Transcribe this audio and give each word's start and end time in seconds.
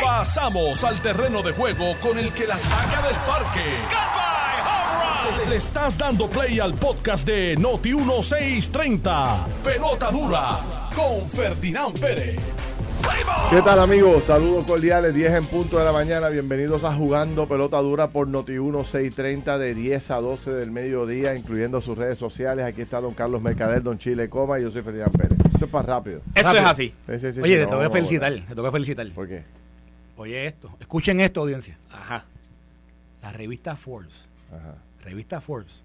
Pasamos 0.00 0.84
al 0.84 1.00
terreno 1.00 1.42
de 1.42 1.52
juego 1.52 1.94
con 2.00 2.18
el 2.18 2.32
que 2.32 2.46
la 2.46 2.56
saca 2.56 3.02
del 3.06 3.16
parque. 3.16 3.64
Le 5.48 5.56
estás 5.56 5.98
dando 5.98 6.28
play 6.28 6.60
al 6.60 6.74
podcast 6.74 7.26
de 7.26 7.56
Noti 7.56 7.94
1630. 7.94 9.46
Pelota 9.64 10.10
dura 10.10 10.90
con 10.94 11.28
Ferdinand 11.28 11.98
Pérez. 11.98 12.38
¿Qué 13.50 13.60
tal 13.62 13.80
amigos? 13.80 14.24
Saludos 14.24 14.64
cordiales, 14.66 15.14
10 15.14 15.32
en 15.32 15.44
punto 15.46 15.78
de 15.78 15.84
la 15.84 15.92
mañana. 15.92 16.28
Bienvenidos 16.28 16.84
a 16.84 16.94
Jugando 16.94 17.46
Pelota 17.46 17.78
Dura 17.78 18.08
por 18.10 18.28
Noti 18.28 18.52
1630 18.52 19.58
de 19.58 19.74
10 19.74 20.10
a 20.10 20.20
12 20.20 20.52
del 20.52 20.70
mediodía, 20.70 21.34
incluyendo 21.34 21.80
sus 21.80 21.98
redes 21.98 22.18
sociales. 22.18 22.64
Aquí 22.64 22.82
está 22.82 23.00
don 23.00 23.14
Carlos 23.14 23.42
Mercader, 23.42 23.82
don 23.82 23.98
Chile 23.98 24.28
Coma 24.28 24.58
y 24.58 24.62
yo 24.62 24.70
soy 24.70 24.82
Ferdinand 24.82 25.16
Pérez. 25.16 25.41
Esto 25.64 25.78
es 25.78 25.82
para 25.84 25.94
rápido. 25.94 26.20
Eso 26.34 26.48
Rápido. 26.48 26.64
es 26.64 26.70
así. 26.70 26.94
Sí, 27.08 27.18
sí, 27.18 27.32
sí, 27.34 27.40
Oye, 27.40 27.52
sí, 27.54 27.58
te 27.58 27.64
no, 27.64 27.70
tengo 27.70 27.82
que 27.82 27.90
felicitar, 27.90 28.32
te 28.34 28.40
tengo 28.54 28.64
que 28.64 28.72
felicitar. 28.72 29.06
¿Por 29.12 29.28
qué? 29.28 29.44
Oye 30.16 30.46
esto, 30.46 30.70
escuchen 30.80 31.20
esto, 31.20 31.40
audiencia. 31.40 31.78
Ajá. 31.90 32.24
La 33.22 33.32
revista 33.32 33.76
Forbes, 33.76 34.12
Ajá. 34.50 34.74
revista 35.04 35.40
Forbes, 35.40 35.82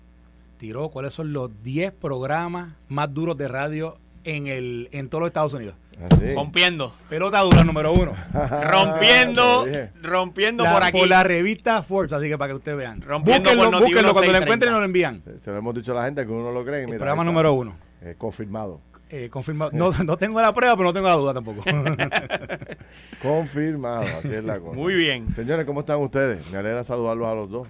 tiró 0.60 0.90
cuáles 0.90 1.14
son 1.14 1.32
los 1.34 1.52
10 1.64 1.92
programas 1.94 2.74
más 2.90 3.14
duros 3.14 3.38
de 3.38 3.48
radio 3.48 3.98
en 4.24 4.48
el 4.48 4.90
en 4.92 5.10
todos 5.10 5.22
los 5.22 5.28
Estados 5.30 5.54
Unidos. 5.54 5.76
Así. 6.12 6.34
Rompiendo. 6.36 6.94
Pelota 7.10 7.40
dura 7.42 7.64
número 7.64 7.92
uno. 7.94 8.14
Rompiendo. 8.64 9.66
Dije. 9.66 9.92
rompiendo 10.04 10.64
La- 10.64 10.74
por 10.74 10.84
aquí. 10.84 11.06
la 11.08 11.24
revista 11.24 11.82
Forbes, 11.84 12.14
así 12.14 12.28
que 12.28 12.38
para 12.38 12.50
que 12.50 12.56
ustedes 12.56 12.78
vean. 12.78 13.02
Rompiendo 13.02 13.50
búsquenlo, 13.50 13.72
por 13.72 13.82
búsquenlo, 13.82 14.14
cuando 14.14 14.32
lo 14.34 14.40
1630. 14.40 14.44
encuentren 14.44 14.72
nos 14.72 14.80
lo 14.80 14.86
envían. 14.86 15.22
Se, 15.24 15.40
se 15.40 15.52
lo 15.52 15.58
hemos 15.58 15.74
dicho 15.74 15.92
a 15.94 15.96
la 15.96 16.06
gente 16.06 16.26
que 16.26 16.32
uno 16.32 16.44
no 16.44 16.52
lo 16.52 16.64
cree. 16.66 16.80
y 16.80 16.82
El 16.82 16.86
mira, 16.88 16.98
programa 16.98 17.24
número 17.24 17.54
uno. 17.54 17.76
Eh, 18.02 18.14
confirmado. 18.18 18.80
Eh, 19.10 19.30
confirmado. 19.30 19.72
No, 19.74 19.92
no 20.04 20.18
tengo 20.18 20.42
la 20.42 20.54
prueba, 20.54 20.76
pero 20.76 20.90
no 20.90 20.94
tengo 20.94 21.08
la 21.08 21.16
duda 21.16 21.34
tampoco. 21.34 21.64
Confirmado, 23.22 24.02
así 24.02 24.34
es 24.34 24.44
la 24.44 24.60
cosa. 24.60 24.76
Muy 24.78 24.94
bien. 24.96 25.34
Señores, 25.34 25.66
¿cómo 25.66 25.80
están 25.82 26.00
ustedes? 26.02 26.52
Me 26.52 26.58
alegra 26.58 26.84
saludarlos 26.84 27.28
a 27.28 27.36
los 27.36 27.50
dos. 27.50 27.68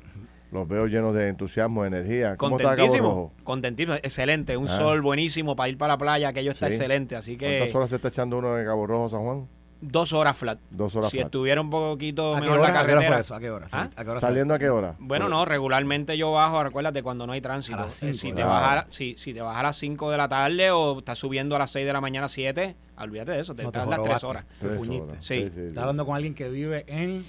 Los 0.51 0.67
veo 0.67 0.87
llenos 0.87 1.13
de 1.13 1.27
entusiasmo, 1.27 1.83
de 1.83 1.89
energía. 1.89 2.37
¿Cómo 2.37 2.55
está 2.57 2.69
Cabo 2.69 2.77
Contentísimo. 2.77 3.09
Rojo? 3.09 3.33
Contentísimo. 3.43 3.93
Excelente. 3.95 4.55
Un 4.57 4.67
Ah. 4.69 4.77
sol 4.77 5.01
buenísimo 5.01 5.55
para 5.55 5.69
ir 5.69 5.77
para 5.77 5.93
la 5.93 5.97
playa. 5.97 6.29
Aquello 6.29 6.51
está 6.51 6.67
Sí. 6.67 6.73
excelente. 6.73 7.15
Así 7.17 7.37
que 7.37 7.57
¿Cuántas 7.57 7.75
horas 7.75 7.89
se 7.89 7.95
está 7.97 8.07
echando 8.07 8.37
uno 8.37 8.57
en 8.57 8.65
Cabo 8.65 8.87
Rojo, 8.87 9.09
San 9.09 9.21
Juan? 9.23 9.47
Dos 9.81 10.13
horas 10.13 10.35
flat. 10.37 10.59
Dos 10.71 10.95
horas 10.95 11.11
si 11.11 11.17
flat. 11.17 11.27
estuviera 11.27 11.61
un 11.61 11.69
poquito 11.69 12.35
¿A 12.35 12.39
mejor 12.41 12.59
hora? 12.59 12.71
la 12.73 12.79
¿A 12.79 12.85
qué 12.85 12.91
hora 12.91 13.01
carretera. 13.01 13.13
fue 13.13 13.21
eso? 13.21 13.35
¿A 13.35 13.39
qué 13.39 13.49
hora? 13.51 13.67
¿Ah? 13.71 13.89
¿A 13.95 14.03
qué 14.03 14.09
hora 14.11 14.19
¿Saliendo 14.19 14.53
a 14.53 14.59
qué 14.59 14.69
hora? 14.69 14.95
Bueno, 14.99 15.29
no, 15.29 15.45
regularmente 15.45 16.17
yo 16.17 16.31
bajo, 16.31 16.63
recuérdate, 16.63 17.03
cuando 17.03 17.25
no 17.27 17.33
hay 17.33 17.41
tránsito. 17.41 17.77
A 17.77 17.81
las 17.85 18.01
Eh, 18.03 18.13
cinco, 18.13 18.17
si, 18.19 18.27
te 18.29 18.35
claro. 18.35 18.49
baja, 18.51 18.79
a- 18.79 18.87
si, 18.89 19.15
si 19.17 19.33
te 19.33 19.41
baja 19.41 19.59
a 19.59 19.63
las 19.63 19.77
5 19.77 20.09
de 20.11 20.17
la 20.17 20.27
tarde 20.27 20.71
o 20.71 20.99
estás 20.99 21.17
subiendo 21.19 21.55
a 21.55 21.59
las 21.59 21.71
6 21.71 21.85
de 21.85 21.93
la 21.93 22.01
mañana 22.01 22.27
7, 22.27 22.75
olvídate 22.97 23.31
de 23.31 23.39
eso, 23.41 23.55
te 23.55 23.63
No, 23.63 23.71
te 23.71 23.79
tardas 23.79 23.95
3 24.03 24.21
jorobaste. 24.21 24.27
horas. 24.27 24.45
Te 24.59 24.67
Tres 24.67 24.77
fuñiste. 24.79 25.11
horas. 25.11 25.25
Sí. 25.25 25.33
Estaba 25.35 25.81
hablando 25.81 26.05
con 26.05 26.15
alguien 26.15 26.33
que 26.33 26.49
vive 26.49 26.83
en 26.87 27.23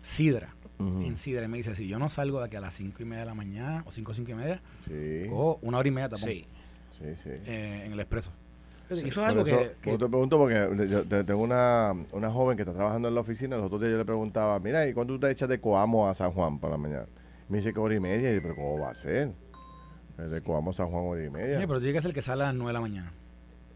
Sidra. 0.00 0.54
En 0.78 1.16
Sidra. 1.16 1.44
Y 1.44 1.48
me 1.48 1.58
dice, 1.58 1.76
si 1.76 1.86
yo 1.86 1.98
no 2.00 2.08
salgo 2.08 2.40
de 2.40 2.46
aquí 2.46 2.56
a 2.56 2.60
las 2.60 2.74
5 2.74 3.02
y 3.02 3.04
media 3.04 3.20
de 3.20 3.26
la 3.26 3.34
mañana, 3.34 3.84
o 3.86 3.92
5 3.92 4.12
5 4.14 4.30
y 4.32 4.34
media, 4.34 4.60
Sí, 4.84 5.26
cojo 5.28 5.58
una 5.62 5.78
hora 5.78 5.88
y 5.88 5.92
media 5.92 6.10
Sí. 6.16 6.44
sí, 6.98 7.04
sí. 7.22 7.28
eh, 7.46 7.82
en 7.86 7.92
el 7.92 8.00
expreso. 8.00 8.30
Eso 9.00 9.06
es 9.22 9.28
algo 9.28 9.42
eso, 9.42 9.58
que, 9.58 9.72
que- 9.82 9.90
yo 9.92 9.98
te 9.98 10.08
pregunto 10.08 10.38
porque 10.38 10.86
yo 10.88 11.04
te- 11.04 11.24
tengo 11.24 11.42
una, 11.42 11.94
una 12.12 12.30
joven 12.30 12.56
que 12.56 12.62
está 12.62 12.74
trabajando 12.74 13.08
en 13.08 13.14
la 13.14 13.20
oficina. 13.20 13.56
Los 13.56 13.66
otros 13.66 13.80
días 13.80 13.92
yo 13.92 13.98
le 13.98 14.04
preguntaba, 14.04 14.58
mira, 14.60 14.86
¿y 14.86 14.92
cuándo 14.94 15.14
tú 15.14 15.20
te 15.20 15.30
echas 15.30 15.48
de 15.48 15.60
Coamo 15.60 16.08
a 16.08 16.14
San 16.14 16.32
Juan 16.32 16.58
para 16.58 16.72
la 16.72 16.78
mañana? 16.78 17.06
Me 17.48 17.58
dice 17.58 17.72
que 17.72 17.80
hora 17.80 17.94
y 17.94 18.00
media. 18.00 18.30
Y 18.32 18.36
yo, 18.36 18.42
pero 18.42 18.54
¿cómo 18.56 18.78
va 18.80 18.90
a 18.90 18.94
ser? 18.94 19.32
Es 20.18 20.30
De 20.30 20.40
Coamo 20.42 20.70
a 20.70 20.74
San 20.74 20.88
Juan 20.90 21.04
hora 21.06 21.24
y 21.24 21.30
media. 21.30 21.58
Oye, 21.58 21.66
pero 21.66 21.78
tiene 21.80 21.94
que 21.94 22.02
ser 22.02 22.12
que 22.14 22.22
sale 22.22 22.42
a 22.42 22.46
las 22.46 22.54
9 22.54 22.68
de 22.68 22.72
la 22.74 22.80
mañana. 22.80 23.12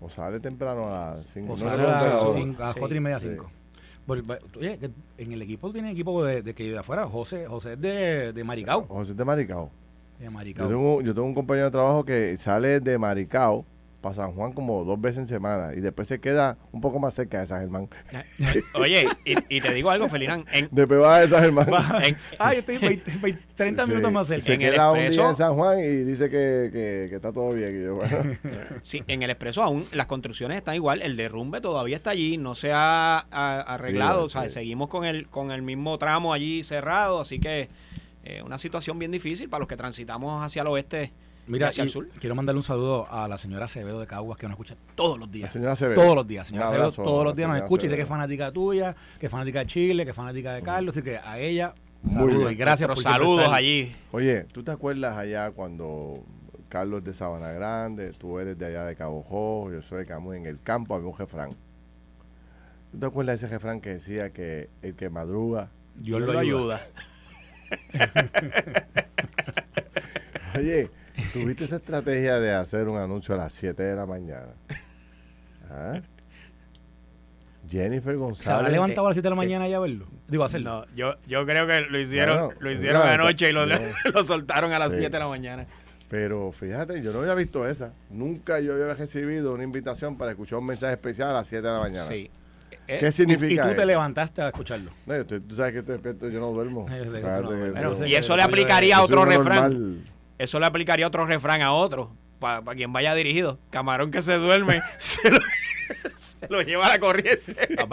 O 0.01 0.09
sale 0.11 0.41
temprano 0.41 0.87
a 0.95 1.17
las 1.17 1.27
5. 1.29 1.53
O 1.53 1.57
no 1.57 1.63
sale 1.63 1.83
a 1.83 1.87
las, 1.87 2.03
a 2.05 2.09
las 2.15 2.33
Sí. 2.75 2.79
4 2.81 2.97
y 2.97 3.01
media, 3.01 3.19
Sí. 3.21 3.29
5. 3.31 3.51
Oye, 4.59 4.79
en 5.19 5.33
el 5.33 5.43
equipo 5.43 5.73
tiene 5.73 5.91
equipo 5.91 6.23
de, 6.25 6.43
de 6.43 6.55
que 6.55 6.71
de 6.71 6.79
afuera. 6.79 7.07
José, 7.07 7.47
José 7.47 7.73
es 7.73 7.81
de, 7.81 8.33
de 8.33 8.45
Maricao. 8.45 8.87
José 8.87 9.15
de 9.15 9.25
Maricao. 9.25 9.71
De 10.19 10.27
Yo 10.27 10.31
Maricao. 10.31 10.69
tengo, 10.69 11.01
yo 11.03 11.13
tengo 11.15 11.27
un 11.27 11.35
compañero 11.35 11.67
de 11.67 11.71
trabajo 11.73 12.05
que 12.05 12.37
sale 12.37 12.81
de 12.81 12.99
Maricao 12.99 13.65
para 14.07 14.27
San 14.27 14.33
Juan 14.35 14.53
como 14.53 14.85
dos 14.85 15.01
veces 15.01 15.19
en 15.19 15.27
semana 15.27 15.73
y 15.75 15.81
después 15.81 16.09
se 16.09 16.21
queda 16.21 16.57
un 16.73 16.81
poco 16.81 16.99
más 16.99 17.15
cerca 17.15 17.41
de 17.41 17.47
San 17.47 17.61
Germán. 17.61 17.89
Oye, 18.75 19.09
y, 19.25 19.35
y 19.57 19.61
te 19.61 19.73
digo 19.75 19.91
algo, 19.91 20.09
Felinán. 20.09 20.45
En, 20.53 20.69
Después 20.73 21.01
va 21.01 21.21
de 21.21 21.29
San 21.29 21.43
Germán. 21.43 21.69
en- 22.03 22.17
Ah, 22.39 22.53
yo 22.53 22.61
estoy 22.61 22.79
20, 22.79 23.19
20, 23.21 23.43
30 23.57 23.85
Sí, 23.85 23.91
minutos 23.91 24.13
más 24.13 24.27
cerca. 24.27 24.45
Se 24.45 24.55
En 24.55 24.63
el 24.63 24.73
queda 24.73 24.91
un 24.93 24.99
día 24.99 25.09
expreso- 25.09 25.31
en 25.31 25.37
San 25.37 25.55
Juan 25.55 25.79
y 25.79 25.83
dice 26.05 26.25
que, 26.31 26.71
que, 26.73 27.07
que 27.11 27.17
está 27.17 27.33
todo 27.33 27.53
bien. 27.53 27.81
Y 27.81 27.85
yo, 27.85 27.95
bueno, 27.97 28.17
sí, 28.83 29.03
en 29.07 29.23
el 29.23 29.31
expreso 29.31 29.63
aún 29.63 29.87
las 29.93 30.07
construcciones 30.07 30.57
están 30.59 30.75
igual, 30.75 31.03
el 31.03 31.17
derrumbe 31.17 31.61
todavía 31.61 31.97
está 31.97 32.11
allí, 32.11 32.37
no 32.39 32.55
se 32.55 32.73
ha, 32.73 33.19
ha- 33.31 33.61
arreglado, 33.63 34.21
Sí, 34.21 34.27
o 34.27 34.29
sea, 34.29 34.43
sí. 34.45 34.51
seguimos 34.51 34.89
con 34.89 35.05
el, 35.05 35.29
con 35.29 35.51
el 35.51 35.63
mismo 35.63 35.99
tramo 35.99 36.33
allí 36.33 36.63
cerrado, 36.63 37.21
así 37.21 37.39
que 37.41 37.69
eh, 38.25 38.43
una 38.45 38.59
situación 38.59 38.99
bien 38.99 39.11
difícil 39.11 39.49
para 39.49 39.61
los 39.61 39.69
que 39.69 39.77
transitamos 39.77 40.43
hacia 40.45 40.63
el 40.63 40.69
oeste 40.69 41.13
Mira, 41.47 41.71
y 41.73 41.89
quiero 42.19 42.35
mandarle 42.35 42.59
un 42.59 42.63
saludo 42.65 43.07
a 43.11 43.29
la 43.29 43.39
señora 43.39 43.67
Acevedo 43.67 44.01
de 44.01 44.07
Caguas 44.07 44.37
que 44.39 44.47
nos 44.47 44.55
escucha 44.55 44.75
todos 44.97 45.19
los 45.19 45.29
la 45.29 45.33
días. 45.33 45.53
señora 45.53 45.73
Acevedo. 45.73 46.01
Todos 46.03 46.15
los 46.17 46.27
días, 46.27 46.47
señora 46.49 46.67
Acevedo, 46.67 46.91
todos 46.93 47.25
los 47.25 47.33
la 47.35 47.37
días 47.37 47.49
nos 47.49 47.59
escucha 47.59 47.87
y 47.87 47.89
sé 47.89 47.97
que 47.97 48.03
es 48.03 48.09
fanática 48.09 48.51
tuya, 48.51 48.97
que 49.21 49.27
es 49.27 49.33
fanática 49.33 49.61
de 49.61 49.67
Chile, 49.67 50.05
que 50.05 50.11
es 50.11 50.17
fanática 50.17 50.53
de 50.55 50.63
Carlos, 50.63 50.97
así 50.97 51.05
que 51.05 51.19
a 51.19 51.39
ella, 51.39 51.75
Muy 52.03 52.13
saludos 52.15 52.39
bien. 52.39 52.53
y 52.53 52.55
gracias 52.57 52.89
por 52.89 53.01
saludos 53.03 53.49
allí. 53.49 53.95
Oye, 54.11 54.45
¿tú 54.53 54.65
te 54.65 54.73
acuerdas 54.73 55.17
allá 55.17 55.53
cuando 55.53 56.15
Carlos 56.69 57.05
de 57.05 57.13
Sabana 57.13 57.53
Grande, 57.53 58.13
tú 58.13 58.41
eres 58.41 58.59
de 58.59 58.67
allá 58.67 58.85
de 58.85 58.97
Cabo 58.97 59.23
Rojo, 59.23 59.71
yo 59.73 59.83
soy 59.83 59.99
de 60.01 60.07
Camus, 60.07 60.35
en 60.37 60.47
el 60.47 60.61
campo 60.61 60.97
había 60.97 61.09
un 61.09 61.17
refrán? 61.17 61.51
¿Tú 62.91 62.99
te 62.99 63.07
acuerdas 63.07 63.41
de 63.41 63.47
ese 63.47 63.55
refrán 63.55 63.81
que 63.81 63.91
decía 63.91 64.33
que 64.33 64.69
el 64.83 64.97
que 64.97 65.11
madruga... 65.11 65.71
Dios 65.95 66.19
Dios 66.19 66.21
lo 66.23 66.33
lo 66.33 66.39
ayuda. 66.41 66.81
ayuda. 67.95 68.07
Oye, 70.57 70.91
¿tuviste 71.33 71.65
esa 71.65 71.77
estrategia 71.77 72.39
de 72.41 72.53
hacer 72.53 72.89
un 72.89 72.99
anuncio 72.99 73.35
a 73.35 73.39
las 73.39 73.53
7 73.53 73.83
de 73.83 73.97
la 73.97 74.07
mañana? 74.07 74.49
¿Ah? 75.71 76.01
Jennifer 77.69 78.03
¿Se 78.05 78.11
habrá 78.11 78.17
González... 78.27 78.73
levantado 78.73 79.07
a 79.07 79.11
las 79.11 79.17
7 79.17 79.27
de 79.27 79.31
la 79.31 79.37
mañana 79.37 79.69
ya 79.69 79.79
a 79.79 79.81
verlo? 79.81 80.07
Digo, 80.29 80.45
a 80.45 80.47
hacerlo. 80.47 80.71
No, 80.87 80.95
yo, 80.95 81.17
yo 81.27 81.45
creo 81.47 81.67
que 81.67 81.81
lo 81.81 81.99
hicieron, 81.99 82.47
Bueno, 82.47 82.61
lo 82.61 82.71
hicieron 82.71 83.03
anoche 83.09 83.51
y 83.51 83.53
lo, 83.53 83.67
lo 84.15 84.25
soltaron 84.27 84.73
a 84.73 84.79
las 84.79 84.91
Sí. 84.93 84.99
7 84.99 85.11
de 85.13 85.19
la 85.19 85.29
mañana. 85.29 85.67
Pero 86.09 86.53
fíjate, 86.53 87.03
yo 87.03 87.13
no 87.13 87.19
había 87.21 87.35
visto 87.35 87.67
esa. 87.67 87.93
Nunca 88.11 88.61
yo 88.61 88.75
había 88.75 88.95
recibido 88.95 89.53
una 89.55 89.65
invitación 89.65 90.17
para 90.17 90.31
escuchar 90.31 90.61
un 90.61 90.67
mensaje 90.67 90.93
especial 90.93 91.31
a 91.31 91.33
las 91.33 91.49
7 91.49 91.67
de 91.67 91.73
la 91.73 91.81
mañana. 91.81 92.07
Sí. 92.07 92.31
Eh, 92.89 92.99
¿Qué 93.01 93.07
y, 93.07 93.09
y 93.09 93.13
significa 93.13 93.69
tú 93.69 93.75
te 93.75 93.85
levantaste 93.85 94.43
a 94.43 94.47
escucharlo. 94.49 94.93
No, 95.05 95.15
yo 95.17 95.23
estoy- 95.23 95.41
tú 95.41 95.57
sabes 95.57 95.73
que 95.73 95.79
estoy 95.81 95.95
despierto, 95.95 96.29
yo 96.29 96.39
no 96.39 96.53
duermo. 96.53 96.87
Eh, 96.93 97.01
de- 97.11 97.21
Claro 97.21 97.43
no, 97.43 97.51
que 97.51 97.71
bueno, 97.71 97.93
eso- 97.93 98.05
sí. 98.05 98.11
y 98.11 98.15
eso 98.15 98.37
le 98.37 98.43
aplicaría 98.45 98.99
a 98.99 99.03
otro 99.03 99.25
refrán. 99.25 99.73
normal. 99.73 100.01
Eso 100.39 100.61
le 100.61 100.67
aplicaría 100.67 101.07
otro 101.07 101.27
refrán 101.27 101.63
a 101.63 101.73
otro. 101.73 102.13
Para 102.39 102.63
quien 102.75 102.93
vaya 102.93 103.15
dirigido. 103.15 103.59
Camarón 103.71 104.11
que 104.11 104.21
se 104.21 104.35
duerme, 104.37 104.83
se 104.99 105.31
lo, 105.31 105.39
se 106.19 106.47
lo 106.51 106.63
lleva 106.63 106.87
a 106.87 106.91
la 106.91 106.99
corriente. 106.99 107.45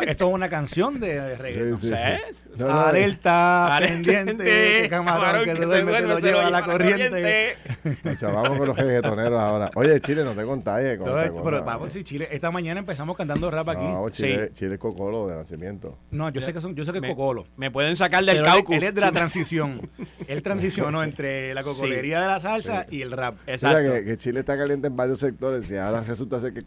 Esto 0.08 0.28
es 0.28 0.34
una 0.34 0.50
canción 0.50 1.00
de 1.00 1.36
reggaetón. 1.36 1.78
Sí, 1.78 1.88
sí, 1.88 1.94
¿sabes? 1.94 2.22
sí. 2.32 2.50
No, 2.58 2.68
no, 2.68 2.80
Alerta, 2.82 3.76
Alerta, 3.76 3.94
pendiente, 3.94 4.44
que 4.44 4.90
camarón, 4.90 5.44
que, 5.44 5.56
se 5.56 5.66
duerme, 5.66 5.92
se 5.94 6.02
lo 6.02 6.20
lleva 6.20 6.48
a 6.48 6.50
la 6.52 6.64
corriente. 6.64 7.58
Nos 8.04 8.20
chavamos 8.20 8.58
con 8.58 8.68
los 8.68 8.78
reggaetoneros 8.78 9.40
ahora. 9.40 9.72
Oye, 9.76 10.00
Chile, 10.02 10.24
no 10.24 10.36
te 10.36 10.44
contagies 10.46 10.98
con 11.00 11.08
No, 11.08 11.16
pero 11.16 11.42
cosa. 11.44 11.62
vamos, 11.62 11.94
sí, 11.94 12.04
Chile, 12.04 12.28
esta 12.32 12.52
mañana 12.52 12.80
empezamos 12.80 13.18
cantando 13.18 13.50
rap 13.50 13.70
aquí. 13.70 13.84
No, 13.84 14.04
No, 14.04 14.10
Chile, 14.10 14.52
Chile 14.54 14.76
es 14.76 14.80
cocolo 14.80 15.28
de 15.28 15.36
nacimiento. 15.36 15.98
yo 16.12 16.42
sé 16.42 16.54
que 16.54 16.62
son, 16.62 16.76
yo 16.76 16.86
sé 16.86 16.92
que 16.92 17.00
es 17.00 17.14
Cocolo. 17.14 17.48
Me 17.58 17.72
pueden 17.72 17.96
sacar 17.96 18.24
del 18.24 18.38
él, 18.38 18.44
caucus. 18.44 18.76
él 18.76 18.84
es 18.84 18.96
de 18.96 19.02
la 19.02 19.12
transición. 19.12 19.90
Él 20.28 20.42
transicionó 20.44 21.04
entre 21.04 21.54
la 21.54 21.64
cocolería 21.64 22.22
de 22.22 22.28
la 22.28 22.40
salsa 22.40 22.86
y 22.90 23.02
el 23.02 23.12
rap. 23.12 23.38
Exacto. 23.48 23.80
Mira 23.80 24.04
que, 24.04 24.18
Chile 24.18 24.40
está 24.40 24.58
caliente 24.58 24.88
en 24.88 24.96
varios 24.96 25.20
sectores 25.20 25.70
y 25.70 25.78
ahora 25.78 26.04
resulta 26.04 26.40
ser 26.40 26.54
que, 26.54 26.64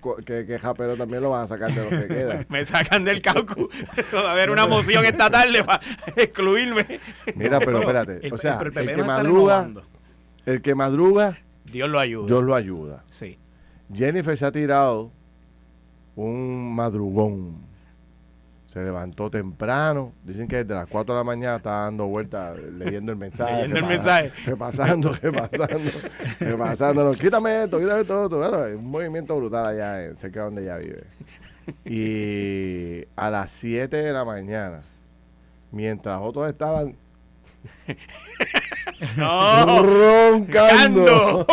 que 0.46 0.58
Japero 0.58 0.96
también 0.96 1.15
lo 1.20 1.30
van 1.30 1.44
a 1.44 1.46
sacar 1.46 1.72
de 1.72 1.82
lo 1.84 1.90
que 1.90 2.06
queda. 2.14 2.44
Me 2.48 2.64
sacan 2.64 3.04
del 3.04 3.20
caucus. 3.22 3.68
Va 4.14 4.30
a 4.30 4.32
haber 4.32 4.50
una 4.50 4.66
moción 4.66 5.04
esta 5.04 5.30
tarde 5.30 5.62
para 5.64 5.80
excluirme. 6.16 6.84
Mira, 7.34 7.58
pero 7.60 7.80
espérate. 7.80 8.20
el- 8.26 8.32
O 8.32 8.38
sea, 8.38 8.58
el, 8.60 8.66
el 8.68 8.72
PP 8.72 8.94
que 8.96 9.02
madruga, 9.02 9.68
el 10.46 10.62
que 10.62 10.74
madruga, 10.74 11.38
Dios 11.64 11.88
lo 11.90 11.98
ayuda. 11.98 12.26
Dios 12.26 12.44
lo 12.44 12.54
ayuda. 12.54 13.04
Sí. 13.08 13.38
Jennifer 13.92 14.36
se 14.36 14.44
ha 14.46 14.52
tirado 14.52 15.10
un 16.14 16.74
madrugón. 16.74 17.58
Se 18.76 18.82
levantó 18.84 19.30
temprano. 19.30 20.12
Dicen 20.22 20.46
que 20.48 20.56
desde 20.56 20.74
las 20.74 20.86
4 20.86 21.14
de 21.14 21.20
la 21.20 21.24
mañana 21.24 21.56
está 21.56 21.70
dando 21.84 22.08
vueltas 22.08 22.58
leyendo 22.58 23.10
el 23.10 23.16
mensaje. 23.16 23.54
Leyendo 23.54 23.78
el 23.78 23.86
mensaje. 23.86 24.30
Repasando, 24.44 25.14
repasando, 25.14 25.90
repasando. 26.38 27.12
Quítame 27.14 27.62
esto, 27.64 27.80
quítame 27.80 28.02
esto, 28.02 28.20
otro. 28.24 28.36
Bueno, 28.36 28.62
hay 28.64 28.74
un 28.74 28.84
movimiento 28.84 29.34
brutal 29.34 29.64
allá 29.64 30.04
en- 30.04 30.18
cerca 30.18 30.40
de 30.40 30.44
donde 30.44 30.62
ella 30.64 30.76
vive. 30.76 31.04
Y 31.86 33.06
a 33.16 33.30
las 33.30 33.50
7 33.50 33.96
de 33.96 34.12
la 34.12 34.26
mañana, 34.26 34.82
mientras 35.72 36.20
otros 36.20 36.46
estaban 36.46 36.94
No. 39.16 39.82
Roncando. 39.82 41.46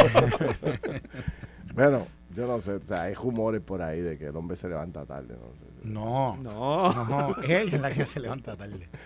bueno, 1.74 2.06
Yo 2.35 2.47
no 2.47 2.59
sé, 2.59 2.71
o 2.74 2.81
sea, 2.83 3.03
hay 3.03 3.13
rumores 3.13 3.62
por 3.62 3.81
ahí 3.81 4.01
de 4.01 4.18
que 4.18 4.27
el 4.27 4.35
hombre 4.35 4.56
se 4.57 4.68
levanta 4.68 5.06
tarde. 5.06 5.35
No, 5.39 5.53
sé. 5.53 5.88
No, 5.88 6.38
No. 6.38 7.06
no, 7.06 7.35
ella 7.44 7.59
es 7.62 7.81
la 7.81 7.91
que 7.91 8.06
se 8.06 8.19
levanta 8.19 8.56
tarde. 8.56 8.88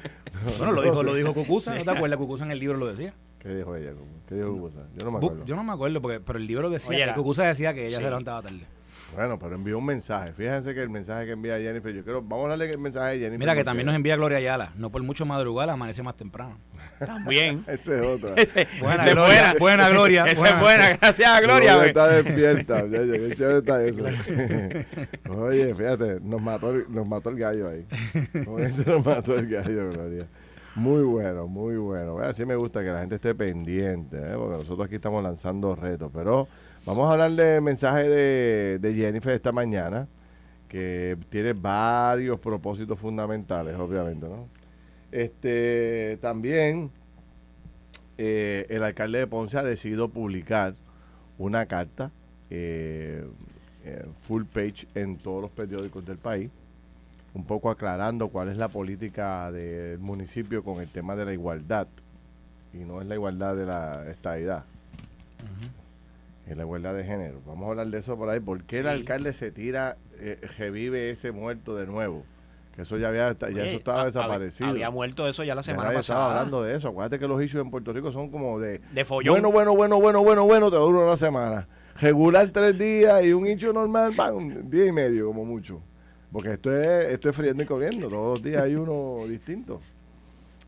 Bueno, 0.59 0.71
lo 0.74 0.81
dijo, 0.83 1.01
lo 1.01 1.15
dijo 1.15 1.33
Cucuza, 1.33 1.74
¿no 1.74 1.83
te 1.83 1.89
acuerdas? 1.97 2.18
Cucuza 2.19 2.44
en 2.45 2.51
el 2.51 2.59
libro 2.59 2.77
lo 2.77 2.85
decía. 2.85 3.12
¿Qué 3.39 3.50
dijo 3.56 3.75
ella? 3.75 3.91
¿Qué 4.29 4.35
dijo 4.35 4.51
Cucuza? 4.53 4.81
Yo 4.95 5.06
no 5.06 5.12
me 5.12 5.18
acuerdo. 5.18 5.45
Yo 5.45 5.56
no 5.56 5.63
me 5.63 5.74
acuerdo, 5.74 6.00
porque, 6.01 6.19
pero 6.19 6.38
el 6.38 6.45
libro 6.45 6.69
decía 6.69 6.89
Oye, 6.89 7.00
que 7.00 7.06
la- 7.07 7.15
Cucuza 7.15 7.44
decía 7.45 7.74
que 7.74 7.88
ella 7.88 7.97
Sí. 7.97 8.03
se 8.03 8.09
levantaba 8.09 8.44
tarde. 8.44 8.62
Bueno, 9.15 9.39
pero 9.39 9.56
envió 9.56 9.77
un 9.80 9.85
mensaje. 9.85 10.33
Fíjense 10.33 10.75
que 10.75 10.81
el 10.83 10.89
mensaje 10.89 11.25
que 11.25 11.31
envía 11.31 11.57
Jennifer, 11.57 11.91
yo 11.94 12.03
quiero, 12.03 12.21
vamos 12.21 12.45
a 12.45 12.50
darle 12.50 12.69
el 12.71 12.77
mensaje 12.77 13.13
de 13.13 13.19
Jennifer. 13.19 13.39
Mira 13.39 13.56
que 13.56 13.63
también 13.63 13.88
nos 13.88 13.95
envía 13.95 14.15
Gloria 14.15 14.38
Ayala. 14.38 14.73
No 14.75 14.91
por 14.91 15.01
mucho 15.01 15.25
madrugar, 15.25 15.69
amanece 15.71 16.03
más 16.03 16.15
temprano. 16.15 16.57
También. 16.99 17.63
Ese 17.67 17.99
es 17.99 18.05
otro. 18.05 18.35
Ese, 18.35 18.67
Buena 18.79 18.95
ese 18.95 19.11
Gloria, 19.11 19.41
buena. 19.41 19.53
buena 19.59 19.89
Gloria, 19.89 20.25
Esa 20.25 20.49
es 20.49 20.59
buena, 20.59 20.97
gracias 20.97 21.29
a 21.29 21.41
Gloria. 21.41 21.75
güey. 21.75 21.88
está 21.88 22.07
despierta. 22.07 22.83
Oye, 22.83 23.19
qué 23.29 23.35
chévere 23.35 23.57
está 23.59 23.83
eso. 23.85 24.03
Oye, 25.41 25.73
fíjate, 25.73 26.19
nos 26.21 26.41
mató, 26.41 26.71
el- 26.71 26.85
nos 26.89 27.07
mató 27.07 27.29
el 27.29 27.38
gallo 27.38 27.69
ahí. 27.69 27.85
Con 28.45 28.61
eso 28.63 28.83
nos 28.85 29.05
mató 29.05 29.35
el 29.35 29.47
gallo, 29.47 29.89
Gloria. 29.91 30.25
Muy 30.75 31.01
bueno, 31.03 31.47
muy 31.47 31.75
bueno. 31.77 32.19
Así 32.19 32.45
me 32.45 32.55
gusta 32.55 32.81
que 32.83 32.89
la 32.89 32.99
gente 32.99 33.15
esté 33.15 33.33
pendiente, 33.33 34.17
¿eh? 34.17 34.33
porque 34.38 34.57
nosotros 34.57 34.85
aquí 34.85 34.95
estamos 34.95 35.23
lanzando 35.23 35.75
retos. 35.75 36.11
Pero 36.13 36.47
vamos 36.85 37.09
a 37.09 37.13
hablar 37.13 37.31
del 37.31 37.61
mensaje 37.61 38.07
de, 38.07 38.77
de 38.79 38.94
Jennifer 38.94 39.33
esta 39.33 39.51
mañana, 39.51 40.07
que 40.67 41.17
tiene 41.29 41.53
varios 41.53 42.39
propósitos 42.39 42.99
fundamentales, 42.99 43.75
obviamente, 43.75 44.27
¿no? 44.27 44.47
Este, 45.18 46.19
también 46.22 46.92
eh, 48.19 48.68
el 48.69 48.84
alcalde 48.84 49.18
de 49.18 49.25
Ponce 49.25 49.58
ha 49.58 49.64
decidido 49.64 50.10
publicar 50.10 50.75
una 51.40 51.66
carta 51.66 52.12
eh, 52.52 53.25
eh, 53.84 54.06
full 54.22 54.44
page 54.44 54.88
en 54.94 55.18
todos 55.18 55.42
los 55.42 55.50
periódicos 55.50 56.06
del 56.06 56.19
país, 56.19 56.52
un 57.34 57.46
poco 57.46 57.72
aclarando 57.72 58.28
cuál 58.28 58.50
es 58.50 58.58
la 58.58 58.68
política 58.68 59.52
del 59.52 59.98
municipio 59.98 60.64
con 60.64 60.81
el 60.81 60.88
tema 60.88 61.16
de 61.16 61.25
la 61.25 61.34
igualdad. 61.34 61.88
Y 62.72 62.86
no 62.86 63.02
es 63.02 63.08
la 63.08 63.16
igualdad 63.16 63.56
de 63.56 63.66
la 63.66 64.08
estadidad, 64.12 64.66
es 66.46 66.56
la 66.56 66.62
igualdad 66.62 66.94
de 66.94 67.04
género. 67.04 67.42
Vamos 67.48 67.66
a 67.66 67.69
hablar 67.72 67.88
de 67.88 67.98
eso 67.98 68.16
por 68.18 68.30
ahí. 68.30 68.40
¿Por 68.40 68.66
qué 68.66 68.81
el 68.81 68.88
alcalde 68.88 69.34
se 69.34 69.50
tira, 69.50 69.98
eh, 70.19 70.40
revive 70.60 71.10
ese 71.10 71.31
muerto 71.31 71.75
de 71.75 71.88
nuevo? 71.88 72.24
Eso 72.77 72.97
ya 72.97 73.07
había, 73.09 73.35
ya 73.38 73.47
Oye, 73.47 73.68
eso 73.69 73.77
estaba 73.77 74.06
desaparecido. 74.06 74.69
Había 74.69 74.89
muerto 74.91 75.27
eso 75.27 75.44
ya 75.44 75.56
la 75.56 75.62
Ya 75.62 75.65
semana 75.65 75.83
nadie 75.85 75.97
pasada. 75.97 76.19
estaba 76.19 76.39
hablando 76.39 76.63
de 76.63 76.75
eso. 76.75 76.89
Acuérdate 76.89 77.18
que 77.19 77.27
los 77.27 77.41
issues 77.44 77.63
en 77.63 77.71
Puerto 77.71 77.91
Rico 77.91 78.12
son 78.12 78.29
como 78.29 78.59
de 78.59 78.81
De 78.94 79.03
follón. 79.03 79.33
bueno, 79.33 79.51
bueno, 79.51 79.74
bueno, 79.75 80.00
bueno, 80.00 80.24
bueno, 80.24 80.45
bueno, 80.45 80.69
te 80.71 80.77
dura 80.77 81.06
una 81.06 81.18
semana. 81.18 81.68
Regular 82.00 82.47
tres 82.51 82.77
días 82.77 83.25
y 83.25 83.33
un 83.33 83.47
hecho 83.47 83.74
normal, 83.74 84.13
un 84.33 84.69
día 84.69 84.85
y 84.85 84.91
medio 84.91 85.27
como 85.27 85.44
mucho. 85.44 85.81
Porque 86.31 86.53
esto 86.53 86.71
es, 86.71 87.13
esto 87.13 87.29
es 87.29 87.35
friendo 87.35 87.63
y 87.63 87.65
corriendo. 87.65 88.09
Todos 88.09 88.38
los 88.38 88.44
días 88.44 88.62
hay 88.62 88.75
uno 88.75 89.25
distinto. 89.27 89.81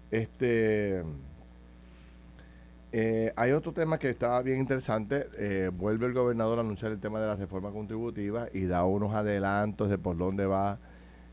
Este 0.10 1.04
eh, 2.92 3.32
hay 3.36 3.52
otro 3.52 3.72
tema 3.72 4.00
que 4.00 4.10
estaba 4.10 4.42
bien 4.42 4.60
interesante. 4.60 5.28
Eh, 5.38 5.70
vuelve 5.72 6.08
el 6.08 6.14
gobernador 6.14 6.58
a 6.58 6.62
anunciar 6.62 6.92
el 6.92 7.00
tema 7.00 7.20
de 7.22 7.28
la 7.28 7.36
reforma 7.36 7.70
contributiva 7.72 8.48
y 8.52 8.66
da 8.66 8.84
unos 8.86 9.14
adelantos 9.14 9.90
de 9.90 10.00
por 10.00 10.18
dónde 10.18 10.48
va, 10.48 10.80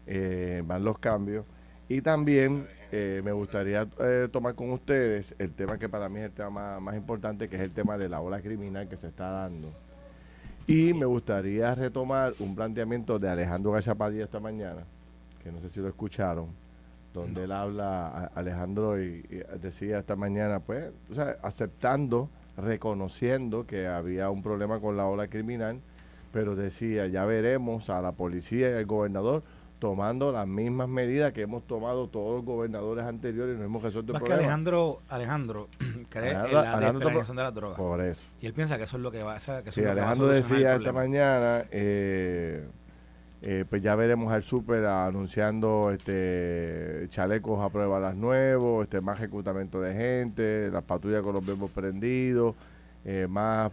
eh, 0.07 0.63
van 0.67 0.85
los 0.85 0.99
cambios. 0.99 1.45
Y 1.89 2.01
también 2.01 2.67
eh, 2.91 3.21
me 3.25 3.31
gustaría 3.31 3.87
eh, 4.01 4.29
tomar 4.33 4.55
con 4.57 4.71
ustedes 4.73 5.35
el 5.39 5.53
tema 5.53 5.79
que 5.79 5.89
para 5.89 6.09
mí 6.09 6.19
es 6.19 6.27
el 6.27 6.33
tema 6.33 6.51
más, 6.51 6.81
más 6.83 6.97
importante, 6.97 7.49
que 7.49 7.57
es 7.57 7.63
el 7.63 7.71
tema 7.71 7.97
de 7.97 8.09
la 8.09 8.21
ola 8.21 8.41
criminal 8.41 8.89
que 8.89 8.97
se 8.97 9.07
está 9.09 9.31
dando. 9.31 9.71
Y 10.67 10.93
me 10.95 11.07
gustaría 11.07 11.73
retomar 11.77 12.35
un 12.41 12.57
planteamiento 12.57 13.21
de 13.21 13.29
Alejandro 13.29 13.71
García 13.71 13.95
Padilla 13.95 14.25
esta 14.25 14.41
mañana, 14.41 14.83
que 15.45 15.53
no 15.53 15.61
sé 15.61 15.69
si 15.69 15.79
lo 15.79 15.87
escucharon, 15.87 16.49
donde 17.15 17.45
él 17.45 17.53
habla, 17.53 18.09
a- 18.09 18.25
Alejandro 18.35 19.01
y, 19.01 19.25
y 19.31 19.43
decía 19.63 19.99
esta 20.01 20.17
mañana, 20.17 20.59
pues, 20.59 20.91
o 21.09 21.15
sea, 21.15 21.37
aceptando, 21.43 22.29
reconociendo 22.57 23.65
que 23.65 23.87
había 23.87 24.29
un 24.29 24.43
problema 24.43 24.81
con 24.81 24.97
la 24.97 25.07
ola 25.07 25.29
criminal, 25.29 25.79
pero 26.33 26.57
decía, 26.57 27.07
ya 27.07 27.25
veremos 27.25 27.89
a 27.89 28.03
la 28.03 28.11
policía 28.11 28.71
y 28.71 28.75
al 28.75 28.87
gobernador 28.87 29.45
tomando 29.79 30.33
las 30.33 30.47
mismas 30.47 30.89
medidas 30.89 31.33
que 31.33 31.43
hemos 31.43 31.67
tomado 31.67 32.09
todos 32.09 32.37
los 32.37 32.45
gobernadores 32.45 33.05
anteriores 33.05 33.57
y 33.57 33.59
no 33.59 33.65
hemos 33.67 33.83
resuelto 33.83 34.13
el 34.13 34.15
Más 34.15 34.23
que 34.23 34.27
problema. 34.27 34.45
Alejandro, 34.45 35.03
Alejandro 35.09 35.69
cree 36.11 36.31
en 36.31 36.37
Alejandro- 36.37 36.53
la 36.63 36.73
Alejandro 36.73 36.99
despenalización 37.01 37.37
de 37.37 37.43
las 37.43 37.55
drogas. 37.55 37.77
Por 37.79 38.01
eso. 38.01 38.23
Y 38.41 38.47
él 38.47 38.53
piensa 38.55 38.79
que 38.79 38.85
eso 38.85 38.97
es 38.97 39.03
lo 39.03 39.11
que 39.13 39.23
va 39.23 39.35
a. 39.35 39.39
Que 39.39 39.43
eso 39.43 39.53
Sí, 39.73 39.81
es 39.81 39.87
lo 39.87 39.95
que 39.95 40.01
va 40.01 40.07
a 40.09 40.11
Alejandro 40.13 40.29
decía 40.29 40.73
el 40.75 40.81
esta 40.83 40.93
mañana, 40.93 41.65
eh, 41.71 42.67
eh, 43.43 43.65
pues 43.69 43.83
ya 43.83 43.95
veremos 43.95 44.33
al 44.33 44.43
súper 44.43 44.87
anunciando 44.87 45.91
este 45.93 47.07
chalecos 47.11 47.63
a 47.65 47.69
prueba 47.69 48.01
las 48.01 48.17
nuevos, 48.17 48.85
este 48.85 49.01
más 49.03 49.21
reclutamiento 49.21 49.81
de 49.81 49.95
gente, 49.95 50.71
las 50.71 50.83
patrullas 50.85 51.23
con 51.23 51.35
los 51.35 51.45
verbos 51.45 51.71
prendidos, 51.71 52.55
eh, 53.05 53.27
más 53.29 53.71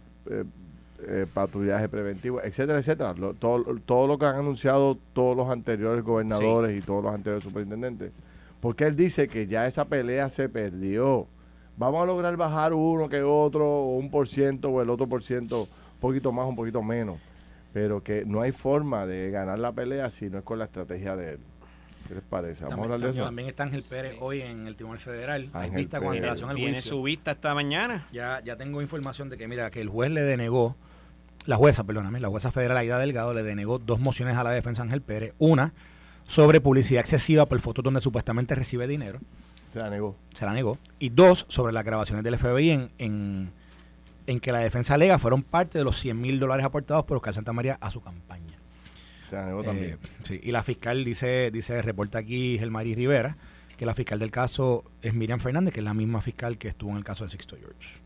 eh, 1.08 1.26
patrullaje 1.32 1.88
preventivo, 1.88 2.40
etcétera, 2.42 2.78
etcétera. 2.78 3.12
Lo- 3.14 3.34
todo, 3.34 3.64
todo 3.84 4.06
lo 4.06 4.18
que 4.18 4.26
han 4.26 4.36
anunciado 4.36 4.98
todos 5.12 5.36
los 5.36 5.48
anteriores 5.50 6.02
gobernadores 6.04 6.76
y 6.76 6.80
todos 6.84 7.02
los 7.04 7.12
anteriores 7.14 7.44
superintendentes. 7.44 8.12
Porque 8.60 8.84
él 8.84 8.96
dice 8.96 9.28
que 9.28 9.46
ya 9.46 9.66
esa 9.66 9.84
pelea 9.86 10.28
se 10.28 10.48
perdió. 10.48 11.26
Vamos 11.76 12.02
a 12.02 12.06
lograr 12.06 12.36
bajar 12.36 12.72
uno 12.72 13.08
que 13.08 13.22
otro, 13.22 13.66
o 13.66 13.96
un 13.96 14.10
por 14.10 14.28
ciento, 14.28 14.70
o 14.70 14.80
el 14.80 14.88
otro 14.90 15.06
por 15.08 15.22
ciento, 15.22 15.62
un 15.62 16.00
poquito 16.00 16.32
más, 16.32 16.46
un 16.46 16.56
poquito 16.56 16.82
menos. 16.82 17.18
Pero 17.72 18.02
que 18.02 18.24
no 18.24 18.40
hay 18.40 18.52
forma 18.52 19.04
de 19.06 19.30
ganar 19.30 19.58
la 19.58 19.72
pelea 19.72 20.08
si 20.10 20.30
no 20.30 20.38
es 20.38 20.44
con 20.44 20.58
la 20.58 20.66
estrategia 20.66 21.16
de 21.16 21.32
él. 21.32 21.38
¿Qué 22.06 22.14
les 22.14 22.22
parece? 22.22 22.64
Vamos 22.64 22.74
a 22.74 22.76
También, 22.82 22.92
hablar 22.92 23.12
de 23.12 23.16
eso. 23.18 23.24
también 23.26 23.48
está 23.48 23.62
Ángel 23.64 23.82
Pérez 23.82 24.14
hoy 24.20 24.42
en 24.42 24.66
el 24.66 24.76
Tribunal 24.76 25.00
Federal. 25.00 25.48
Hay 25.54 25.70
vista 25.70 26.00
con 26.00 26.12
antelación 26.14 26.50
al 26.50 26.56
Tiene 26.56 26.72
juicio. 26.74 26.90
su 26.90 27.02
vista 27.02 27.30
esta 27.32 27.54
mañana. 27.54 28.06
Ya, 28.12 28.40
ya 28.44 28.56
tengo 28.56 28.80
información 28.82 29.28
de 29.30 29.36
que, 29.38 29.48
mira, 29.48 29.70
que 29.70 29.80
el 29.80 29.88
juez 29.88 30.10
le 30.10 30.20
denegó, 30.22 30.76
la 31.46 31.56
jueza, 31.56 31.84
perdóname, 31.84 32.20
la 32.20 32.28
jueza 32.28 32.50
federal 32.50 32.76
Aida 32.78 32.98
Delgado 32.98 33.34
le 33.34 33.42
denegó 33.42 33.78
dos 33.78 34.00
mociones 34.00 34.36
a 34.36 34.44
la 34.44 34.50
defensa 34.50 34.82
de 34.82 34.88
Ángel 34.88 35.02
Pérez. 35.02 35.34
Una 35.38 35.72
sobre 36.26 36.60
publicidad 36.60 37.00
excesiva 37.00 37.44
por 37.46 37.60
fotos 37.60 37.84
donde 37.84 38.00
supuestamente 38.00 38.54
recibe 38.54 38.86
dinero, 38.88 39.20
Se 39.72 39.78
la 39.78 39.90
negó. 39.90 40.16
se 40.32 40.46
la 40.46 40.52
negó. 40.54 40.78
Y 40.98 41.10
dos 41.10 41.44
sobre 41.48 41.72
las 41.74 41.84
grabaciones 41.84 42.24
del 42.24 42.38
FBI 42.38 42.70
en, 42.70 42.90
en, 42.98 43.50
en 44.26 44.40
que 44.40 44.52
la 44.52 44.58
defensa 44.60 44.94
alega 44.94 45.18
fueron 45.18 45.42
parte 45.42 45.76
de 45.78 45.84
los 45.84 45.98
100 46.00 46.18
mil 46.18 46.40
dólares 46.40 46.64
aportados 46.64 47.04
por 47.04 47.18
Oscar 47.18 47.34
Santa 47.34 47.52
María 47.52 47.76
a 47.80 47.90
su 47.90 48.00
campaña. 48.00 48.56
Se 49.28 49.36
la 49.36 49.46
negó 49.46 49.60
Eh, 49.60 49.64
también. 49.64 49.98
sí, 50.22 50.40
y 50.42 50.50
la 50.50 50.62
fiscal 50.62 51.04
dice, 51.04 51.50
dice, 51.50 51.82
reporta 51.82 52.18
aquí 52.18 52.56
Gelmaris 52.58 52.96
Rivera, 52.96 53.36
que 53.76 53.84
la 53.84 53.94
fiscal 53.94 54.18
del 54.18 54.30
caso 54.30 54.84
es 55.02 55.12
Miriam 55.12 55.40
Fernández, 55.40 55.74
que 55.74 55.80
es 55.80 55.84
la 55.84 55.92
misma 55.94 56.22
fiscal 56.22 56.56
que 56.56 56.68
estuvo 56.68 56.90
en 56.92 56.96
el 56.98 57.04
caso 57.04 57.24
de 57.24 57.30
Sixto 57.30 57.56
George. 57.58 57.98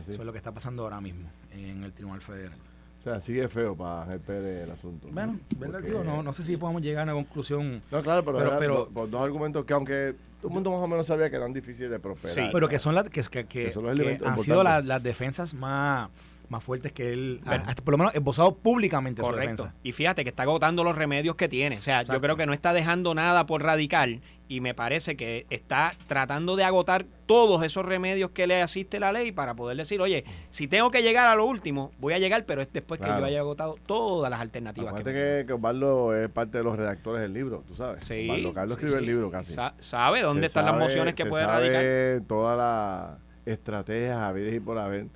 Así. 0.00 0.12
Eso 0.12 0.20
es 0.20 0.26
lo 0.26 0.30
que 0.32 0.38
está 0.38 0.52
pasando 0.52 0.82
ahora 0.84 1.00
mismo 1.00 1.28
en 1.50 1.82
el 1.82 1.92
Tribunal 1.92 2.20
Federal. 2.20 2.56
O 2.98 3.02
sea, 3.02 3.20
sigue 3.20 3.48
feo 3.48 3.76
para 3.76 4.02
Ángel 4.02 4.20
Pérez 4.20 4.64
el 4.64 4.70
asunto. 4.72 5.08
Bueno, 5.12 5.38
¿verdad? 5.56 5.74
Porque- 5.78 5.88
Digo, 5.88 6.04
no, 6.04 6.22
no 6.22 6.32
sé 6.32 6.42
si 6.42 6.56
podemos 6.56 6.82
llegar 6.82 7.08
a 7.08 7.14
una 7.14 7.24
conclusión, 7.24 7.80
No, 7.90 8.02
claro, 8.02 8.24
pero, 8.24 8.58
Pero- 8.58 8.88
por 8.88 9.08
dos 9.08 9.22
argumentos 9.22 9.64
que 9.64 9.72
aunque 9.72 10.14
todo 10.40 10.48
el 10.48 10.54
mundo 10.54 10.70
más 10.72 10.80
o 10.80 10.88
menos 10.88 11.06
sabía 11.06 11.30
que 11.30 11.36
eran 11.36 11.52
difíciles 11.52 11.90
de 11.90 11.98
prosperar. 12.00 12.34
Sí. 12.36 12.50
pero 12.52 12.68
que 12.68 12.78
son 12.78 12.94
las 12.94 13.04
que, 13.08 13.22
que, 13.46 13.72
han 13.74 13.98
importantes. 13.98 14.44
sido 14.44 14.62
las, 14.64 14.84
las 14.84 15.02
defensas 15.02 15.54
más, 15.54 16.08
más 16.48 16.64
fuertes 16.64 16.92
que 16.92 17.12
él, 17.12 17.40
Ah. 17.46 17.62
hasta 17.66 17.82
por 17.82 17.92
lo 17.92 17.98
menos 17.98 18.14
esbozado 18.14 18.56
públicamente 18.56 19.20
su 19.20 19.26
Correcto. 19.28 19.64
defensa. 19.64 19.74
Y 19.82 19.92
fíjate 19.92 20.22
que 20.24 20.30
está 20.30 20.44
agotando 20.44 20.82
los 20.84 20.96
remedios 20.96 21.34
que 21.36 21.48
tiene. 21.48 21.78
O 21.78 21.82
sea, 21.82 22.00
Exacto. 22.00 22.14
yo 22.14 22.20
creo 22.20 22.36
que 22.36 22.46
no 22.46 22.52
está 22.52 22.72
dejando 22.72 23.14
nada 23.14 23.46
por 23.46 23.62
radical 23.62 24.20
y 24.50 24.62
me 24.62 24.72
parece 24.72 25.14
que 25.16 25.46
está 25.50 25.92
tratando 26.06 26.56
de 26.56 26.64
agotar 26.64 27.04
todos 27.26 27.62
esos 27.62 27.84
remedios 27.84 28.30
que 28.30 28.46
le 28.46 28.62
asiste 28.62 28.98
la 28.98 29.12
ley 29.12 29.30
para 29.30 29.52
poder 29.54 29.76
decir, 29.76 30.00
oye, 30.00 30.24
si 30.48 30.66
tengo 30.68 30.90
que 30.90 31.02
llegar 31.02 31.26
a 31.26 31.34
lo 31.34 31.44
último, 31.44 31.90
voy 31.98 32.14
a 32.14 32.18
llegar, 32.18 32.46
pero 32.46 32.62
es 32.62 32.72
después 32.72 32.98
que 32.98 33.04
Claro. 33.04 33.20
yo 33.20 33.26
haya 33.26 33.40
agotado 33.40 33.76
todas 33.84 34.30
las 34.30 34.40
alternativas. 34.40 34.88
Acuérdate 34.88 35.12
que 35.12 35.40
que, 35.42 35.46
que 35.48 35.52
Osvaldo 35.52 36.14
es 36.16 36.30
parte 36.30 36.56
de 36.58 36.64
los 36.64 36.76
redactores 36.76 37.20
del 37.20 37.34
libro, 37.34 37.62
tú 37.68 37.74
sabes. 37.76 38.06
Sí, 38.08 38.24
Osvaldo 38.30 38.54
Carlos 38.54 38.78
sí, 38.78 38.86
escribe 38.86 38.98
sí. 39.02 39.04
el 39.04 39.14
libro 39.14 39.30
casi. 39.30 39.52
Sa- 39.52 39.74
¿Sabe 39.80 40.22
dónde 40.22 40.42
Se 40.42 40.46
están 40.46 40.64
las 40.64 40.72
sabe- 40.74 40.84
mociones 40.84 41.14
que 41.14 41.24
se 41.24 41.28
puede 41.28 41.44
sabe 41.44 41.68
radicar? 41.68 42.26
todas 42.26 42.56
las 42.56 43.18
estrategias 43.52 44.16
habidas 44.16 44.54
y 44.54 44.60
por 44.60 44.78
haber 44.78 45.06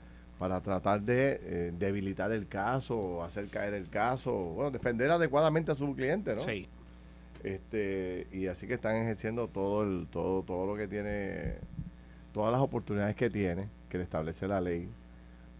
para 0.42 0.60
tratar 0.60 1.00
de 1.02 1.38
eh, 1.40 1.72
debilitar 1.78 2.32
el 2.32 2.48
caso, 2.48 3.22
hacer 3.22 3.46
caer 3.46 3.74
el 3.74 3.88
caso, 3.88 4.32
bueno, 4.32 4.72
defender 4.72 5.08
adecuadamente 5.08 5.70
a 5.70 5.76
su 5.76 5.94
cliente, 5.94 6.34
¿no? 6.34 6.40
Sí. 6.40 6.66
Este, 7.44 8.26
y 8.32 8.48
así 8.48 8.66
que 8.66 8.74
están 8.74 8.96
ejerciendo 8.96 9.46
todo 9.46 9.84
el, 9.84 10.08
todo, 10.10 10.42
todo 10.42 10.66
lo 10.66 10.74
que 10.76 10.88
tiene, 10.88 11.58
todas 12.32 12.50
las 12.50 12.60
oportunidades 12.60 13.14
que 13.14 13.30
tiene, 13.30 13.68
que 13.88 13.98
le 13.98 14.02
establece 14.02 14.48
la 14.48 14.60
ley 14.60 14.88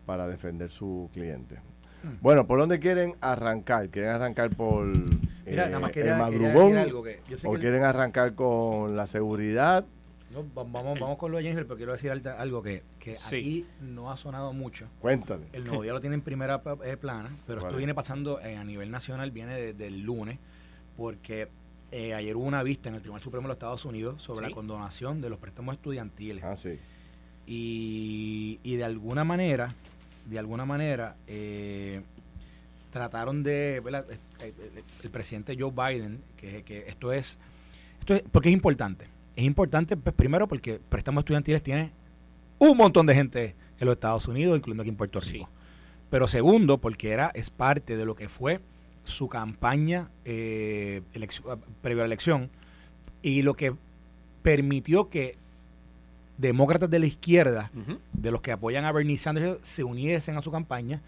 para 0.05 0.27
defender 0.27 0.69
su 0.69 1.09
cliente. 1.13 1.61
Hmm. 2.03 2.17
Bueno, 2.21 2.49
¿por 2.49 2.59
dónde 2.59 2.81
quieren 2.81 3.15
arrancar? 3.21 3.89
¿Quieren 3.89 4.11
arrancar 4.11 4.51
por 4.51 4.85
Mira, 4.85 5.23
eh, 5.47 5.57
nada 5.69 5.79
más 5.79 5.91
el 5.91 5.95
quería, 5.95 6.17
madrugón? 6.17 6.55
decir 6.73 6.79
algo 6.79 7.03
que 7.05 7.21
yo 7.29 7.39
sé 7.39 7.47
¿O 7.47 7.51
que 7.53 7.55
el- 7.59 7.61
quieren 7.63 7.85
arrancar 7.85 8.35
con 8.35 8.97
la 8.97 9.07
seguridad? 9.07 9.85
No, 10.33 10.47
vamos, 10.55 10.99
vamos 10.99 11.19
con 11.19 11.31
lo 11.31 11.37
de 11.37 11.45
Jennifer, 11.45 11.67
pero 11.67 11.77
quiero 11.77 11.93
decir 11.93 12.11
algo 12.11 12.63
que, 12.63 12.83
que 12.99 13.19
aquí 13.27 13.67
no 13.81 14.11
ha 14.11 14.17
sonado 14.17 14.53
mucho. 14.55 14.87
Cuéntame. 15.01 15.47
El 15.53 15.65
nuevo 15.65 15.83
día 15.83 15.93
lo 15.93 16.01
tiene 16.01 16.15
en 16.15 16.23
primera 16.23 16.63
eh, 16.85 16.97
plana, 16.97 17.37
pero 17.47 17.67
esto 17.67 17.77
viene 17.77 17.95
pasando 17.95 18.41
eh, 18.41 18.57
a 18.57 18.65
nivel 18.65 18.91
nacional, 18.91 19.31
viene 19.31 19.55
desde 19.55 19.89
el 19.89 20.01
lunes, 20.01 20.39
porque 20.97 21.49
eh, 21.91 22.15
ayer 22.15 22.35
hubo 22.35 22.47
una 22.47 22.63
vista 22.63 22.89
en 22.89 22.95
el 22.95 23.03
Tribunal 23.03 23.23
Supremo 23.23 23.43
de 23.43 23.49
los 23.49 23.57
Estados 23.57 23.85
Unidos 23.85 24.23
sobre 24.23 24.49
la 24.49 24.55
condonación 24.55 25.21
de 25.21 25.29
los 25.29 25.39
préstamos 25.39 25.75
estudiantiles. 25.75 26.43
Ah, 26.43 26.57
sí. 26.57 26.79
Y, 27.47 28.59
y 28.63 28.77
de 28.77 28.85
alguna 28.85 29.25
manera, 29.25 29.75
de 30.25 30.39
alguna 30.39 30.65
manera, 30.65 31.17
trataron 32.91 33.43
de, 33.43 33.83
el, 35.03 35.11
presidente 35.11 35.57
Joe 35.59 35.73
Biden, 35.73 36.23
que, 36.39 36.63
que 36.63 36.89
esto 36.89 37.13
es, 37.13 37.39
esto 38.01 38.15
es, 38.15 38.23
porque 38.33 38.49
es 38.49 38.55
importante 38.55 39.12
es 39.37 39.45
importante, 39.45 39.97
pues, 39.97 40.15
primero 40.15 40.47
porque 40.47 40.81
préstamos 40.89 41.23
estudiantiles 41.23 41.63
tiene 41.63 41.93
un 42.59 42.77
montón 42.77 43.07
de 43.07 43.15
gente 43.15 43.57
en 43.79 43.87
los 43.87 43.95
Estados 43.95 44.29
Unidos, 44.29 44.57
incluyendo 44.57 44.83
aquí 44.83 44.91
en 44.91 44.97
Puerto 44.97 45.21
Rico. 45.21 45.49
Pero 46.11 46.29
segundo, 46.29 46.79
porque 46.79 47.11
era, 47.11 47.31
es 47.35 47.51
parte 47.51 47.97
de 47.97 48.05
lo 48.05 48.15
que 48.15 48.29
fue 48.29 48.61
su 49.05 49.29
campaña 49.29 50.11
eh, 50.25 51.03
previo 51.81 52.03
a 52.03 52.05
la 52.05 52.07
elección 52.07 52.51
y 53.23 53.43
lo 53.43 53.55
que 53.55 53.75
permitió 54.43 55.09
que 55.09 55.37
demócratas 56.39 56.91
de 56.91 56.99
la 56.99 57.07
izquierda, 57.07 57.71
de 58.13 58.31
los 58.31 58.41
que 58.41 58.53
apoyan 58.53 58.85
a 58.85 58.93
Bernie 58.93 59.19
Sanders, 59.19 59.59
se 59.63 59.85
uniesen 59.85 60.37
a 60.37 60.43
su 60.43 60.51
campaña 60.51 61.01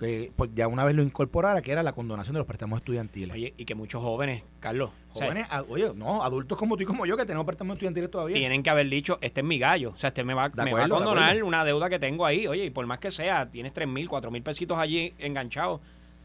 que 0.00 0.32
pues, 0.34 0.50
ya 0.54 0.66
una 0.66 0.82
vez 0.84 0.96
lo 0.96 1.02
incorporara, 1.02 1.60
que 1.60 1.72
era 1.72 1.82
la 1.82 1.92
condonación 1.92 2.32
de 2.32 2.38
los 2.38 2.46
préstamos 2.46 2.78
estudiantiles. 2.78 3.34
Oye, 3.34 3.52
y 3.58 3.66
que 3.66 3.74
muchos 3.74 4.02
jóvenes, 4.02 4.42
Carlos. 4.58 4.90
Jóvenes, 5.10 5.46
oye, 5.68 5.92
no, 5.94 6.22
adultos 6.22 6.56
como 6.56 6.76
tú 6.78 6.84
y 6.84 6.86
como 6.86 7.04
yo 7.04 7.18
que 7.18 7.26
tenemos 7.26 7.44
préstamos 7.44 7.74
estudiantiles 7.74 8.10
todavía. 8.10 8.34
Tienen 8.34 8.62
que 8.62 8.70
haber 8.70 8.88
dicho, 8.88 9.18
este 9.20 9.42
es 9.42 9.46
mi 9.46 9.58
gallo. 9.58 9.90
O 9.90 9.98
sea, 9.98 10.08
este 10.08 10.24
me 10.24 10.32
va, 10.32 10.50
me 10.64 10.72
va 10.72 10.84
a 10.84 10.88
condonar 10.88 11.42
una 11.42 11.66
deuda 11.66 11.90
que 11.90 11.98
tengo 11.98 12.24
ahí. 12.24 12.46
Oye, 12.46 12.64
y 12.64 12.70
por 12.70 12.86
más 12.86 12.98
que 12.98 13.10
sea, 13.10 13.50
tienes 13.50 13.74
tres 13.74 13.88
mil, 13.88 14.08
cuatro 14.08 14.30
mil 14.30 14.42
pesitos 14.42 14.78
allí 14.78 15.12
enganchados. 15.18 15.80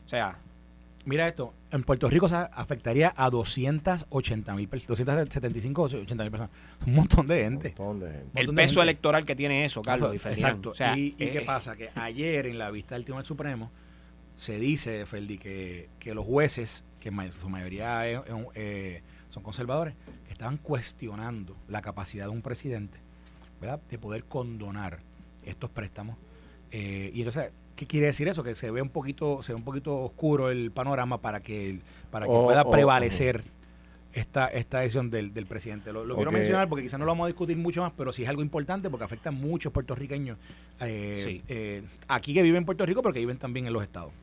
O 0.06 0.08
sea, 0.08 0.40
Mira 1.06 1.28
esto, 1.28 1.54
en 1.72 1.84
Puerto 1.84 2.10
Rico 2.10 2.28
se 2.28 2.36
afectaría 2.36 3.14
a 3.16 3.30
280 3.30 4.56
mil 4.56 4.68
personas, 4.68 4.98
275, 4.98 5.82
80 5.84 6.24
mil 6.24 6.32
personas. 6.32 6.50
Un 6.86 6.96
montón 6.96 7.28
de 7.28 7.44
gente. 7.44 7.76
Un 7.78 7.86
montón 7.86 8.10
de 8.10 8.18
gente. 8.18 8.42
El 8.42 8.54
peso 8.56 8.82
electoral 8.82 9.24
que 9.24 9.36
tiene 9.36 9.66
eso, 9.66 9.84
Carlos. 9.84 10.14
Exacto. 10.26 10.74
¿Y, 10.96 11.12
qué 11.12 11.44
pasa? 11.46 11.76
Que 11.76 11.92
ayer 11.94 12.48
en 12.48 12.58
la 12.58 12.72
vista 12.72 12.96
del 12.96 13.04
Tribunal 13.04 13.26
Supremo 13.26 13.70
se 14.36 14.60
dice, 14.60 15.06
Ferdi, 15.06 15.38
que, 15.38 15.90
que 16.00 16.16
los 16.16 16.26
jueces, 16.26 16.84
que 17.00 17.10
en 17.10 17.32
su 17.32 17.50
mayoría 17.50 18.02
eh, 18.56 19.04
son 19.30 19.44
conservadores, 19.44 19.94
que 20.26 20.32
estaban 20.34 20.58
cuestionando 20.58 21.56
la 21.68 21.82
capacidad 21.82 22.26
de 22.26 22.32
un 22.32 22.42
presidente 22.42 22.98
¿verdad? 23.62 23.80
de 23.90 24.00
poder 24.00 24.24
condonar 24.24 25.00
estos 25.44 25.70
préstamos. 25.70 26.18
Eh, 26.72 27.12
y 27.14 27.20
entonces 27.20 27.52
¿Qué 27.76 27.86
quiere 27.86 28.08
decir 28.08 28.28
eso? 28.28 28.44
Que 28.44 28.56
se 28.56 28.72
ve 28.72 28.82
un 28.82 28.90
poquito, 28.90 29.42
se 29.42 29.52
ve 29.52 29.58
un 29.58 29.64
poquito 29.64 29.96
oscuro 29.96 30.50
el 30.50 30.72
panorama 30.72 31.20
para 31.20 31.42
que, 31.42 31.80
para 32.10 32.26
que 32.26 32.32
oh, 32.32 32.46
pueda 32.46 32.62
oh, 32.62 32.72
prevalecer 32.72 33.44
esta, 34.14 34.48
esta 34.48 34.80
decisión 34.80 35.10
del, 35.10 35.34
del 35.34 35.46
presidente. 35.46 35.92
Lo, 35.92 36.16
quiero 36.16 36.32
mencionar 36.32 36.70
porque 36.70 36.84
quizás 36.84 36.98
no 36.98 37.06
lo 37.06 37.12
vamos 37.12 37.26
a 37.26 37.28
discutir 37.28 37.58
mucho 37.58 37.82
más, 37.82 37.92
pero 37.98 38.14
sí 38.14 38.24
es 38.24 38.30
algo 38.30 38.42
importante 38.42 38.90
porque 38.90 39.04
afecta 39.04 39.30
a 39.30 39.34
muchos 39.34 39.74
puertorriqueños 39.74 40.38
eh, 40.80 41.42
eh, 41.50 41.84
aquí 42.08 42.34
que 42.34 42.42
viven 42.42 42.60
en 42.60 42.66
Puerto 42.66 42.86
Rico, 42.86 43.02
pero 43.02 43.14
que 43.14 43.20
viven 43.20 43.38
también 43.38 43.68
en 43.68 43.74
los 43.74 43.84
estados. 43.84 44.14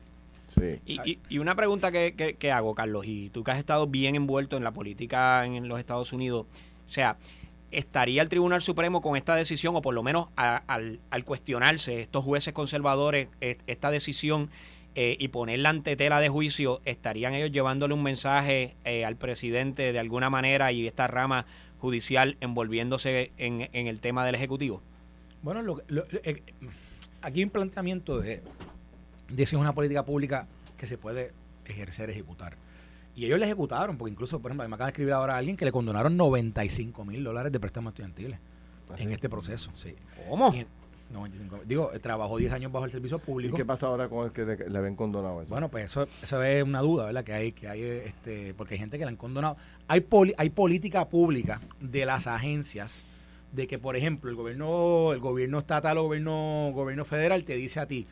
Sí. 0.59 0.79
Y, 0.85 1.19
y, 1.29 1.37
una 1.39 1.55
pregunta 1.55 1.91
que, 1.91 2.35
que, 2.37 2.51
hago, 2.51 2.75
Carlos, 2.75 3.05
y 3.07 3.29
tú 3.29 3.43
que 3.43 3.51
has 3.51 3.59
estado 3.59 3.87
bien 3.87 4.15
envuelto 4.15 4.57
en 4.57 4.63
la 4.63 4.71
política 4.71 5.45
en 5.45 5.67
los 5.67 5.79
Estados 5.79 6.13
Unidos, 6.13 6.45
o 6.87 6.91
sea, 6.91 7.17
estaría 7.73 8.21
el 8.21 8.29
Tribunal 8.29 8.61
Supremo 8.61 9.01
con 9.01 9.17
esta 9.17 9.35
decisión, 9.35 9.75
o 9.75 9.81
por 9.81 9.93
lo 9.93 10.03
menos 10.03 10.27
al, 10.35 10.99
cuestionarse 11.25 12.01
estos 12.01 12.23
jueces 12.23 12.53
conservadores 12.53 13.27
esta 13.41 13.91
decisión 13.91 14.49
eh, 14.95 15.17
y 15.19 15.29
ponerla 15.29 15.69
ante 15.69 15.95
tela 15.95 16.19
de 16.19 16.29
juicio, 16.29 16.81
estarían 16.85 17.33
ellos 17.33 17.51
llevándole 17.51 17.95
un 17.95 18.03
mensaje 18.03 18.75
eh, 18.85 19.05
al 19.05 19.15
presidente 19.15 19.91
de 19.91 19.99
alguna 19.99 20.29
manera 20.29 20.71
y 20.71 20.85
esta 20.85 21.07
rama 21.07 21.47
judicial 21.79 22.37
envolviéndose 22.41 23.31
en, 23.37 23.67
el 23.73 23.99
tema 23.99 24.23
del 24.25 24.35
Ejecutivo? 24.35 24.81
Bueno, 25.41 25.63
lo, 25.63 25.81
eh, 25.89 26.43
aquí 27.21 27.39
hay 27.39 27.43
un 27.43 27.49
planteamiento 27.49 28.19
de, 28.19 28.41
de 29.29 29.45
si 29.45 29.55
es 29.55 29.59
una 29.59 29.73
política 29.73 30.05
pública 30.05 30.47
que 30.77 30.85
se 30.85 30.97
puede 30.97 31.31
ejercer, 31.65 32.09
ejecutar. 32.09 32.55
Y 33.15 33.25
ellos 33.25 33.39
le 33.39 33.45
ejecutaron, 33.45 33.97
porque 33.97 34.11
incluso, 34.11 34.39
por 34.39 34.51
ejemplo, 34.51 34.67
me 34.67 34.75
acaba 34.75 34.87
de 34.87 34.91
escribir 34.91 35.13
ahora 35.13 35.35
a 35.35 35.37
alguien 35.37 35.55
que 35.55 35.65
le 35.65 35.71
condonaron 35.71 36.17
95 36.17 37.05
mil 37.05 37.23
dólares 37.23 37.51
de 37.51 37.59
préstamos 37.59 37.91
estudiantiles 37.91 38.39
¿Ah, 38.89 38.95
en 38.97 39.11
este 39.11 39.29
proceso. 39.29 39.71
Sí. 39.75 39.95
¿Cómo? 40.29 40.53
digo, 41.65 41.91
trabajó 42.01 42.37
10 42.37 42.51
años 42.53 42.71
bajo 42.71 42.85
el 42.85 42.91
servicio 42.91 43.19
público. 43.19 43.55
¿Y 43.55 43.57
qué 43.57 43.65
pasa 43.65 43.87
ahora 43.87 44.09
con 44.09 44.25
el 44.25 44.31
que 44.31 44.45
le, 44.45 44.77
habían 44.77 44.95
condonado 44.95 45.41
eso? 45.41 45.49
Bueno, 45.49 45.69
pues 45.69 45.85
eso, 45.85 46.07
eso 46.21 46.43
es 46.43 46.63
una 46.63 46.81
duda, 46.81 47.05
¿verdad? 47.05 47.23
Que 47.23 47.33
hay, 47.33 47.51
que 47.51 47.67
hay 47.67 47.83
este, 47.83 48.53
porque 48.55 48.75
hay 48.75 48.79
gente 48.79 48.97
que 48.97 49.05
le 49.05 49.09
han 49.09 49.17
condonado. 49.17 49.57
Hay, 49.87 50.05
hay 50.37 50.49
política 50.49 51.07
pública 51.07 51.61
de 51.79 52.05
las 52.05 52.25
agencias 52.25 53.03
de 53.51 53.67
que, 53.67 53.77
por 53.77 53.95
ejemplo, 53.95 54.29
el 54.31 54.35
gobierno, 54.35 55.13
el 55.13 55.19
gobierno 55.19 55.59
estatal 55.59 55.99
o 55.99 56.03
gobierno, 56.03 56.71
gobierno 56.73 57.05
federal 57.05 57.43
te 57.43 57.55
dice 57.55 57.79
a 57.79 57.85
ti, 57.85 58.07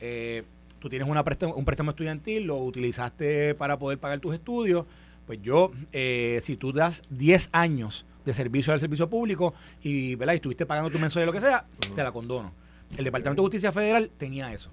eh, 0.00 0.44
tú 0.78 0.88
tienes 0.88 1.08
una 1.08 1.24
un 1.54 1.64
préstamo 1.64 1.90
estudiantil, 1.90 2.44
lo 2.44 2.58
utilizaste 2.58 3.54
para 3.54 3.78
poder 3.78 3.98
pagar 3.98 4.20
tus 4.20 4.34
estudios, 4.34 4.86
pues 5.26 5.40
yo, 5.42 5.72
eh, 5.92 6.40
si 6.42 6.56
tú 6.56 6.72
das 6.72 7.02
10 7.10 7.50
años 7.52 8.06
de 8.24 8.32
servicio 8.32 8.72
al 8.72 8.80
servicio 8.80 9.10
público 9.10 9.54
y, 9.82 10.14
¿verdad? 10.14 10.34
y 10.34 10.36
estuviste 10.36 10.66
pagando 10.66 10.90
tu 10.90 10.98
mensualidad, 10.98 11.26
lo 11.26 11.32
que 11.32 11.40
sea, 11.40 11.66
te 11.94 12.02
la 12.02 12.12
condono. 12.12 12.52
El 12.96 13.04
Departamento 13.04 13.42
de 13.42 13.46
Justicia 13.46 13.72
Federal 13.72 14.10
tenía 14.16 14.52
eso. 14.52 14.70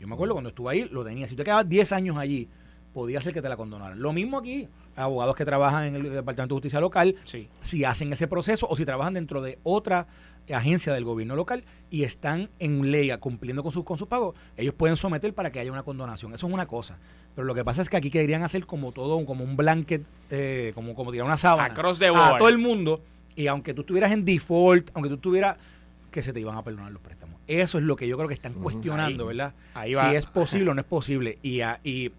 Yo 0.00 0.06
me 0.08 0.14
acuerdo 0.14 0.34
cuando 0.34 0.50
estuve 0.50 0.70
ahí, 0.72 0.88
lo 0.90 1.04
tenía. 1.04 1.26
Si 1.26 1.34
tú 1.34 1.38
te 1.38 1.44
quedabas 1.44 1.68
10 1.68 1.92
años 1.92 2.16
allí, 2.16 2.48
podía 2.94 3.20
ser 3.20 3.34
que 3.34 3.42
te 3.42 3.48
la 3.48 3.56
condonaran. 3.56 4.00
Lo 4.00 4.12
mismo 4.12 4.38
aquí, 4.38 4.68
abogados 4.96 5.36
que 5.36 5.44
trabajan 5.44 5.84
en 5.84 5.94
el 5.96 6.02
Departamento 6.04 6.54
de 6.54 6.56
Justicia 6.56 6.80
Local, 6.80 7.16
si 7.60 7.84
hacen 7.84 8.12
ese 8.12 8.28
proceso 8.28 8.66
o 8.68 8.76
si 8.76 8.84
trabajan 8.84 9.14
dentro 9.14 9.42
de 9.42 9.58
otra 9.62 10.06
agencia 10.54 10.92
del 10.92 11.04
gobierno 11.04 11.36
local 11.36 11.64
y 11.90 12.04
están 12.04 12.50
en 12.58 12.90
ley 12.90 13.10
cumpliendo 13.18 13.62
con 13.62 13.72
sus 13.72 13.84
con 13.84 13.98
sus 13.98 14.08
pagos, 14.08 14.34
ellos 14.56 14.74
pueden 14.74 14.96
someter 14.96 15.34
para 15.34 15.50
que 15.50 15.60
haya 15.60 15.72
una 15.72 15.82
condonación. 15.82 16.34
Eso 16.34 16.46
es 16.46 16.52
una 16.52 16.66
cosa. 16.66 16.98
Pero 17.34 17.46
lo 17.46 17.54
que 17.54 17.64
pasa 17.64 17.82
es 17.82 17.90
que 17.90 17.96
aquí 17.96 18.10
querían 18.10 18.42
hacer 18.42 18.66
como 18.66 18.92
todo, 18.92 19.24
como 19.24 19.44
un 19.44 19.56
blanket, 19.56 20.02
eh, 20.30 20.72
como, 20.74 20.94
como 20.94 21.12
tirar 21.12 21.26
una 21.26 21.36
sábana 21.36 21.74
a 22.34 22.38
todo 22.38 22.48
el 22.48 22.58
mundo. 22.58 23.02
Y 23.36 23.46
aunque 23.46 23.74
tú 23.74 23.82
estuvieras 23.82 24.10
en 24.10 24.24
default, 24.24 24.90
aunque 24.94 25.08
tú 25.08 25.14
estuvieras, 25.16 25.56
que 26.10 26.22
se 26.22 26.32
te 26.32 26.40
iban 26.40 26.56
a 26.56 26.64
perdonar 26.64 26.90
los 26.90 27.02
préstamos. 27.02 27.40
Eso 27.46 27.78
es 27.78 27.84
lo 27.84 27.96
que 27.96 28.08
yo 28.08 28.16
creo 28.16 28.28
que 28.28 28.34
están 28.34 28.54
cuestionando, 28.54 29.26
¿verdad? 29.26 29.54
si 29.84 30.16
es 30.16 30.26
posible 30.26 30.70
o 30.70 30.74
no 30.74 30.80
es 30.80 30.86
posible. 30.86 31.38
Y, 31.42 31.60
y 31.84 32.12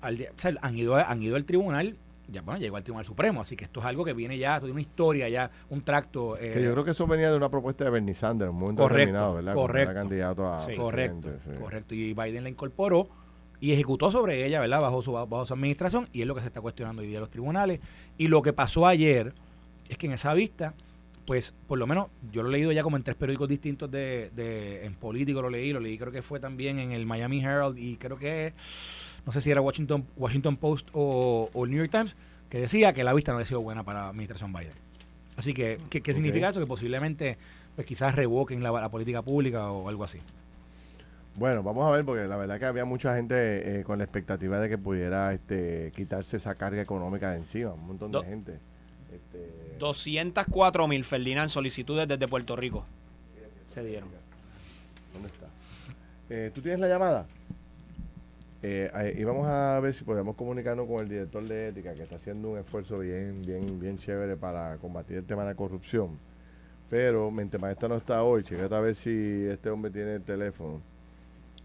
han, 0.00 0.78
ido, 0.78 0.96
han 0.96 1.22
ido 1.22 1.36
al 1.36 1.44
tribunal 1.44 1.96
ya 2.28 2.42
bueno, 2.42 2.60
llegó 2.60 2.76
al 2.76 2.82
Tribunal 2.82 3.04
Supremo, 3.04 3.40
así 3.40 3.56
que 3.56 3.64
esto 3.64 3.80
es 3.80 3.86
algo 3.86 4.04
que 4.04 4.12
viene 4.12 4.38
ya, 4.38 4.58
tiene 4.58 4.72
una 4.72 4.80
historia 4.80 5.28
ya, 5.28 5.50
un 5.68 5.82
tracto. 5.82 6.36
Eh, 6.38 6.60
yo 6.62 6.72
creo 6.72 6.84
que 6.84 6.92
eso 6.92 7.06
venía 7.06 7.30
de 7.30 7.36
una 7.36 7.48
propuesta 7.48 7.84
de 7.84 7.90
Bernie 7.90 8.14
Sanders, 8.14 8.52
muy 8.52 8.74
correcto, 8.74 9.34
¿verdad? 9.34 9.54
Correcto. 9.54 9.94
candidato 9.94 10.46
a 10.46 10.66
correcto, 10.76 11.28
correcto. 11.60 11.94
Y 11.94 12.14
Biden 12.14 12.44
la 12.44 12.48
incorporó 12.48 13.08
y 13.60 13.72
ejecutó 13.72 14.10
sobre 14.10 14.44
ella, 14.46 14.60
¿verdad? 14.60 14.80
Bajo 14.80 15.02
su, 15.02 15.12
bajo 15.12 15.46
su 15.46 15.54
administración, 15.54 16.08
y 16.12 16.22
es 16.22 16.26
lo 16.26 16.34
que 16.34 16.40
se 16.40 16.48
está 16.48 16.60
cuestionando 16.60 17.02
hoy 17.02 17.08
día 17.08 17.18
en 17.18 17.22
los 17.22 17.30
tribunales. 17.30 17.80
Y 18.18 18.28
lo 18.28 18.42
que 18.42 18.52
pasó 18.52 18.86
ayer 18.86 19.34
es 19.88 19.98
que 19.98 20.06
en 20.06 20.12
esa 20.12 20.34
vista, 20.34 20.74
pues 21.26 21.54
por 21.66 21.78
lo 21.78 21.86
menos 21.86 22.08
yo 22.32 22.42
lo 22.42 22.48
he 22.48 22.52
leído 22.52 22.72
ya 22.72 22.82
como 22.82 22.96
en 22.96 23.02
tres 23.02 23.16
periódicos 23.16 23.48
distintos 23.48 23.90
de, 23.90 24.30
de 24.34 24.84
en 24.84 24.94
político 24.94 25.40
lo 25.40 25.50
leí, 25.50 25.72
lo 25.72 25.80
leí 25.80 25.96
creo 25.96 26.12
que 26.12 26.22
fue 26.22 26.40
también 26.40 26.78
en 26.78 26.92
el 26.92 27.06
Miami 27.06 27.42
Herald 27.42 27.78
y 27.78 27.96
creo 27.96 28.18
que 28.18 28.52
no 29.26 29.32
sé 29.32 29.40
si 29.40 29.50
era 29.50 29.60
Washington, 29.60 30.06
Washington 30.16 30.56
Post 30.56 30.88
o, 30.92 31.50
el 31.54 31.70
New 31.70 31.78
York 31.78 31.90
Times, 31.90 32.16
que 32.48 32.58
decía 32.58 32.92
que 32.92 33.04
la 33.04 33.12
vista 33.12 33.32
no 33.32 33.38
había 33.38 33.46
sido 33.46 33.60
buena 33.60 33.82
para 33.82 34.00
la 34.00 34.08
administración 34.08 34.52
Biden. 34.52 34.72
Así 35.36 35.54
que, 35.54 35.80
¿qué, 35.90 36.14
significa 36.14 36.50
eso? 36.50 36.60
Que 36.60 36.66
posiblemente, 36.66 37.38
pues 37.74 37.86
quizás 37.86 38.14
revoquen 38.14 38.62
la, 38.62 38.88
política 38.88 39.22
pública 39.22 39.70
o 39.70 39.88
algo 39.88 40.04
así. 40.04 40.18
Bueno, 41.36 41.64
vamos 41.64 41.84
a 41.88 41.90
ver, 41.90 42.04
porque 42.04 42.28
la 42.28 42.36
verdad 42.36 42.60
que 42.60 42.66
había 42.66 42.84
mucha 42.84 43.16
gente 43.16 43.80
eh, 43.80 43.82
con 43.82 43.98
la 43.98 44.04
expectativa 44.04 44.58
de 44.60 44.68
que 44.68 44.78
pudiera 44.78 45.32
este, 45.32 45.92
quitarse 45.96 46.36
esa 46.36 46.54
carga 46.54 46.80
económica 46.80 47.32
de 47.32 47.38
encima, 47.38 47.72
un 47.72 47.86
montón 47.88 48.12
de 48.12 48.22
gente. 48.24 48.60
Este... 49.12 49.76
204 49.80 50.86
mil, 50.86 51.04
Ferdinand, 51.04 51.50
solicitudes 51.50 52.06
desde 52.06 52.28
Puerto 52.28 52.54
Rico. 52.54 52.86
Se 53.64 53.82
dieron. 53.82 54.08
¿Dónde 55.12 55.28
está? 55.28 55.46
Eh, 56.30 56.52
¿Tú 56.54 56.60
tienes 56.60 56.80
la 56.80 56.88
llamada? 56.88 57.26
Eh, 58.66 59.16
y 59.18 59.24
vamos 59.24 59.46
a 59.46 59.78
ver 59.80 59.92
si 59.92 60.04
podemos 60.04 60.36
comunicarnos 60.36 60.86
con 60.88 61.00
el 61.00 61.06
director 61.10 61.44
de 61.44 61.68
ética 61.68 61.92
que 61.92 62.04
está 62.04 62.16
haciendo 62.16 62.52
un 62.52 62.58
esfuerzo 62.58 62.98
bien, 62.98 63.42
bien, 63.42 63.78
bien 63.78 63.98
chévere 63.98 64.38
para 64.38 64.78
combatir 64.78 65.18
el 65.18 65.24
tema 65.24 65.42
de 65.42 65.48
la 65.50 65.54
corrupción. 65.54 66.18
Pero 66.88 67.30
Mente 67.30 67.58
Maestra 67.58 67.88
no 67.88 67.96
está 67.96 68.22
hoy, 68.22 68.42
checate 68.42 68.74
a 68.74 68.80
ver 68.80 68.94
si 68.94 69.44
este 69.50 69.68
hombre 69.68 69.90
tiene 69.90 70.14
el 70.14 70.22
teléfono 70.22 70.80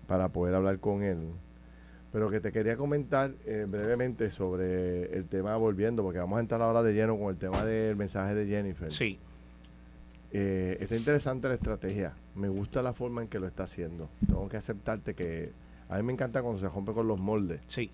para 0.07 0.27
poder 0.27 0.53
hablar 0.55 0.79
con 0.79 1.01
él. 1.01 1.19
Pero 2.11 2.29
que 2.29 2.41
te 2.41 2.51
quería 2.51 2.75
comentar 2.75 3.31
eh, 3.45 3.65
brevemente 3.65 4.29
sobre 4.29 5.15
el 5.15 5.23
tema 5.23 5.55
volviendo, 5.55 6.03
porque 6.03 6.19
vamos 6.19 6.35
a 6.35 6.41
entrar 6.41 6.61
ahora 6.61 6.83
de 6.83 6.93
lleno 6.93 7.17
con 7.17 7.29
el 7.29 7.37
tema 7.37 7.63
del 7.63 7.95
mensaje 7.95 8.35
de 8.35 8.45
Jennifer. 8.45 8.91
Sí. 8.91 9.17
Eh, 10.33 10.75
está 10.81 10.97
interesante 10.97 11.47
la 11.47 11.53
estrategia. 11.53 12.11
Me 12.35 12.49
gusta 12.49 12.81
la 12.81 12.91
forma 12.91 13.21
en 13.21 13.29
que 13.29 13.39
lo 13.39 13.47
está 13.47 13.63
haciendo. 13.63 14.09
Tengo 14.27 14.49
que 14.49 14.57
aceptarte 14.57 15.13
que 15.13 15.53
a 15.89 15.97
mí 15.97 16.03
me 16.03 16.13
encanta 16.13 16.41
cuando 16.41 16.59
se 16.59 16.69
rompe 16.69 16.93
con 16.93 17.07
los 17.07 17.19
moldes. 17.19 17.61
Sí. 17.67 17.89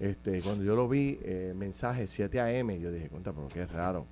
Este, 0.00 0.40
cuando 0.42 0.64
yo 0.64 0.74
lo 0.74 0.88
vi, 0.88 1.18
eh, 1.22 1.54
mensaje 1.56 2.06
7 2.06 2.40
a.m., 2.40 2.80
yo 2.80 2.90
dije, 2.90 3.08
cuenta, 3.08 3.32
pero 3.32 3.48
qué 3.48 3.66
raro. 3.66 4.06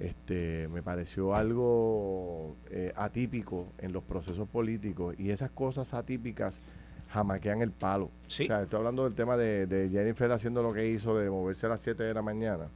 Este, 0.00 0.68
me 0.72 0.82
pareció 0.82 1.34
algo 1.34 2.54
eh, 2.70 2.92
atípico 2.94 3.66
en 3.78 3.92
los 3.92 4.04
procesos 4.04 4.48
políticos 4.48 5.14
y 5.18 5.30
esas 5.30 5.50
cosas 5.50 5.92
atípicas 5.94 6.60
jamaquean 7.08 7.62
el 7.62 7.72
palo. 7.72 8.10
Sí. 8.28 8.44
O 8.44 8.46
sea, 8.46 8.62
estoy 8.62 8.78
hablando 8.78 9.04
del 9.04 9.14
tema 9.14 9.36
de, 9.36 9.66
de 9.66 9.88
Jennifer 9.88 10.30
haciendo 10.30 10.62
lo 10.62 10.72
que 10.72 10.88
hizo, 10.88 11.16
de 11.18 11.30
moverse 11.30 11.66
a 11.66 11.70
las 11.70 11.80
7 11.80 12.02
de 12.02 12.14
la 12.14 12.22
mañana. 12.22 12.66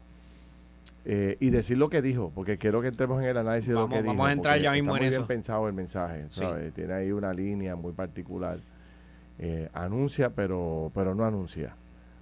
Eh, 1.04 1.36
y 1.40 1.50
decir 1.50 1.78
lo 1.78 1.90
que 1.90 2.00
dijo, 2.00 2.30
porque 2.34 2.58
quiero 2.58 2.80
que 2.80 2.88
entremos 2.88 3.20
en 3.20 3.28
el 3.28 3.36
análisis 3.36 3.68
de 3.68 3.74
lo 3.74 3.80
Vamos- 3.82 3.96
que 3.96 4.02
dijo. 4.02 4.14
vamos 4.14 4.28
a 4.28 4.32
entrar 4.32 4.60
ya 4.60 4.72
mismo 4.72 4.94
está 4.94 5.04
en 5.04 5.10
muy 5.10 5.14
eso. 5.14 5.20
bien 5.20 5.26
pensado 5.28 5.66
el 5.68 5.74
mensaje, 5.74 6.26
Sí. 6.30 6.40
¿sabes? 6.40 6.72
Tiene 6.74 6.92
ahí 6.94 7.12
una 7.12 7.32
línea 7.32 7.74
muy 7.76 7.92
particular. 7.92 8.58
Eh, 9.44 9.68
anuncia, 9.74 10.30
pero, 10.30 10.92
pero 10.94 11.14
no 11.16 11.24
anuncia. 11.24 11.74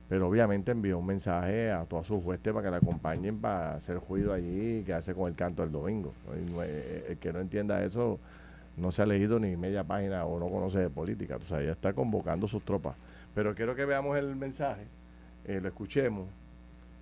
Pero 0.09 0.27
obviamente 0.27 0.73
envió 0.73 0.99
un 0.99 1.07
mensaje 1.07 1.71
a 1.71 1.85
todos 1.85 2.07
sus 2.07 2.25
huestes 2.25 2.53
para 2.53 2.65
que 2.65 2.71
la 2.71 2.79
acompañen 2.79 3.39
para 3.39 3.75
hacer 3.75 3.99
juicio 3.99 4.33
allí 4.33 4.79
y 4.79 4.83
quedarse 4.83 5.15
con 5.15 5.29
el 5.29 5.35
canto 5.37 5.62
el 5.62 5.71
domingo. 5.71 6.12
Y 6.35 6.50
no- 6.50 6.62
eh, 6.65 7.07
El 7.11 7.19
que 7.19 7.33
no 7.33 7.41
entienda 7.41 7.85
eso 7.85 8.19
no 8.79 8.91
se 8.91 9.03
ha 9.03 9.07
leído 9.07 9.39
ni 9.39 9.55
media 9.57 9.85
página 9.85 10.25
o 10.25 10.39
no 10.41 10.49
conoce 10.49 10.79
de 10.79 10.89
política. 10.89 11.37
O 11.37 11.47
sea, 11.47 11.61
ella 11.61 11.73
está 11.73 11.93
convocando 11.93 12.49
sus 12.49 12.65
tropas. 12.65 12.97
Pero 13.35 13.55
quiero 13.55 13.75
que 13.77 13.85
veamos 13.85 14.17
el 14.19 14.35
mensaje, 14.35 14.85
eh, 15.45 15.61
lo 15.61 15.69
escuchemos, 15.69 16.27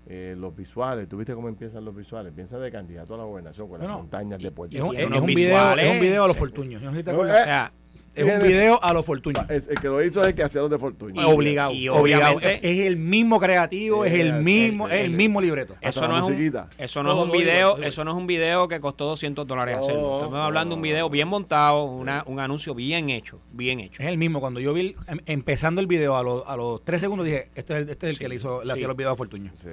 eh, 0.08 0.34
los 0.36 0.54
visuales. 0.54 1.08
¿Tú 1.08 1.16
viste 1.16 1.32
cómo 1.34 1.48
empiezan 1.48 1.84
los 1.84 1.94
visuales? 1.94 2.32
Piensa 2.34 2.58
de 2.58 2.70
candidato 2.72 3.14
a 3.14 3.18
la 3.18 3.24
gobernación 3.24 3.68
con 3.68 3.78
las 3.80 3.88
montañas 3.88 4.42
de 4.42 4.50
Puerto 4.50 4.76
Es 4.76 4.82
un, 4.82 4.90
Tiene 4.90 5.14
es 5.16 5.20
un 5.22 5.26
video, 5.26 5.76
es 5.78 5.92
un 5.94 6.00
video 6.00 6.24
a 6.24 6.28
los 6.28 6.36
fortuños. 6.36 6.82
Yo 6.82 6.86
no 6.88 6.92
sé 6.92 6.98
si 6.98 7.04
te 7.04 7.12
No, 7.12 7.18
acuerdas. 7.18 7.40
O 7.42 7.44
sea, 7.44 7.72
es 8.20 8.40
un 8.42 8.46
video 8.48 8.82
a 8.82 8.92
los 8.92 9.04
fortuños. 9.04 9.48
Es- 9.50 9.68
el 9.68 9.76
que 9.80 9.88
lo 9.88 10.02
hizo 10.02 10.20
es 10.22 10.28
el 10.28 10.34
que 10.34 10.42
hacía 10.42 10.60
los 10.60 10.70
de 10.70 10.78
Fortuño. 10.78 11.20
Y- 11.20 11.24
obligado. 11.24 11.72
y 11.72 11.88
obligado. 11.88 12.36
obviamente- 12.36 12.70
Es 12.70 12.80
el 12.86 12.96
mismo 12.96 13.38
creativo, 13.40 14.04
es 14.04 14.12
el 14.14 14.34
mismo, 14.42 14.88
es 14.88 15.04
el 15.04 15.12
mismo 15.12 15.40
libreto. 15.40 15.74
Eso 15.80 16.06
no, 16.08 16.18
es 16.18 16.24
un, 16.24 16.64
eso 16.78 17.02
no 17.02 17.12
es 17.12 17.24
un 17.26 17.32
video, 17.32 17.76
eso 17.78 18.04
no 18.04 18.10
es 18.12 18.16
un 18.16 18.26
video 18.26 18.68
que 18.68 18.80
costó 18.80 19.04
200 19.06 19.46
dólares 19.46 19.76
hacerlo. 19.78 20.16
Estamos 20.18 20.38
hablando 20.38 20.74
de 20.74 20.76
un 20.76 20.82
video 20.82 21.10
bien 21.10 21.28
montado, 21.28 21.84
una, 21.84 22.22
un 22.26 22.40
anuncio 22.40 22.74
bien 22.74 23.10
hecho, 23.10 23.40
bien 23.52 23.80
hecho. 23.80 24.02
Es 24.02 24.08
el 24.08 24.18
mismo. 24.18 24.40
Cuando 24.40 24.60
yo 24.60 24.72
vi 24.74 24.80
el- 24.80 24.96
em- 25.06 25.20
empezando 25.26 25.80
el 25.80 25.86
video 25.86 26.16
a 26.16 26.22
los, 26.22 26.42
a 26.46 26.56
los 26.56 26.84
tres 26.84 27.00
segundos 27.00 27.26
dije, 27.26 27.48
este 27.54 27.74
es 27.74 27.78
el, 27.82 27.88
este 27.90 28.06
es 28.08 28.12
el 28.14 28.18
que 28.18 28.28
le 28.28 28.34
hizo, 28.34 28.60
le 28.62 28.66
sí. 28.66 28.70
hacía 28.72 28.88
los 28.88 28.96
videos 28.96 29.12
a 29.12 29.16
Fortuño. 29.16 29.50
Sí. 29.54 29.68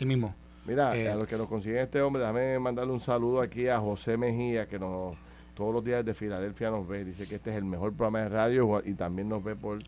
El 0.00 0.06
mismo. 0.06 0.34
Mira, 0.66 0.94
Eh, 0.96 1.08
a 1.08 1.14
los 1.14 1.26
que 1.26 1.36
nos 1.36 1.48
consiguen 1.48 1.78
este 1.78 2.00
hombre, 2.02 2.20
déjame 2.20 2.58
mandarle 2.58 2.92
un 2.92 3.00
saludo 3.00 3.40
aquí 3.40 3.68
a 3.68 3.78
José 3.78 4.16
Mejía, 4.18 4.66
que 4.68 4.78
nos 4.78 5.16
todos 5.58 5.74
los 5.74 5.84
días 5.84 6.04
de 6.04 6.14
Filadelfia 6.14 6.70
nos 6.70 6.86
ve. 6.86 7.04
Dice 7.04 7.26
que 7.26 7.34
este 7.34 7.50
es 7.50 7.56
el 7.56 7.64
mejor 7.64 7.92
programa 7.92 8.20
de 8.20 8.28
radio 8.28 8.80
y 8.84 8.94
también 8.94 9.28
nos 9.28 9.42
ve 9.42 9.56
por 9.56 9.80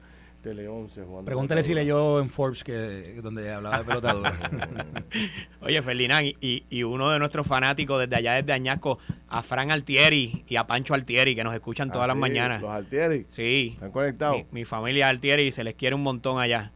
Tele 0.42 0.66
11. 0.66 1.02
jugando 1.04 1.26
Pregúntale 1.26 1.62
si 1.62 1.68
pelota 1.68 1.80
leyó 1.84 2.20
en 2.20 2.28
Forbes 2.28 2.64
que 2.64 3.20
donde 3.22 3.52
hablaba 3.52 3.78
de 3.78 3.84
pelotadores. 3.84 4.32
Oye, 5.60 5.80
Ferdinand, 5.80 6.34
y, 6.40 6.82
uno 6.82 7.10
de 7.10 7.20
nuestros 7.20 7.46
fanáticos 7.46 8.00
desde 8.00 8.16
allá, 8.16 8.32
desde 8.32 8.52
Añasco, 8.52 8.98
a 9.28 9.44
Fran 9.44 9.70
Altieri 9.70 10.44
y 10.48 10.56
a 10.56 10.66
Pancho 10.66 10.92
Altieri, 10.94 11.36
que 11.36 11.44
nos 11.44 11.54
escuchan 11.54 11.86
dura. 11.86 11.92
todas 11.92 12.08
las 12.08 12.14
Ah, 12.16 12.18
sí, 12.18 12.20
mañanas. 12.20 12.62
Los 12.62 12.70
Altieri. 12.72 13.26
Sí, 13.30 13.70
¿Están 13.74 13.92
conectados? 13.92 14.38
mi, 14.38 14.46
mi 14.50 14.64
familia 14.64 15.08
Altieri 15.08 15.52
se 15.52 15.62
les 15.62 15.74
quiere 15.76 15.94
un 15.94 16.02
montón 16.02 16.40
allá. 16.40 16.72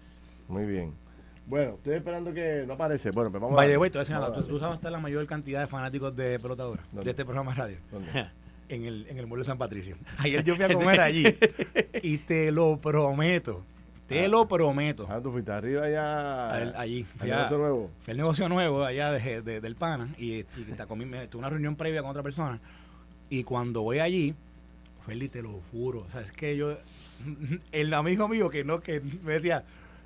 Muy 0.47 0.67
bien. 0.67 0.93
Bueno, 1.47 1.75
estoy 1.75 1.97
esperando 1.97 2.33
que 2.33 2.63
no 2.65 2.75
aparece. 2.75 3.11
Bueno, 3.11 3.31
pues 3.33 3.43
vamos 3.43 3.57
By 3.57 3.67
a 3.67 3.71
the 3.73 3.77
way, 3.77 3.91
¿Tú, 3.91 3.99
tú 3.99 4.05
sabes 4.05 4.61
dónde 4.61 4.77
está 4.77 4.91
la 4.91 5.01
mayor 5.01 5.27
cantidad 5.27 5.61
de 5.63 5.67
fanáticos 5.67 6.15
de 6.15 6.39
pelotadora 6.39 6.85
¿Dónde? 6.93 7.05
de 7.05 7.11
este 7.11 7.25
programa 7.25 7.51
de 7.53 7.57
radio. 7.59 7.77
¿Dónde? 7.91 8.11
En 8.69 8.85
el, 8.87 9.07
en 9.09 9.19
el 9.19 9.29
de 9.29 9.45
San 9.45 9.59
Patricio. 9.59 9.97
Ayer 10.19 10.43
yo 10.45 10.57
fui 10.57 10.65
a 10.65 10.73
comer 10.73 11.01
allí 11.01 11.25
y 12.03 12.19
te 12.19 12.51
lo 12.51 12.79
prometo. 12.81 13.63
Te 14.09 14.29
lo 14.29 14.47
prometo. 14.47 15.07
Ah, 15.11 15.21
tú 15.23 15.33
fuiste 15.33 15.51
arriba 15.51 15.89
ya. 15.89 16.51
Al- 16.51 16.75
allí. 16.77 17.07
al 17.15 17.19
Fui 17.21 17.31
a- 17.31 17.37
negocio 17.37 17.59
nuevo. 17.59 17.91
Fui 18.03 18.11
al 18.13 18.17
negocio 18.19 18.49
nuevo 18.49 18.85
allá 18.85 19.11
de, 19.13 19.43
de- 19.43 19.61
del 19.61 19.77
pana 19.77 20.15
y, 20.19 20.35
y 20.41 20.45
te 20.45 20.85
comí- 20.85 21.07
me- 21.07 21.27
tuve 21.27 21.41
una 21.41 21.51
reunión 21.51 21.77
previa 21.77 22.03
con 22.03 22.11
otra 22.11 22.23
persona. 22.23 22.61
Y 23.31 23.45
cuando 23.45 23.83
voy 23.83 23.99
allí, 24.01 24.35
Feli, 25.07 25.29
te 25.29 25.43
lo 25.43 25.61
juro. 25.73 26.01
O 26.07 26.11
sea, 26.11 26.21
es 26.21 26.33
que 26.33 26.57
yo, 26.57 26.77
el 27.73 27.93
amigo 27.95 28.29
mío 28.29 28.51
que 28.51 28.65
no, 28.65 28.81
que 28.81 29.01
me 29.23 29.33
decía, 29.33 29.65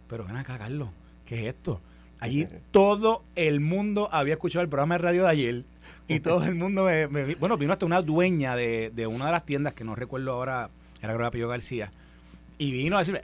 pero 0.09 0.25
ven 0.25 0.37
acá, 0.37 0.59
Carlos, 0.59 0.89
¿qué 1.27 1.43
es 1.49 1.55
esto? 1.57 1.81
Allí 2.21 2.47
todo 2.71 3.23
el 3.37 3.61
mundo 3.61 4.09
había 4.13 4.35
escuchado 4.35 4.63
el 4.63 4.69
programa 4.69 4.95
de 4.97 4.99
radio 4.99 5.23
de 5.25 5.29
ayer 5.31 5.65
y 6.09 6.21
todo 6.21 6.43
el 6.45 6.55
mundo 6.55 6.85
me, 6.85 7.07
bueno, 7.37 7.57
vino 7.57 7.73
hasta 7.73 7.87
una 7.87 8.03
dueña 8.03 8.57
de, 8.57 8.91
de 8.95 9.07
una 9.07 9.27
de 9.27 9.33
las 9.33 9.45
tiendas 9.45 9.75
que 9.75 9.85
no 9.85 9.95
recuerdo 9.95 10.33
ahora, 10.33 10.71
era 11.03 11.15
creo 11.15 11.31
Pío 11.31 11.49
García, 11.49 11.93
y 12.59 12.73
vino 12.73 12.97
a 12.97 13.01
decirme, 13.01 13.23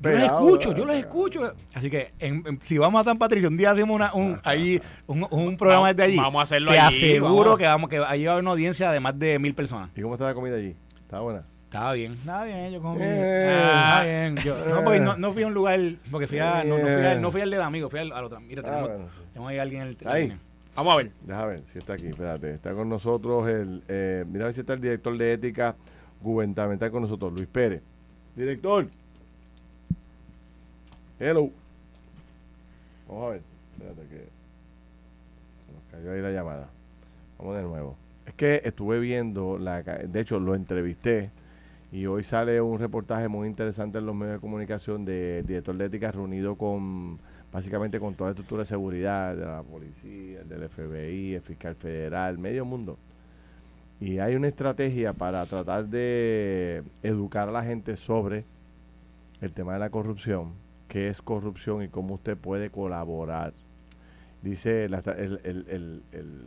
yo 0.00 0.10
los 0.10 0.20
escucho, 0.22 0.74
yo 0.74 0.84
los 0.86 0.96
escucho. 0.96 1.52
Así 1.74 1.90
que 1.90 2.10
en- 2.18 2.42
en- 2.46 2.60
si 2.62 2.78
vamos 2.78 3.00
a 3.00 3.04
San 3.04 3.18
Patricio, 3.18 3.48
un 3.48 3.56
día 3.58 3.72
hacemos 3.72 3.94
una, 3.94 4.14
un, 4.14 4.40
ahí, 4.42 4.80
un, 5.06 5.26
un 5.30 5.56
programa 5.56 5.88
desde 5.92 6.02
allí. 6.04 6.16
Vamos 6.16 6.40
a 6.40 6.42
hacerlo 6.44 6.70
Te 6.72 6.78
allí, 6.78 6.96
aseguro 6.96 7.34
vamos. 7.42 7.58
que 7.58 7.64
vamos 7.66 7.90
que 7.90 7.98
ahí 7.98 8.24
va 8.24 8.30
a 8.30 8.32
haber 8.34 8.42
una 8.44 8.52
audiencia 8.52 8.90
de 8.90 9.00
más 9.00 9.18
de 9.18 9.38
mil 9.38 9.54
personas. 9.54 9.90
¿Y 9.94 10.00
cómo 10.00 10.14
está 10.14 10.24
la 10.26 10.34
comida 10.34 10.56
allí? 10.56 10.74
¿Está 11.02 11.20
buena? 11.20 11.42
Estaba 11.64 11.92
bien, 11.92 12.12
estaba 12.14 12.44
bien, 12.44 12.72
yo 12.72 12.80
comí. 12.80 12.98
Eh. 13.02 13.60
Ah, 13.62 14.02
estaba 14.02 14.04
bien. 14.04 14.36
Yo, 14.36 14.64
no, 14.74 14.84
porque 14.84 15.00
no, 15.00 15.16
no 15.18 15.32
fui 15.34 15.42
a 15.42 15.46
un 15.46 15.54
lugar, 15.54 15.78
porque 16.10 16.26
fui 16.26 16.38
a, 16.38 16.64
no, 16.64 16.78
no 16.78 16.82
fui, 16.86 16.90
a, 17.04 17.14
no 17.16 17.30
fui 17.32 17.40
al 17.42 17.50
del 17.50 17.60
amigo, 17.60 17.90
fui 17.90 18.00
al, 18.00 18.12
al 18.12 18.24
otro. 18.24 18.40
Mira, 18.40 18.62
Ah, 18.64 18.70
tenemos, 18.70 18.88
bueno, 18.88 19.04
sí. 19.10 19.20
tenemos 19.32 19.50
ahí 19.50 19.58
alguien 19.58 19.82
en 19.82 19.88
el 19.88 19.96
Ahí. 20.08 20.22
línea. 20.22 20.38
Vamos 20.76 20.92
a 20.92 20.96
ver. 20.98 21.10
Deja 21.22 21.46
ver 21.46 21.62
si 21.66 21.78
está 21.78 21.94
aquí, 21.94 22.08
espérate. 22.08 22.52
Está 22.52 22.74
con 22.74 22.88
nosotros 22.88 23.48
el. 23.48 23.82
Eh, 23.88 24.26
mira 24.28 24.44
a 24.44 24.46
ver 24.46 24.54
si 24.54 24.60
está 24.60 24.74
el 24.74 24.80
director 24.82 25.16
de 25.16 25.32
ética 25.32 25.74
gubernamental 26.20 26.90
con 26.90 27.02
nosotros, 27.02 27.32
Luis 27.32 27.48
Pérez. 27.48 27.82
Director. 28.34 28.86
Hello. 31.18 31.50
Vamos 33.08 33.24
a 33.24 33.30
ver. 33.30 33.42
Espérate 33.72 34.08
que. 34.08 34.28
Nos 35.72 35.82
cayó 35.90 36.12
ahí 36.12 36.20
la 36.20 36.30
llamada. 36.30 36.68
Vamos 37.38 37.56
de 37.56 37.62
nuevo. 37.62 37.96
Es 38.26 38.34
que 38.34 38.60
estuve 38.62 39.00
viendo, 39.00 39.56
la, 39.58 39.82
de 39.82 40.20
hecho 40.20 40.38
lo 40.38 40.54
entrevisté 40.54 41.30
y 41.90 42.04
hoy 42.06 42.22
sale 42.22 42.60
un 42.60 42.78
reportaje 42.78 43.28
muy 43.28 43.48
interesante 43.48 43.98
en 43.98 44.06
los 44.06 44.14
medios 44.14 44.34
de 44.34 44.40
comunicación 44.40 45.04
de 45.04 45.42
director 45.44 45.74
de 45.76 45.86
ética 45.86 46.12
reunido 46.12 46.56
con 46.56 47.18
básicamente 47.60 47.98
con 47.98 48.14
toda 48.14 48.28
la 48.28 48.32
estructura 48.32 48.60
de 48.64 48.66
seguridad 48.66 49.34
de 49.34 49.46
la 49.46 49.62
policía, 49.62 50.44
del 50.44 50.68
FBI, 50.68 51.36
el 51.36 51.40
fiscal 51.40 51.74
federal, 51.74 52.36
medio 52.36 52.66
mundo. 52.66 52.98
Y 53.98 54.18
hay 54.18 54.34
una 54.34 54.48
estrategia 54.48 55.14
para 55.14 55.46
tratar 55.46 55.86
de 55.86 56.82
educar 57.02 57.48
a 57.48 57.52
la 57.52 57.62
gente 57.64 57.96
sobre 57.96 58.44
el 59.40 59.54
tema 59.54 59.72
de 59.72 59.78
la 59.78 59.88
corrupción, 59.88 60.52
qué 60.86 61.08
es 61.08 61.22
corrupción 61.22 61.82
y 61.82 61.88
cómo 61.88 62.16
usted 62.16 62.36
puede 62.36 62.68
colaborar. 62.68 63.54
Dice 64.42 64.86
la 64.90 64.98
el, 65.16 65.40
el, 65.42 65.64
el, 65.70 66.02
el- 66.12 66.42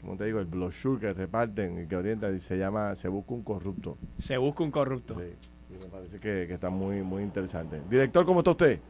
¿cómo 0.00 0.16
te 0.16 0.24
digo? 0.24 0.40
El 0.40 0.46
brochure 0.46 0.98
que 1.00 1.12
reparten 1.12 1.84
y 1.84 1.86
que 1.86 1.94
orientan, 1.94 2.34
y 2.34 2.40
se 2.40 2.58
llama 2.58 2.96
Se 2.96 3.06
busca 3.06 3.32
un 3.32 3.44
corrupto. 3.44 3.96
Se 4.18 4.36
busca 4.38 4.64
un 4.64 4.72
corrupto. 4.72 5.14
Sí, 5.14 5.36
y 5.72 5.78
me 5.84 5.86
parece 5.88 6.16
que, 6.18 6.46
que 6.48 6.54
está 6.54 6.68
muy, 6.68 7.00
muy 7.02 7.22
interesante. 7.22 7.80
Director, 7.88 8.26
¿cómo 8.26 8.40
está 8.40 8.50
usted? 8.50 8.80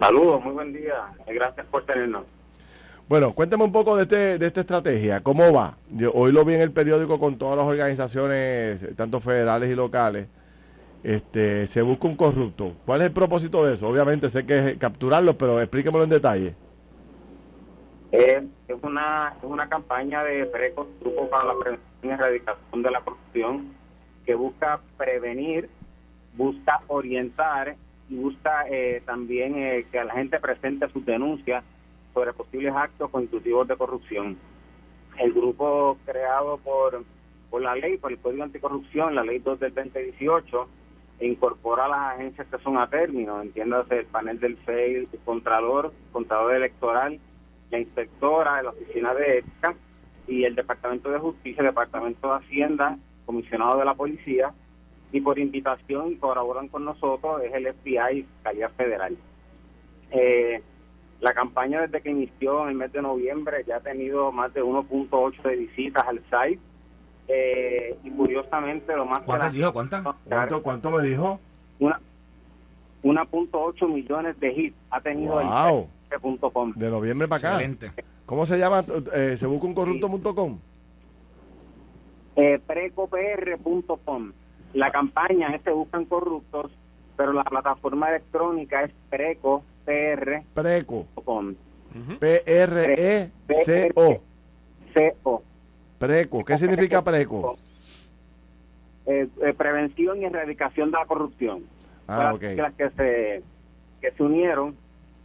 Saludos, 0.00 0.42
muy 0.44 0.52
buen 0.52 0.72
día. 0.72 0.94
Gracias 1.26 1.66
por 1.66 1.84
tenernos. 1.84 2.24
Bueno, 3.08 3.34
cuéntame 3.34 3.64
un 3.64 3.72
poco 3.72 3.96
de, 3.96 4.02
este, 4.02 4.38
de 4.38 4.46
esta 4.46 4.60
estrategia. 4.60 5.22
¿Cómo 5.22 5.52
va? 5.52 5.76
Yo 5.90 6.10
hoy 6.12 6.32
lo 6.32 6.44
vi 6.44 6.54
en 6.54 6.62
el 6.62 6.72
periódico 6.72 7.18
con 7.18 7.36
todas 7.36 7.56
las 7.56 7.66
organizaciones, 7.66 8.96
tanto 8.96 9.20
federales 9.20 9.70
y 9.70 9.74
locales. 9.74 10.26
Este, 11.02 11.66
se 11.66 11.82
busca 11.82 12.08
un 12.08 12.16
corrupto. 12.16 12.72
¿Cuál 12.86 13.02
es 13.02 13.08
el 13.08 13.12
propósito 13.12 13.64
de 13.64 13.74
eso? 13.74 13.86
Obviamente 13.86 14.30
sé 14.30 14.46
que 14.46 14.58
es 14.58 14.78
capturarlo, 14.78 15.36
pero 15.36 15.60
explíquemelo 15.60 16.04
en 16.04 16.10
detalle. 16.10 16.54
Eh, 18.10 18.46
es 18.68 18.76
una 18.82 19.34
es 19.36 19.44
una 19.44 19.68
campaña 19.68 20.24
de 20.24 20.46
PRECO, 20.46 20.88
Grupo 21.00 21.28
para 21.28 21.44
la 21.44 21.54
Prevención 21.58 21.90
y 22.02 22.08
Erradicación 22.08 22.82
de 22.82 22.90
la 22.90 23.00
Corrupción, 23.02 23.74
que 24.24 24.34
busca 24.34 24.80
prevenir, 24.96 25.68
busca 26.36 26.80
orientar 26.86 27.76
y 28.08 28.16
busca 28.16 28.66
eh, 28.68 29.02
también 29.04 29.56
eh, 29.56 29.86
que 29.90 30.02
la 30.02 30.14
gente 30.14 30.38
presente 30.38 30.88
sus 30.90 31.04
denuncias 31.04 31.64
sobre 32.12 32.32
posibles 32.32 32.74
actos 32.74 33.10
constitutivos 33.10 33.66
de 33.66 33.76
corrupción. 33.76 34.38
El 35.18 35.32
grupo 35.32 35.96
creado 36.04 36.58
por, 36.58 37.04
por 37.50 37.62
la 37.62 37.74
ley, 37.74 37.98
por 37.98 38.12
el 38.12 38.18
Código 38.18 38.44
Anticorrupción, 38.44 39.14
la 39.14 39.24
ley 39.24 39.38
2 39.38 39.60
del 39.60 39.74
2018, 39.74 40.68
incorpora 41.20 41.86
a 41.86 41.88
las 41.88 42.14
agencias 42.14 42.46
que 42.48 42.58
son 42.58 42.76
a 42.76 42.88
término, 42.88 43.40
entiéndase 43.40 44.00
el 44.00 44.06
panel 44.06 44.40
del 44.40 44.56
FEI, 44.58 44.94
el 44.94 45.08
Contralor, 45.24 45.92
Contralor 46.12 46.54
Electoral, 46.54 47.18
la 47.70 47.78
inspectora 47.78 48.62
la 48.62 48.70
Oficina 48.70 49.14
de 49.14 49.38
Ética 49.38 49.74
y 50.28 50.44
el 50.44 50.54
Departamento 50.54 51.10
de 51.10 51.18
Justicia, 51.18 51.60
el 51.60 51.68
Departamento 51.68 52.28
de 52.28 52.36
Hacienda, 52.36 52.98
Comisionado 53.26 53.78
de 53.78 53.84
la 53.84 53.94
Policía, 53.94 54.52
y 55.14 55.20
por 55.20 55.38
invitación 55.38 56.16
colaboran 56.16 56.66
con 56.66 56.84
nosotros 56.84 57.40
es 57.44 57.54
el 57.54 57.72
FBI 57.72 58.18
y 58.18 58.22
Fiscalía 58.24 58.68
Federal. 58.70 59.16
Eh, 60.10 60.60
La 61.20 61.32
campaña 61.32 61.80
desde 61.82 62.02
que 62.02 62.10
inició 62.10 62.64
en 62.64 62.70
el 62.70 62.74
mes 62.74 62.92
de 62.92 63.00
noviembre 63.00 63.64
ya 63.66 63.76
ha 63.76 63.80
tenido 63.80 64.32
más 64.32 64.52
de 64.52 64.62
1.8 64.62 65.40
de 65.42 65.56
visitas 65.56 66.04
al 66.06 66.18
site. 66.24 66.60
Eh, 67.28 67.96
y 68.02 68.10
curiosamente 68.10 68.94
lo 68.96 69.06
más... 69.06 69.22
¿Cuánto 69.22 69.50
dijo? 69.50 69.72
¿Cuánto? 69.72 70.16
¿Cuánto, 70.28 70.62
¿Cuánto 70.62 70.90
me 70.90 71.06
dijo? 71.06 71.38
Una, 71.78 71.98
1.8 73.04 73.88
millones 73.88 74.38
de 74.40 74.52
hits 74.52 74.76
ha 74.90 75.00
tenido 75.00 75.34
Wow. 75.40 75.88
el 76.10 76.20
punto 76.20 76.50
.com. 76.50 76.72
De 76.74 76.90
noviembre 76.90 77.28
para 77.28 77.38
acá. 77.38 77.52
Excelente. 77.62 78.04
¿Cómo 78.26 78.44
se 78.46 78.58
llama? 78.58 78.84
Eh, 79.14 79.36
¿Se 79.38 79.46
busca 79.46 79.66
un 79.66 79.74
corrupto.com? 79.74 80.58
Eh, 82.36 82.58
precopr.com. 82.66 84.32
La 84.74 84.90
campaña 84.90 85.54
es 85.54 85.62
Se 85.62 85.70
Buscan 85.70 86.04
Corruptos, 86.04 86.70
pero 87.16 87.32
la 87.32 87.44
plataforma 87.44 88.10
electrónica 88.10 88.82
es. 88.82 88.92
Preco. 89.08 89.62
Ujú. 91.16 92.18
P-R-E-C-O. 92.18 94.20
CO. 94.94 95.42
Preco. 95.98 96.44
¿Qué 96.44 96.58
significa 96.58 97.02
preco? 97.02 97.56
Eh, 99.06 99.28
eh, 99.42 99.52
prevención 99.52 100.20
y 100.20 100.24
erradicación 100.24 100.90
de 100.90 100.98
la 100.98 101.06
corrupción. 101.06 101.64
Ah, 102.08 102.32
ok. 102.34 102.42
Las 102.56 102.74
que 102.74 102.90
se, 102.90 103.42
que 104.00 104.10
se 104.10 104.22
unieron 104.22 104.74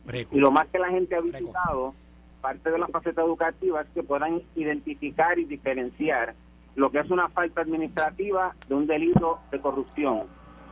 Preco. 0.05 0.35
y 0.35 0.39
lo 0.39 0.51
más 0.51 0.67
que 0.67 0.79
la 0.79 0.89
gente 0.89 1.15
ha 1.15 1.21
visitado, 1.21 1.93
parte 2.41 2.71
de 2.71 2.79
la 2.79 2.87
faceta 2.87 3.21
educativa 3.21 3.81
es 3.81 3.87
que 3.93 4.03
puedan 4.03 4.41
identificar 4.55 5.37
y 5.39 5.45
diferenciar 5.45 6.35
lo 6.75 6.91
que 6.91 6.99
es 6.99 7.09
una 7.09 7.29
falta 7.29 7.61
administrativa 7.61 8.55
de 8.67 8.75
un 8.75 8.87
delito 8.87 9.39
de 9.51 9.59
corrupción. 9.59 10.23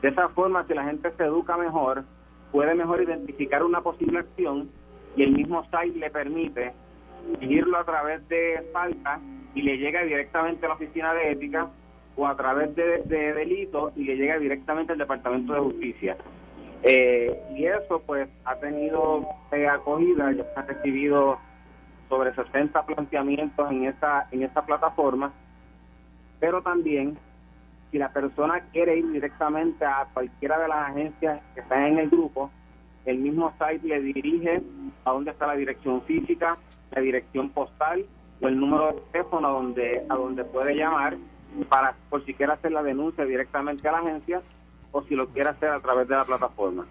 De 0.02 0.10
esa 0.10 0.30
forma, 0.30 0.66
si 0.68 0.74
la 0.74 0.86
gente 0.86 1.12
se 1.18 1.24
educa 1.24 1.58
mejor, 1.58 2.04
puede 2.52 2.76
mejor 2.76 3.02
identificar 3.02 3.64
una 3.64 3.82
posible 3.82 4.20
acción 4.20 4.70
y 5.16 5.24
el 5.24 5.32
mismo 5.32 5.64
site 5.66 5.98
le 5.98 6.10
permite 6.12 6.74
seguirlo 7.40 7.78
a 7.78 7.84
través 7.84 8.28
de 8.30 8.70
falta 8.72 9.20
y 9.56 9.62
le 9.62 9.78
llega 9.78 10.04
directamente 10.04 10.66
a 10.66 10.70
la 10.70 10.76
oficina 10.76 11.14
de 11.14 11.32
ética 11.32 11.68
o 12.16 12.28
a 12.28 12.36
través 12.36 12.76
de, 12.76 13.04
de 13.04 13.34
delitos 13.34 13.94
y 13.96 14.04
le 14.04 14.16
llega 14.16 14.38
directamente 14.38 14.94
al 14.94 15.00
Departamento 15.00 15.54
de 15.54 15.60
Justicia. 15.60 16.18
Eh, 16.84 17.42
y 17.56 17.66
eso 17.66 18.02
pues 18.06 18.30
ha 18.46 18.56
tenido 18.56 19.28
acogida, 19.72 20.32
ya 20.32 20.44
se 20.44 20.60
han 20.60 20.68
recibido 20.68 21.40
sobre 22.08 22.34
60 22.34 22.86
planteamientos 22.86 23.72
en 23.72 23.86
esta, 23.86 24.28
en 24.32 24.44
esta 24.44 24.66
plataforma, 24.66 25.34
pero 26.40 26.62
también 26.62 27.18
si 27.92 27.98
la 27.98 28.12
persona 28.12 28.60
quiere 28.72 28.98
ir 28.98 29.12
directamente 29.12 29.86
a 29.86 30.08
cualquiera 30.14 30.60
de 30.60 30.68
las 30.68 30.90
agencias 30.90 31.42
que 31.54 31.62
están 31.62 31.84
en 31.86 32.00
el 32.00 32.10
grupo, 32.10 32.52
el 33.06 33.18
mismo 33.20 33.54
site 33.58 33.88
le 33.88 34.02
dirige 34.02 34.62
a 35.06 35.12
dónde 35.12 35.32
está 35.32 35.48
la 35.48 35.56
dirección 35.56 36.02
física, 36.04 36.58
la 36.92 37.02
dirección 37.02 37.50
postal 37.52 38.06
o 38.42 38.48
el 38.48 38.60
número 38.60 38.88
de 38.94 39.02
teléfono 39.12 39.50
donde, 39.50 40.06
a 40.10 40.16
donde 40.16 40.44
puede 40.44 40.76
llamar 40.76 41.18
para 41.70 41.96
por 42.10 42.24
si 42.26 42.34
quiere 42.34 42.52
hacer 42.54 42.72
la 42.74 42.84
denuncia 42.84 43.24
directamente 43.24 43.88
a 43.88 43.94
la 43.94 44.00
agencia 44.00 44.42
o 44.92 45.02
si 45.04 45.16
lo 45.16 45.28
quiere 45.30 45.50
hacer 45.50 45.70
a 45.70 45.80
través 45.80 46.08
de 46.08 46.16
la 46.16 46.26
plataforma. 46.26 46.86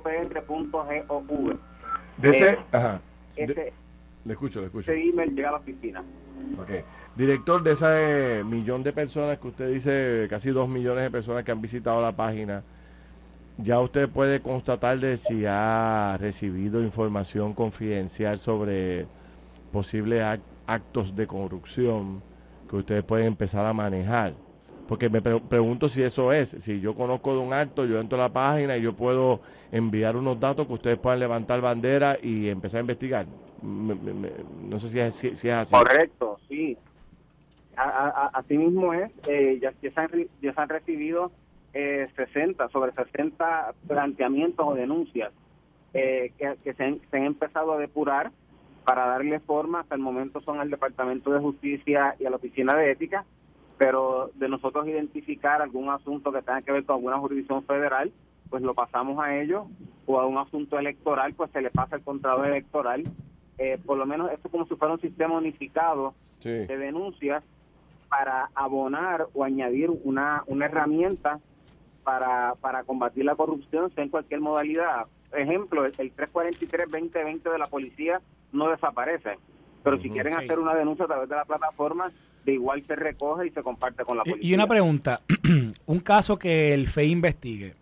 OEG.pr.gov. 0.07 1.57
De 2.19 2.29
ese, 2.31 2.51
Eh, 2.51 2.59
ajá. 2.73 3.01
De- 3.37 3.45
Ese, 3.45 3.73
le 4.25 4.33
escucho, 4.33 4.61
le 4.61 4.67
escucho. 4.67 4.91
ese 4.93 5.03
email 5.09 5.35
llega 5.35 5.49
a 5.51 5.53
la 5.53 5.59
oficina. 5.59 6.03
Ok. 6.61 6.71
Director, 7.17 7.63
de 7.63 7.73
ese 7.73 8.43
millón 8.45 8.83
de 8.83 8.93
personas 8.93 9.39
que 9.39 9.49
usted 9.49 9.71
dice, 9.73 10.27
casi 10.29 10.51
dos 10.51 10.69
millones 10.69 11.05
de 11.05 11.11
personas 11.11 11.45
que 11.45 11.53
han 11.53 11.61
visitado 11.61 12.01
la 12.03 12.13
página, 12.13 12.63
ya 13.59 13.81
usted 13.81 14.09
puede 14.09 14.41
constatar 14.41 14.99
de 14.99 15.17
si 15.17 15.45
ha 15.47 16.17
recibido 16.21 16.83
información 16.83 17.55
confidencial 17.55 18.39
sobre 18.39 19.07
posibles 19.73 20.23
ac- 20.23 20.41
actos 20.67 21.15
de 21.17 21.27
corrupción 21.27 22.23
que 22.69 22.77
ustedes 22.77 23.05
pueden 23.05 23.27
empezar 23.29 23.65
a 23.65 23.73
manejar. 23.73 24.35
Porque 24.87 25.09
me 25.11 25.21
pre- 25.21 25.41
pregunto 25.41 25.89
si 25.89 26.03
eso 26.03 26.33
es, 26.33 26.51
si 26.51 26.81
yo 26.81 26.95
conozco 26.95 27.33
de 27.35 27.41
un 27.41 27.53
acto, 27.53 27.85
yo 27.85 27.99
entro 27.99 28.19
a 28.19 28.29
la 28.29 28.33
página 28.33 28.77
y 28.77 28.83
yo 28.83 28.93
puedo 28.93 29.41
enviar 29.73 30.17
unos 30.17 30.39
datos 30.39 30.67
que 30.67 30.75
ustedes 30.75 30.99
puedan 30.99 31.19
levantar 31.19 31.61
bandera 31.61 32.17
y 32.23 32.49
empezar 32.49 32.79
a 32.79 32.81
investigar. 32.83 33.27
No 33.63 34.79
sé 34.79 34.89
si 34.89 35.01
es, 35.01 35.15
si- 35.15 35.35
si 35.35 35.49
es 35.49 35.55
así. 35.55 35.75
Correcto, 35.75 36.39
sí. 36.49 36.79
A- 37.77 37.83
a- 38.09 38.31
así 38.39 38.57
mismo 38.57 38.95
es, 38.95 39.11
eh, 39.27 39.59
ya, 39.61 39.73
ya 39.83 39.91
se 39.91 40.01
han, 40.01 40.69
recibido 40.69 41.33
eh, 41.75 42.09
60, 42.17 42.69
sobre 42.71 42.93
60 42.93 43.75
planteamientos 43.87 44.67
o 44.67 44.75
denuncias 44.75 45.31
eh, 45.93 46.33
que, 46.39 46.55
que 46.65 46.73
se 46.75 46.85
han 46.85 47.01
empezado 47.25 47.73
a 47.73 47.79
depurar 47.79 48.31
para 48.85 49.07
darle 49.07 49.41
forma, 49.41 49.81
hasta 49.81 49.95
el 49.97 50.01
momento 50.01 50.41
son 50.41 50.61
al 50.61 50.71
Departamento 50.71 51.33
de 51.33 51.41
Justicia 51.41 52.15
y 52.21 52.25
a 52.25 52.31
la 52.31 52.37
Oficina 52.37 52.75
de 52.77 52.93
Ética, 52.93 53.25
pero 53.79 54.31
de 54.35 54.49
nosotros 54.49 54.87
identificar 54.87 55.61
algún 55.63 55.91
asunto 55.91 56.33
que 56.33 56.43
tenga 56.43 56.63
que 56.63 56.73
ver 56.73 56.85
con 56.85 56.97
alguna 56.97 57.19
jurisdicción 57.19 57.63
federal, 57.65 58.13
pues 58.49 58.63
lo 58.63 58.75
pasamos 58.75 59.19
a 59.23 59.37
ellos, 59.37 59.67
o 60.07 60.21
a 60.21 60.27
un 60.27 60.39
asunto 60.39 60.79
electoral, 60.79 61.35
pues 61.35 61.51
se 61.51 61.61
le 61.61 61.71
pasa 61.71 61.97
al 61.97 62.03
contrato 62.03 62.45
electoral. 62.45 63.03
Eh, 63.59 63.79
por 63.85 63.99
lo 63.99 64.07
menos 64.07 64.31
esto 64.33 64.49
es 64.49 64.53
como 64.53 64.67
si 64.67 64.77
fuera 64.77 64.95
un 64.95 65.01
sistema 65.01 65.37
unificado 65.37 66.15
Sí. 66.39 66.51
de 66.51 66.77
denuncias 66.77 67.43
para 68.11 68.51
abonar 68.55 69.27
o 69.35 69.43
añadir 69.43 69.91
una, 70.05 70.45
una 70.47 70.67
herramienta 70.67 71.41
para, 72.05 72.55
para 72.61 72.85
combatir 72.85 73.25
la 73.25 73.35
corrupción, 73.35 73.91
sea 73.91 74.05
en 74.05 74.11
cualquier 74.11 74.41
modalidad. 74.41 75.07
Ejemplo, 75.33 75.85
el, 75.87 75.93
el 75.99 76.15
343-2020 76.15 77.51
de 77.51 77.59
la 77.59 77.67
policía 77.67 78.21
no 78.53 78.69
desaparece, 78.69 79.39
pero 79.87 80.03
si 80.03 80.11
quieren 80.11 80.35
hacer 80.35 80.59
una 80.59 80.75
denuncia 80.75 81.05
a 81.05 81.07
través 81.07 81.29
de 81.29 81.37
la 81.37 81.45
plataforma, 81.45 82.11
de 82.45 82.55
igual 82.55 82.85
se 82.89 82.97
recoge 82.97 83.47
y 83.47 83.51
se 83.51 83.63
comparte 83.63 84.03
con 84.03 84.17
la 84.17 84.25
policía. 84.25 84.51
Y 84.51 84.53
una 84.53 84.67
pregunta, 84.67 85.21
un 85.87 86.01
caso 86.01 86.37
que 86.41 86.75
el 86.75 86.89
FEI 86.89 87.13
investigue, 87.13 87.75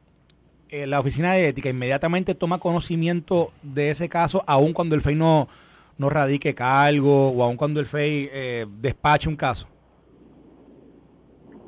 eh, 0.69 0.87
la 0.87 1.01
Oficina 1.01 1.33
de 1.33 1.49
Ética 1.49 1.71
inmediatamente 1.71 2.35
toma 2.35 2.59
conocimiento 2.59 3.53
de 3.63 3.89
ese 3.89 4.11
caso, 4.11 4.43
aun 4.47 4.75
cuando 4.75 4.95
el 4.95 5.01
FEI 5.01 5.15
no, 5.15 5.49
no 5.97 6.11
radique 6.11 6.55
cargo 6.55 7.31
o 7.31 7.43
aun 7.43 7.57
cuando 7.57 7.81
el 7.81 7.87
FEI 7.87 8.29
eh, 8.31 8.67
despache 8.83 9.31
un 9.31 9.37
caso. 9.37 9.67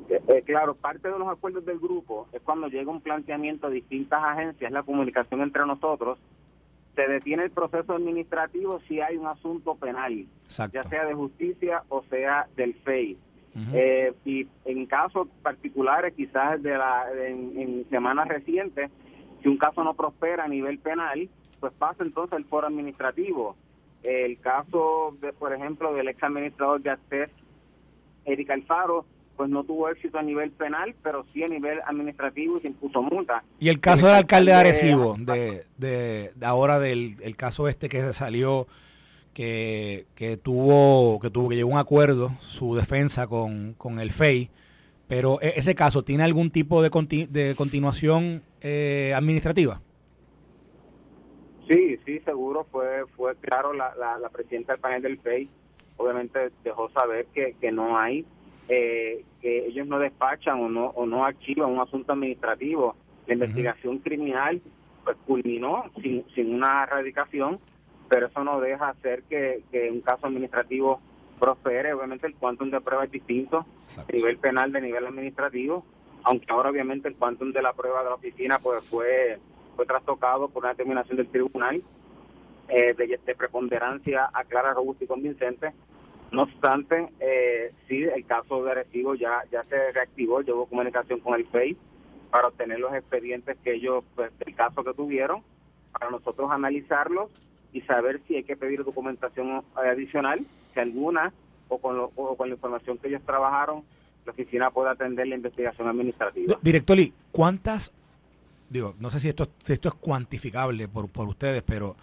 Eh, 0.09 0.21
eh, 0.27 0.43
claro, 0.43 0.75
parte 0.75 1.09
de 1.09 1.17
los 1.17 1.29
acuerdos 1.29 1.65
del 1.65 1.79
grupo 1.79 2.27
es 2.31 2.43
cuando 2.43 2.67
llega 2.67 2.91
un 2.91 3.01
planteamiento 3.01 3.69
de 3.69 3.77
distintas 3.77 4.23
agencias, 4.23 4.71
la 4.71 4.83
comunicación 4.83 5.41
entre 5.41 5.65
nosotros, 5.65 6.19
se 6.97 7.07
detiene 7.07 7.43
el 7.43 7.51
proceso 7.51 7.93
administrativo 7.93 8.79
si 8.87 8.99
hay 8.99 9.17
un 9.17 9.27
asunto 9.27 9.75
penal, 9.75 10.25
Exacto. 10.45 10.81
ya 10.81 10.89
sea 10.89 11.05
de 11.05 11.13
justicia 11.13 11.83
o 11.89 12.03
sea 12.09 12.47
del 12.57 12.73
FEI. 12.73 13.17
Eh, 13.73 14.13
y 14.23 14.47
en 14.65 14.85
casos 14.85 15.27
particulares, 15.41 16.13
quizás 16.15 16.61
de 16.61 16.77
la, 16.77 17.05
en, 17.27 17.59
en 17.59 17.89
semanas 17.89 18.27
recientes, 18.27 18.91
si 19.41 19.47
un 19.47 19.57
caso 19.57 19.83
no 19.83 19.95
prospera 19.95 20.43
a 20.43 20.47
nivel 20.47 20.77
penal, 20.77 21.27
pues 21.59 21.73
pasa 21.73 22.03
entonces 22.03 22.33
al 22.33 22.45
foro 22.45 22.67
administrativo. 22.67 23.55
El 24.03 24.39
caso, 24.39 25.17
de, 25.21 25.33
por 25.33 25.53
ejemplo, 25.53 25.91
del 25.95 26.07
ex 26.07 26.21
administrador 26.21 26.81
de 26.81 26.91
Access, 26.91 27.31
Erika 28.25 28.53
Alfaro, 28.53 29.05
pues 29.37 29.49
no 29.49 29.63
tuvo 29.63 29.87
éxito 29.89 30.17
a 30.17 30.23
nivel 30.23 30.51
penal, 30.51 30.95
pero 31.03 31.25
sí 31.31 31.43
a 31.43 31.47
nivel 31.47 31.79
administrativo 31.85 32.57
y 32.57 32.61
se 32.61 32.67
impuso 32.67 33.01
multa. 33.01 33.43
Y 33.59 33.69
el 33.69 33.79
caso 33.79 34.07
el 34.07 34.11
del 34.11 34.15
alcalde 34.15 34.51
de 34.51 34.57
Arecibo, 34.57 35.15
de, 35.19 35.63
de, 35.77 36.31
de 36.35 36.45
ahora 36.45 36.79
del 36.79 37.15
el 37.21 37.37
caso 37.37 37.67
este 37.67 37.87
que 37.87 38.11
salió, 38.13 38.67
que, 39.33 40.07
que 40.15 40.35
tuvo, 40.37 41.19
que 41.19 41.29
tuvo 41.29 41.49
que 41.49 41.55
llegó 41.55 41.69
a 41.69 41.73
un 41.73 41.79
acuerdo, 41.79 42.31
su 42.39 42.75
defensa 42.75 43.27
con, 43.27 43.75
con 43.77 43.99
el 43.99 44.11
FEI, 44.11 44.49
pero 45.07 45.39
e- 45.41 45.53
ese 45.55 45.75
caso 45.75 46.03
tiene 46.03 46.23
algún 46.23 46.49
tipo 46.49 46.81
de, 46.81 46.89
de 47.29 47.53
continuación 47.55 48.41
eh, 48.61 49.13
administrativa. 49.15 49.79
Sí, 51.69 51.99
sí, 52.05 52.19
seguro, 52.25 52.65
fue 52.71 53.03
fue 53.15 53.35
claro, 53.35 53.73
la, 53.73 53.93
la, 53.95 54.17
la 54.17 54.29
presidenta 54.29 54.73
del 54.73 54.81
panel 54.81 55.01
del 55.03 55.19
FEI 55.19 55.49
obviamente 55.97 56.51
dejó 56.63 56.89
saber 56.91 57.27
que, 57.33 57.55
que 57.59 57.71
no 57.71 57.97
hay 57.97 58.25
eh, 58.69 59.23
que 59.41 59.67
ellos 59.67 59.87
no 59.87 59.99
despachan 59.99 60.59
o 60.59 60.69
no, 60.69 60.87
o 60.87 61.05
no 61.05 61.25
archivan 61.25 61.71
un 61.71 61.79
asunto 61.79 62.13
administrativo. 62.13 62.95
La 63.25 63.33
investigación 63.33 63.99
criminal 63.99 64.61
pues 65.03 65.17
culminó 65.25 65.85
sin, 66.01 66.25
sin 66.35 66.53
una 66.53 66.83
erradicación, 66.83 67.59
pero 68.09 68.27
eso 68.27 68.43
no 68.43 68.59
deja 68.59 68.89
hacer 68.89 69.23
que, 69.23 69.63
que 69.71 69.89
un 69.89 70.01
caso 70.01 70.27
administrativo 70.27 70.99
prospere. 71.39 71.93
Obviamente 71.93 72.27
el 72.27 72.35
quantum 72.35 72.69
de 72.69 72.81
prueba 72.81 73.05
es 73.05 73.11
distinto 73.11 73.65
a 73.97 74.11
nivel 74.11 74.37
penal 74.37 74.71
de 74.71 74.81
nivel 74.81 75.05
administrativo, 75.05 75.85
aunque 76.23 76.47
ahora 76.49 76.69
obviamente 76.69 77.07
el 77.07 77.15
quantum 77.15 77.51
de 77.51 77.61
la 77.61 77.73
prueba 77.73 78.03
de 78.03 78.09
la 78.09 78.15
oficina 78.15 78.59
pues 78.59 78.83
fue, 78.85 79.39
fue 79.75 79.85
trastocado 79.85 80.49
por 80.49 80.63
una 80.63 80.71
determinación 80.73 81.17
del 81.17 81.29
tribunal 81.29 81.81
eh, 82.69 82.93
de, 82.93 83.19
de, 83.25 83.35
preponderancia 83.35 84.29
a 84.33 84.43
clara, 84.43 84.73
robusta 84.73 85.05
y 85.05 85.07
convincente. 85.07 85.71
No 86.31 86.43
obstante, 86.43 87.07
eh, 87.19 87.71
sí, 87.87 88.03
el 88.03 88.25
caso 88.25 88.63
de 88.63 88.71
Arecibo 88.71 89.15
ya, 89.15 89.43
ya 89.51 89.63
se 89.63 89.91
reactivó, 89.91 90.41
llevó 90.41 90.65
comunicación 90.65 91.19
con 91.21 91.35
el 91.35 91.47
FEI 91.47 91.77
para 92.31 92.49
obtener 92.49 92.79
los 92.79 92.93
expedientes 92.93 93.57
que 93.63 93.75
ellos, 93.75 94.03
pues, 94.15 94.31
el 94.45 94.55
caso 94.55 94.83
que 94.83 94.93
tuvieron, 94.93 95.41
para 95.91 96.11
nosotros 96.11 96.51
analizarlos 96.51 97.29
y 97.71 97.81
saber 97.81 98.21
si 98.27 98.35
hay 98.35 98.43
que 98.43 98.57
pedir 98.57 98.83
documentación 98.83 99.63
adicional, 99.75 100.45
si 100.73 100.79
alguna, 100.79 101.33
o 101.69 101.77
con, 101.79 101.97
lo, 101.97 102.11
o 102.15 102.35
con 102.35 102.49
la 102.49 102.55
información 102.55 102.97
que 102.97 103.07
ellos 103.07 103.21
trabajaron, 103.25 103.83
la 104.25 104.31
oficina 104.33 104.69
puede 104.69 104.89
atender 104.89 105.27
la 105.27 105.35
investigación 105.35 105.87
administrativa. 105.87 106.59
Director 106.61 106.97
Lee, 106.97 107.13
¿cuántas, 107.31 107.93
digo, 108.69 108.95
no 108.99 109.09
sé 109.09 109.21
si 109.21 109.29
esto, 109.29 109.47
si 109.59 109.71
esto 109.71 109.87
es 109.87 109.95
cuantificable 109.95 110.89
por, 110.89 111.07
por 111.09 111.29
ustedes, 111.29 111.63
pero 111.63 111.95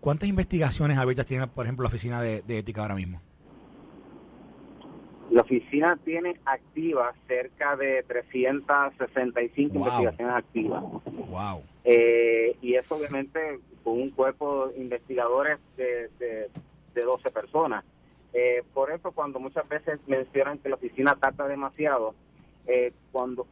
¿cuántas 0.00 0.28
investigaciones 0.28 0.98
abiertas 0.98 1.26
tiene, 1.26 1.46
por 1.46 1.64
ejemplo, 1.64 1.84
la 1.84 1.88
oficina 1.88 2.20
de 2.20 2.42
ética 2.48 2.82
ahora 2.82 2.96
mismo? 2.96 3.20
La 5.30 5.42
oficina 5.42 5.98
tiene 6.04 6.36
activas 6.44 7.14
cerca 7.26 7.76
de 7.76 8.02
365 8.04 9.74
wow. 9.74 9.82
investigaciones 9.82 10.34
activas. 10.34 10.82
Wow. 10.82 11.62
Eh, 11.84 12.56
y 12.62 12.74
eso 12.74 12.96
obviamente 12.96 13.60
con 13.84 14.00
un 14.00 14.10
cuerpo 14.10 14.68
de 14.68 14.80
investigadores 14.80 15.58
de, 15.76 16.08
de, 16.18 16.50
de 16.94 17.02
12 17.02 17.30
personas. 17.30 17.84
Eh, 18.32 18.62
por 18.74 18.90
eso 18.90 19.12
cuando 19.12 19.40
muchas 19.40 19.68
veces 19.68 19.98
mencionan 20.06 20.58
que 20.58 20.68
la 20.68 20.74
oficina 20.76 21.14
tarda 21.14 21.46
demasiado, 21.48 22.14
eh, 22.66 22.92
cuando 23.12 23.46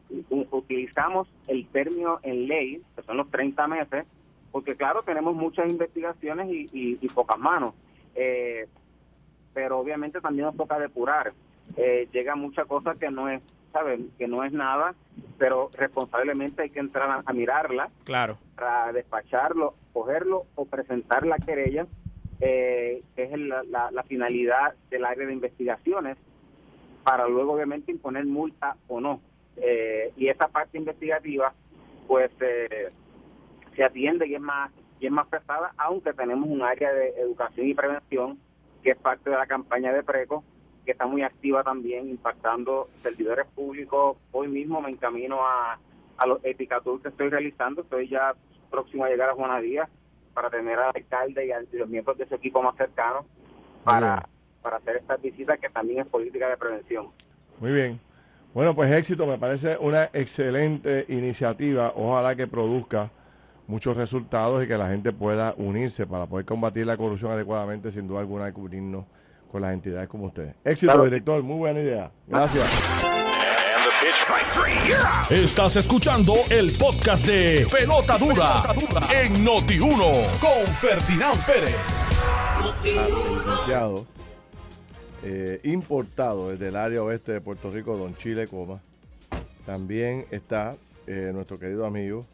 utilizamos 0.51 1.27
el 1.47 1.67
término 1.69 2.19
en 2.21 2.47
ley, 2.47 2.83
que 2.95 3.01
son 3.01 3.17
los 3.17 3.29
30 3.31 3.67
meses, 3.67 4.05
porque 4.51 4.75
claro, 4.75 5.01
tenemos 5.03 5.35
muchas 5.35 5.69
investigaciones 5.71 6.47
y, 6.49 6.67
y, 6.71 6.97
y 7.01 7.09
pocas 7.09 7.39
manos, 7.39 7.73
eh, 8.15 8.67
pero 9.53 9.79
obviamente 9.79 10.21
también 10.21 10.45
nos 10.45 10.55
toca 10.55 10.77
depurar. 10.77 11.33
Eh, 11.75 12.07
llega 12.11 12.35
mucha 12.35 12.65
cosa 12.65 12.95
que 12.95 13.11
no 13.11 13.29
es, 13.29 13.41
¿saben? 13.71 14.11
Que 14.17 14.27
no 14.27 14.43
es 14.43 14.51
nada, 14.51 14.95
pero 15.37 15.69
responsablemente 15.77 16.63
hay 16.63 16.69
que 16.69 16.79
entrar 16.79 17.09
a, 17.09 17.23
a 17.25 17.33
mirarla, 17.33 17.89
claro, 18.03 18.37
para 18.55 18.91
despacharlo, 18.93 19.75
cogerlo 19.93 20.45
o 20.55 20.65
presentar 20.65 21.25
la 21.25 21.37
querella 21.37 21.85
eh, 22.39 23.01
que 23.15 23.23
es 23.23 23.31
la, 23.31 23.63
la, 23.63 23.89
la, 23.91 24.03
finalidad 24.03 24.75
del 24.91 25.05
área 25.05 25.25
de 25.25 25.33
investigaciones, 25.33 26.17
para 27.03 27.27
luego 27.27 27.53
obviamente 27.53 27.91
imponer 27.91 28.25
multa 28.25 28.75
o 28.87 29.01
no. 29.01 29.21
Eh, 29.55 30.11
y 30.15 30.27
esa 30.27 30.47
parte 30.47 30.77
investigativa, 30.77 31.53
pues 32.07 32.29
eh, 32.41 32.91
se 33.75 33.83
atiende 33.83 34.27
y 34.27 34.35
es 34.35 34.41
más 34.41 34.71
y 34.99 35.07
es 35.07 35.11
más 35.11 35.27
pesada, 35.27 35.73
aunque 35.77 36.13
tenemos 36.13 36.49
un 36.49 36.61
área 36.61 36.91
de 36.91 37.09
educación 37.19 37.67
y 37.67 37.73
prevención 37.73 38.39
que 38.83 38.91
es 38.91 38.97
parte 38.97 39.29
de 39.29 39.35
la 39.35 39.45
campaña 39.45 39.91
de 39.93 40.03
PRECO, 40.03 40.43
que 40.87 40.93
está 40.93 41.05
muy 41.05 41.21
activa 41.21 41.63
también, 41.63 42.09
impactando 42.09 42.87
servidores 43.03 43.45
públicos. 43.53 44.15
Hoy 44.31 44.47
mismo 44.47 44.81
me 44.81 44.89
encamino 44.89 45.45
a, 45.45 45.77
a 46.17 46.25
los 46.25 46.39
Epicatur 46.45 47.01
que 47.01 47.09
estoy 47.09 47.29
realizando, 47.29 47.81
estoy 47.81 48.07
ya 48.07 48.33
próximo 48.71 49.03
a 49.03 49.09
llegar 49.09 49.29
a 49.29 49.33
Juana 49.33 49.59
Díaz 49.59 49.89
para 50.33 50.49
tener 50.49 50.79
al 50.79 50.93
alcalde 50.95 51.45
y 51.45 51.51
a 51.51 51.59
los 51.73 51.89
miembros 51.89 52.17
de 52.17 52.25
su 52.25 52.35
equipo 52.35 52.63
más 52.63 52.77
cercanos 52.77 53.25
para, 53.83 54.29
para 54.61 54.77
hacer 54.77 54.95
estas 54.95 55.21
visitas 55.21 55.59
que 55.59 55.67
también 55.69 55.99
es 55.99 56.07
política 56.07 56.47
de 56.47 56.55
prevención. 56.55 57.07
Muy 57.59 57.71
bien. 57.73 57.99
Bueno, 58.53 58.73
pues 58.73 58.89
éxito, 58.89 59.27
me 59.27 59.37
parece 59.37 59.77
una 59.81 60.05
excelente 60.13 61.05
iniciativa. 61.09 61.91
Ojalá 61.97 62.33
que 62.33 62.47
produzca 62.47 63.11
muchos 63.67 63.97
resultados 63.97 64.63
y 64.63 64.67
que 64.69 64.77
la 64.77 64.87
gente 64.87 65.11
pueda 65.11 65.53
unirse 65.57 66.07
para 66.07 66.27
poder 66.27 66.45
combatir 66.45 66.85
la 66.85 66.95
corrupción 66.95 67.33
adecuadamente, 67.33 67.91
sin 67.91 68.07
duda 68.07 68.21
alguna, 68.21 68.47
y 68.47 68.53
cubrirnos 68.53 69.03
con 69.51 69.61
las 69.61 69.73
entidades 69.73 70.07
como 70.09 70.25
ustedes. 70.25 70.55
Éxito, 70.63 70.91
claro. 70.91 71.05
director, 71.05 71.43
muy 71.43 71.57
buena 71.57 71.79
idea. 71.79 72.11
Gracias. 72.27 73.05
Estás 75.29 75.75
escuchando 75.75 76.33
el 76.49 76.71
podcast 76.77 77.27
de 77.27 77.67
Pelota 77.71 78.17
Dura, 78.17 78.73
en 79.13 79.45
Noti1 79.45 80.39
con 80.39 80.67
Ferdinand 80.75 81.45
Pérez. 81.45 81.75
Licenciado, 82.83 84.05
eh, 85.23 85.59
importado 85.63 86.49
desde 86.49 86.69
el 86.69 86.75
área 86.75 87.03
oeste 87.03 87.33
de 87.33 87.41
Puerto 87.41 87.69
Rico, 87.69 87.97
Don 87.97 88.15
Chile 88.15 88.47
Coma. 88.47 88.81
También 89.65 90.25
está 90.31 90.77
eh, 91.05 91.31
nuestro 91.33 91.59
querido 91.59 91.85
amigo 91.85 92.25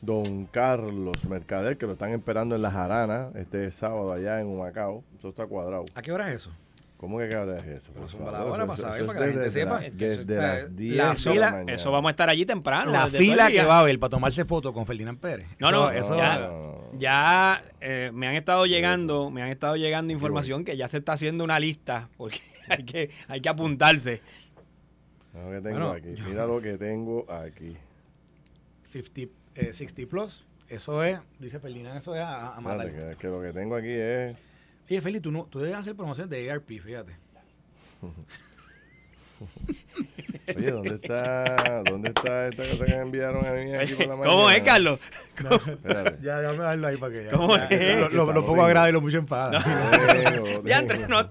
Don 0.00 0.46
Carlos 0.46 1.24
Mercader, 1.24 1.76
que 1.76 1.86
lo 1.86 1.92
están 1.92 2.10
esperando 2.10 2.54
en 2.54 2.62
La 2.62 2.70
Jarana 2.70 3.30
este 3.34 3.70
sábado 3.70 4.12
allá 4.12 4.40
en 4.40 4.46
Humacao. 4.46 5.02
Eso 5.18 5.30
está 5.30 5.46
cuadrado. 5.46 5.84
¿A 5.94 6.02
qué 6.02 6.12
hora 6.12 6.28
es 6.28 6.36
eso? 6.36 6.52
¿Cómo 6.98 7.18
que 7.18 7.28
qué 7.28 7.36
hora 7.36 7.60
es 7.60 7.66
eso? 7.66 7.92
Pero 7.94 8.08
son 8.08 8.24
la 8.24 8.44
hora 8.44 8.66
para 8.66 8.76
saber, 8.76 9.06
para 9.06 9.20
que 9.20 9.26
la 9.26 9.32
gente 9.32 9.50
sepa. 9.50 9.78
Desde 9.78 10.34
las 10.36 10.74
10 10.74 10.96
la 10.96 11.14
fila, 11.14 11.64
Eso 11.68 11.92
vamos 11.92 12.08
a 12.08 12.10
estar 12.10 12.28
allí 12.28 12.44
temprano. 12.44 12.90
La 12.90 13.06
fila 13.06 13.48
que 13.50 13.62
va 13.62 13.76
a 13.76 13.80
haber 13.80 14.00
para 14.00 14.10
tomarse 14.10 14.44
foto 14.44 14.72
con 14.72 14.84
Ferdinand 14.84 15.18
Pérez. 15.18 15.46
No, 15.60 15.70
no, 15.70 15.90
eso, 15.90 16.16
ya, 16.98 17.62
eh, 17.80 18.10
me 18.12 18.26
han 18.26 18.34
estado 18.34 18.66
llegando, 18.66 19.30
me 19.30 19.42
han 19.42 19.50
estado 19.50 19.76
llegando 19.76 20.12
información 20.12 20.64
que 20.64 20.76
ya 20.76 20.88
se 20.88 20.98
está 20.98 21.12
haciendo 21.12 21.44
una 21.44 21.60
lista 21.60 22.08
porque 22.16 22.40
hay 22.68 22.84
que, 22.84 23.10
hay 23.28 23.40
que 23.40 23.48
apuntarse. 23.48 24.20
Mira 25.32 25.44
lo 25.44 25.52
que 25.52 25.68
tengo 25.68 25.88
aquí. 25.90 26.22
Mira 26.26 26.46
lo 26.46 26.60
que 26.60 26.78
tengo 26.78 27.26
aquí. 27.30 27.76
50, 28.90 29.32
eh, 29.58 29.72
60 29.72 30.02
plus. 30.08 30.44
Eso 30.68 31.02
es, 31.02 31.18
dice 31.38 31.60
Ferdinand, 31.60 31.98
eso 31.98 32.14
es 32.14 32.20
a, 32.20 32.54
a 32.54 32.60
matar. 32.60 32.90
Que, 32.90 33.16
que 33.18 33.28
lo 33.28 33.40
que 33.40 33.52
tengo 33.52 33.74
aquí 33.74 33.90
es 33.90 34.36
Oye, 34.90 35.02
Feli, 35.02 35.20
tú, 35.20 35.30
no, 35.30 35.44
tú 35.44 35.58
debes 35.58 35.76
hacer 35.76 35.94
promociones 35.94 36.30
de 36.30 36.50
ARP, 36.50 36.66
fíjate. 36.80 37.14
Oye, 40.56 40.70
¿dónde 40.70 40.94
está, 40.94 41.82
¿dónde 41.84 42.08
está 42.08 42.48
esta 42.48 42.62
cosa 42.64 42.86
que 42.86 42.94
me 42.94 43.02
enviaron 43.02 43.44
a 43.46 43.50
mí 43.52 43.74
aquí 43.74 43.92
por 43.94 44.06
la 44.06 44.16
mañana? 44.16 44.30
¿Cómo 44.30 44.50
es, 44.50 44.60
Carlos? 44.62 44.98
No, 45.42 45.50
ya, 46.20 46.42
ya 46.42 46.52
me 46.52 46.64
darlo 46.64 46.88
ahí 46.88 46.96
para 46.96 47.12
que 47.12 47.24
ya. 47.26 47.30
¿Cómo 47.30 47.56
ya, 47.56 47.66
es? 47.66 48.00
Lo, 48.00 48.08
lo, 48.08 48.32
lo 48.32 48.44
pongo 48.44 48.64
a 48.64 48.68
grado 48.68 48.88
y 48.88 48.92
lo 48.92 49.00
mucho 49.00 49.18
enfada. 49.18 49.60
No. 49.60 50.64
ya 50.64 50.80
entre, 50.80 51.06
no, 51.06 51.30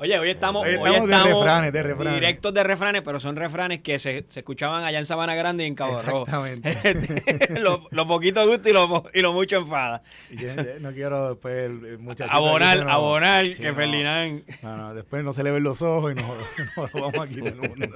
Oye, 0.00 0.16
hoy 0.16 0.30
estamos, 0.30 0.64
hoy 0.64 0.76
hoy 0.76 0.90
estamos, 0.94 1.08
de 1.08 1.34
refranes, 1.34 1.72
de 1.72 1.82
refranes. 1.82 2.14
directos 2.14 2.54
de 2.54 2.62
refranes, 2.62 3.02
pero 3.02 3.18
son 3.18 3.34
refranes 3.34 3.80
que 3.80 3.98
se, 3.98 4.24
se 4.28 4.40
escuchaban 4.40 4.84
allá 4.84 5.00
en 5.00 5.06
Sabana 5.06 5.34
Grande 5.34 5.64
y 5.64 5.66
en 5.66 5.74
Cabo 5.74 6.00
Rojo. 6.00 6.24
Exactamente. 6.24 7.60
lo, 7.60 7.84
lo, 7.90 8.06
poquito 8.06 8.46
gusto 8.46 8.68
y 8.68 8.72
lo, 8.72 9.10
y 9.12 9.22
lo 9.22 9.32
mucho 9.32 9.56
enfada. 9.56 10.02
Y 10.30 10.36
yo, 10.36 10.54
yo 10.54 10.78
no 10.80 10.92
quiero 10.92 11.30
después 11.30 11.98
muchachito. 11.98 12.36
Abonar, 12.36 12.84
no, 12.84 12.92
abonar, 12.92 13.46
sí, 13.46 13.56
que 13.56 13.70
no, 13.70 13.74
Ferdinand. 13.74 14.44
No, 14.62 14.76
no, 14.76 14.94
después 14.94 15.24
no 15.24 15.32
se 15.32 15.42
le 15.42 15.50
ven 15.50 15.64
los 15.64 15.82
ojos 15.82 16.12
y 16.12 16.14
nos, 16.14 16.26
nos 16.76 16.92
vamos 16.92 17.18
aquí 17.18 17.40
del 17.40 17.56
mundo. 17.56 17.88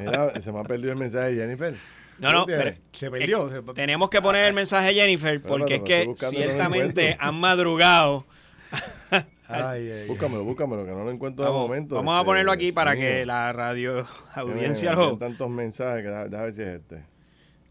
Mira, 0.00 0.40
se 0.40 0.50
me 0.50 0.58
ha 0.58 0.64
perdido 0.64 0.90
el 0.90 0.98
mensaje 0.98 1.30
de 1.30 1.36
Jennifer. 1.36 1.76
No, 2.18 2.32
no, 2.32 2.44
pero 2.44 2.76
se 2.90 3.08
perdió. 3.08 3.56
Eh, 3.56 3.62
tenemos 3.72 4.10
que 4.10 4.20
poner 4.20 4.46
el 4.46 4.52
mensaje 4.52 4.88
de 4.88 4.94
Jennifer 4.94 5.40
porque 5.40 5.80
pero, 5.80 6.12
es 6.12 6.18
que 6.18 6.28
ciertamente 6.30 7.16
han 7.20 7.36
madrugado. 7.36 8.26
Ay, 9.48 9.90
ay, 9.90 10.08
búscamelo, 10.08 10.44
búscamelo, 10.44 10.84
que 10.84 10.90
no 10.92 11.04
lo 11.04 11.10
encuentro 11.10 11.44
vamos, 11.44 11.62
de 11.62 11.68
momento. 11.68 11.94
Vamos 11.96 12.14
este, 12.14 12.22
a 12.22 12.24
ponerlo 12.24 12.52
aquí 12.52 12.72
para 12.72 12.92
mío. 12.92 13.00
que 13.00 13.26
la 13.26 13.52
radio 13.52 14.06
audiencia 14.34 14.90
Tiene, 14.94 15.06
lo. 15.06 15.18
tantos 15.18 15.50
mensajes 15.50 16.02
que 16.02 16.08
déjame 16.08 16.36
ver 16.38 16.52
si 16.54 16.62
es 16.62 16.68
este. 16.68 17.04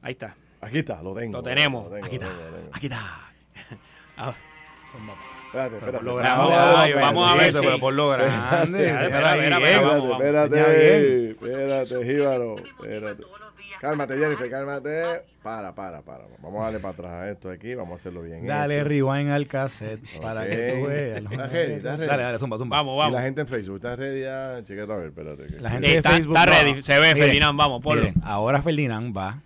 Ahí 0.01 0.11
está. 0.11 0.35
Aquí 0.61 0.79
está, 0.79 1.01
lo 1.01 1.13
tengo. 1.13 1.37
Lo 1.37 1.43
tenemos. 1.43 1.85
Lo 1.85 1.91
tengo, 1.91 2.05
aquí, 2.05 2.17
lo 2.19 2.25
está, 2.25 2.37
tengo, 2.37 2.69
aquí 2.71 2.85
está. 2.87 3.29
Ah, 4.15 4.35
Espérate, 5.47 5.75
espérate. 5.77 6.03
Lo 6.03 6.15
grande, 6.15 6.37
vamos, 6.37 6.77
ay, 6.77 6.93
vamos 6.93 7.31
a 7.31 7.35
ver. 7.35 7.53
Pero 7.53 7.79
por 7.79 7.93
lo 7.93 8.09
grande. 8.09 8.87
Espérate, 8.87 9.43
espérate, 9.45 10.11
espérate, 10.11 11.29
espérate, 11.31 12.05
Jíbaro, 12.05 12.55
espérate. 12.57 13.23
Cálmate, 13.83 14.17
Jennifer, 14.17 14.49
cálmate. 14.49 15.25
Para, 15.41 15.75
para, 15.75 16.01
para. 16.01 16.23
Vamos 16.41 16.61
a 16.61 16.63
darle 16.63 16.79
para 16.79 16.93
atrás 16.93 17.11
a 17.11 17.29
esto 17.29 17.49
aquí. 17.49 17.75
Vamos 17.75 17.91
a 17.91 17.95
hacerlo 17.95 18.21
bien. 18.21 18.47
Dale 18.47 18.81
rewind 18.81 19.29
al 19.29 19.45
cassette 19.45 20.01
okay. 20.07 20.21
para 20.21 20.47
que 20.47 20.55
tú 20.71 20.87
veas. 20.87 21.21
¿Estás 21.21 21.51
ready? 21.51 21.73
¿Estás 21.73 21.97
ready? 21.97 22.07
Dale, 22.07 22.23
dale, 22.23 22.39
zumba, 22.39 22.57
zumba. 22.57 22.77
Vamos, 22.77 22.97
vamos. 22.97 23.11
Y 23.11 23.15
la 23.15 23.23
gente 23.23 23.41
en 23.41 23.47
Facebook, 23.47 23.75
¿estás 23.75 23.99
ready 23.99 24.21
ya? 24.21 24.63
Chequeta 24.63 24.93
a 24.93 24.95
ver, 24.95 25.07
espérate. 25.07 25.59
La 25.59 25.69
gente 25.71 25.97
está, 25.97 26.09
de 26.11 26.15
Facebook. 26.15 26.37
Está 26.37 26.49
ready, 26.49 26.81
se 26.81 26.93
ve, 26.93 27.13
miren, 27.13 27.17
Ferdinand, 27.17 27.59
vamos, 27.59 27.81
ponlo. 27.81 28.03
Miren, 28.03 28.21
ahora 28.23 28.61
Ferdinand 28.61 29.17
va 29.17 29.41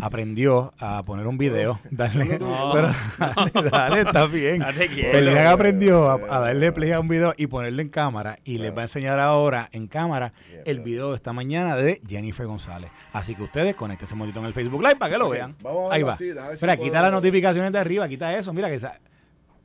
aprendió 0.00 0.72
a 0.78 1.02
poner 1.04 1.26
un 1.26 1.38
video. 1.38 1.78
Darle, 1.90 2.38
No. 2.38 2.70
pero, 2.72 2.88
dale, 3.18 3.70
dale, 3.70 4.00
está 4.02 4.26
bien. 4.26 4.62
Ferdinand 4.62 5.46
aprendió 5.48 6.08
a, 6.10 6.14
a 6.14 6.40
darle 6.40 6.72
play 6.72 6.92
a 6.92 7.00
un 7.00 7.08
video 7.08 7.34
y 7.36 7.46
ponerlo 7.46 7.82
en 7.82 7.88
cámara. 7.88 8.38
Y 8.44 8.58
les 8.58 8.74
va 8.74 8.80
a 8.80 8.84
enseñar 8.84 9.18
ahora 9.20 9.68
en 9.72 9.86
cámara 9.86 10.32
el 10.64 10.80
video 10.80 11.10
de 11.10 11.16
esta 11.16 11.32
mañana 11.32 11.76
de 11.76 12.00
Jennifer 12.08 12.46
González. 12.46 12.90
Así 13.12 13.34
que 13.34 13.42
ustedes 13.42 13.74
conecten 13.74 14.08
un 14.12 14.18
momentito 14.18 14.40
en 14.40 14.46
el 14.46 14.54
Facebook 14.54 14.82
Live 14.82 14.96
para 14.96 15.12
que 15.12 15.18
lo 15.18 15.28
vean. 15.28 15.56
vamos 15.62 15.90
a 15.90 15.94
Ahí 15.94 16.02
va. 16.02 16.12
así, 16.14 16.30
a 16.30 16.34
ver 16.34 16.46
si 16.48 16.52
Espera, 16.54 16.76
puedo 16.76 16.88
quita 16.90 17.02
las 17.02 17.12
notificaciones 17.12 17.72
de 17.72 17.78
arriba, 17.78 18.08
quita 18.08 18.36
eso. 18.36 18.52
Mira 18.52 18.68
que 18.70 18.80
sa- 18.80 18.98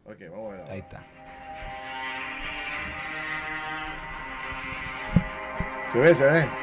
Ok, 0.06 0.16
vamos 0.32 0.54
a 0.54 0.58
ver. 0.58 0.72
ahí 0.72 0.80
está. 0.80 1.04
Se 5.92 6.00
ve, 6.00 6.14
se 6.16 6.24
ve. 6.24 6.48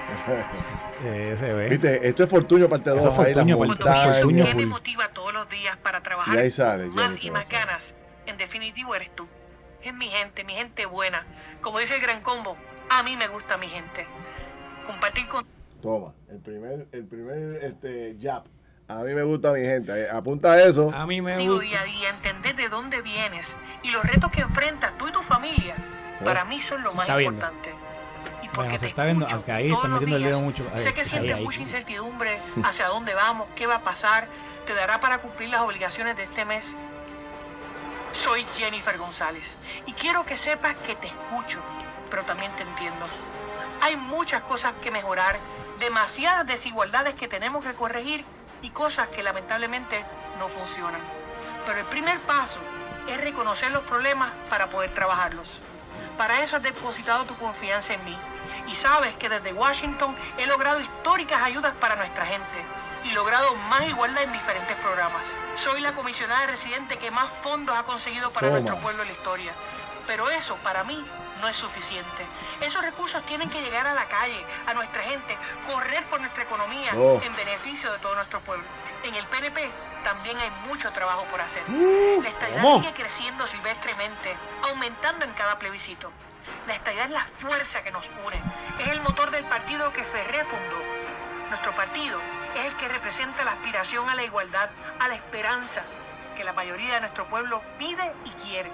Eh, 1.04 1.34
se 1.36 1.52
ve. 1.52 1.68
Viste, 1.68 2.08
esto 2.08 2.22
es 2.24 2.30
Fortuño 2.30 2.66
parte 2.68 2.88
2. 2.88 2.98
Eso 3.00 3.08
es 3.10 3.14
Fortuño, 3.14 3.56
ahí 3.62 3.68
parte- 3.68 3.84
las 3.84 3.88
eso 3.88 3.90
es 3.90 4.04
montañas. 4.04 4.16
Fortuño 4.22 4.44
¿Qué 4.46 4.50
full. 4.52 4.60
te 4.60 4.66
motiva 4.66 5.08
todos 5.08 5.34
los 5.34 5.48
días 5.50 5.76
para 5.78 6.00
trabajar 6.02 6.34
Y 6.34 6.38
ahí 6.38 6.50
sale, 6.50 6.86
más 6.86 7.22
y 7.22 7.30
más 7.30 7.48
ganas? 7.48 7.94
En 8.24 8.38
definitivo 8.38 8.94
eres 8.94 9.14
tú. 9.14 9.26
Es 9.82 9.92
mi 9.92 10.08
gente, 10.08 10.44
mi 10.44 10.54
gente 10.54 10.86
buena. 10.86 11.26
Como 11.60 11.78
dice 11.78 11.96
el 11.96 12.00
gran 12.00 12.22
combo, 12.22 12.56
a 12.88 13.02
mí 13.02 13.16
me 13.18 13.28
gusta 13.28 13.58
mi 13.58 13.66
gente. 13.68 14.06
Compartir 14.86 15.26
con 15.28 15.44
Toma, 15.82 16.14
el 16.30 16.38
primer, 16.38 16.86
el 16.92 17.04
primer 17.04 17.62
este, 17.64 18.16
jab. 18.22 18.44
A 18.88 18.96
mí 19.02 19.12
me 19.12 19.24
gusta 19.24 19.52
mi 19.52 19.60
gente. 19.60 19.92
Eh, 20.04 20.08
Apunta 20.10 20.58
eso. 20.62 20.90
A 20.94 21.04
mí 21.06 21.20
me 21.20 21.36
Digo 21.36 21.54
gusta. 21.56 21.68
día 21.68 21.80
a 21.80 21.84
día, 21.84 22.08
entender 22.10 22.56
de 22.56 22.68
dónde 22.70 23.02
vienes 23.02 23.54
y 23.82 23.90
los 23.90 24.02
retos 24.04 24.30
que 24.30 24.40
enfrentas 24.40 24.96
tú 24.96 25.06
y 25.08 25.12
tu 25.12 25.20
familia, 25.20 25.74
para 26.24 26.46
mí 26.46 26.60
son 26.62 26.82
lo 26.82 26.92
Se 26.92 26.96
más 26.96 27.06
está 27.08 27.16
viendo. 27.16 27.44
Porque 28.54 28.70
Bueno, 28.70 28.80
se 28.80 28.86
está 28.86 29.04
viendo, 29.04 29.26
aunque 29.28 29.52
ahí 29.52 29.72
están 29.72 29.92
metiendo 29.92 30.16
el 30.16 30.22
dedo 30.22 30.40
mucho. 30.40 30.64
Sé 30.76 30.94
que 30.94 31.02
ahí, 31.02 31.06
sientes 31.06 31.40
mucha 31.40 31.60
incertidumbre 31.60 32.38
hacia 32.62 32.88
dónde 32.88 33.14
vamos, 33.14 33.48
qué 33.56 33.66
va 33.66 33.76
a 33.76 33.80
pasar, 33.80 34.28
te 34.66 34.74
dará 34.74 35.00
para 35.00 35.18
cumplir 35.18 35.50
las 35.50 35.60
obligaciones 35.60 36.16
de 36.16 36.24
este 36.24 36.44
mes. 36.44 36.72
Soy 38.22 38.46
Jennifer 38.56 38.96
González 38.96 39.54
y 39.86 39.92
quiero 39.92 40.24
que 40.24 40.36
sepas 40.36 40.76
que 40.86 40.94
te 40.94 41.08
escucho, 41.08 41.58
pero 42.10 42.22
también 42.22 42.52
te 42.52 42.62
entiendo. 42.62 43.06
Hay 43.82 43.96
muchas 43.96 44.42
cosas 44.42 44.72
que 44.82 44.90
mejorar, 44.90 45.36
demasiadas 45.80 46.46
desigualdades 46.46 47.14
que 47.14 47.28
tenemos 47.28 47.64
que 47.64 47.74
corregir 47.74 48.24
y 48.62 48.70
cosas 48.70 49.08
que 49.08 49.22
lamentablemente 49.22 50.04
no 50.38 50.48
funcionan. 50.48 51.00
Pero 51.66 51.80
el 51.80 51.86
primer 51.86 52.18
paso 52.20 52.58
es 53.08 53.20
reconocer 53.20 53.70
los 53.72 53.82
problemas 53.82 54.30
para 54.48 54.68
poder 54.68 54.94
trabajarlos. 54.94 55.50
Para 56.16 56.42
eso 56.42 56.56
has 56.56 56.62
depositado 56.62 57.24
tu 57.24 57.34
confianza 57.34 57.94
en 57.94 58.04
mí. 58.04 58.16
Y 58.66 58.74
sabes 58.76 59.14
que 59.16 59.28
desde 59.28 59.52
Washington 59.52 60.16
he 60.38 60.46
logrado 60.46 60.80
históricas 60.80 61.42
ayudas 61.42 61.74
para 61.74 61.96
nuestra 61.96 62.24
gente 62.26 62.64
y 63.04 63.10
logrado 63.10 63.54
más 63.68 63.82
igualdad 63.86 64.22
en 64.24 64.32
diferentes 64.32 64.76
programas. 64.78 65.22
Soy 65.62 65.80
la 65.80 65.92
comisionada 65.92 66.46
residente 66.46 66.98
que 66.98 67.10
más 67.10 67.28
fondos 67.42 67.76
ha 67.76 67.82
conseguido 67.82 68.30
para 68.32 68.48
Toma. 68.48 68.60
nuestro 68.60 68.80
pueblo 68.82 69.02
en 69.02 69.08
la 69.08 69.14
historia. 69.14 69.52
Pero 70.06 70.28
eso 70.30 70.56
para 70.56 70.84
mí 70.84 71.04
no 71.40 71.48
es 71.48 71.56
suficiente. 71.56 72.26
Esos 72.60 72.82
recursos 72.82 73.22
tienen 73.26 73.50
que 73.50 73.60
llegar 73.60 73.86
a 73.86 73.94
la 73.94 74.06
calle, 74.06 74.44
a 74.66 74.74
nuestra 74.74 75.02
gente, 75.02 75.36
correr 75.70 76.04
por 76.06 76.20
nuestra 76.20 76.42
economía 76.44 76.92
Oh. 76.94 77.20
en 77.22 77.34
beneficio 77.36 77.92
de 77.92 77.98
todo 77.98 78.14
nuestro 78.14 78.40
pueblo. 78.40 78.64
En 79.02 79.14
el 79.14 79.26
PNP 79.26 79.70
también 80.02 80.38
hay 80.38 80.50
mucho 80.66 80.90
trabajo 80.92 81.24
por 81.30 81.40
hacer. 81.40 81.62
La 81.68 82.28
estadidad 82.28 82.62
sigue 82.80 82.92
creciendo 82.94 83.46
silvestremente, 83.46 84.34
aumentando 84.70 85.24
en 85.26 85.32
cada 85.32 85.58
plebiscito. 85.58 86.10
La 86.66 86.74
estadidad 86.74 87.06
es 87.06 87.10
la 87.10 87.24
fuerza 87.40 87.82
que 87.82 87.90
nos 87.90 88.04
une. 88.26 88.40
Es 88.78 88.88
el 88.88 89.00
motor 89.02 89.30
del 89.30 89.44
partido 89.44 89.92
que 89.92 90.04
Ferré 90.04 90.44
fundó. 90.44 90.82
Nuestro 91.50 91.72
partido 91.72 92.18
es 92.56 92.66
el 92.66 92.74
que 92.76 92.88
representa 92.88 93.44
la 93.44 93.52
aspiración 93.52 94.08
a 94.08 94.14
la 94.14 94.24
igualdad, 94.24 94.70
a 95.00 95.08
la 95.08 95.14
esperanza 95.14 95.82
que 96.36 96.44
la 96.44 96.52
mayoría 96.52 96.94
de 96.94 97.00
nuestro 97.02 97.26
pueblo 97.26 97.62
pide 97.78 98.12
y 98.24 98.30
quiere. 98.44 98.70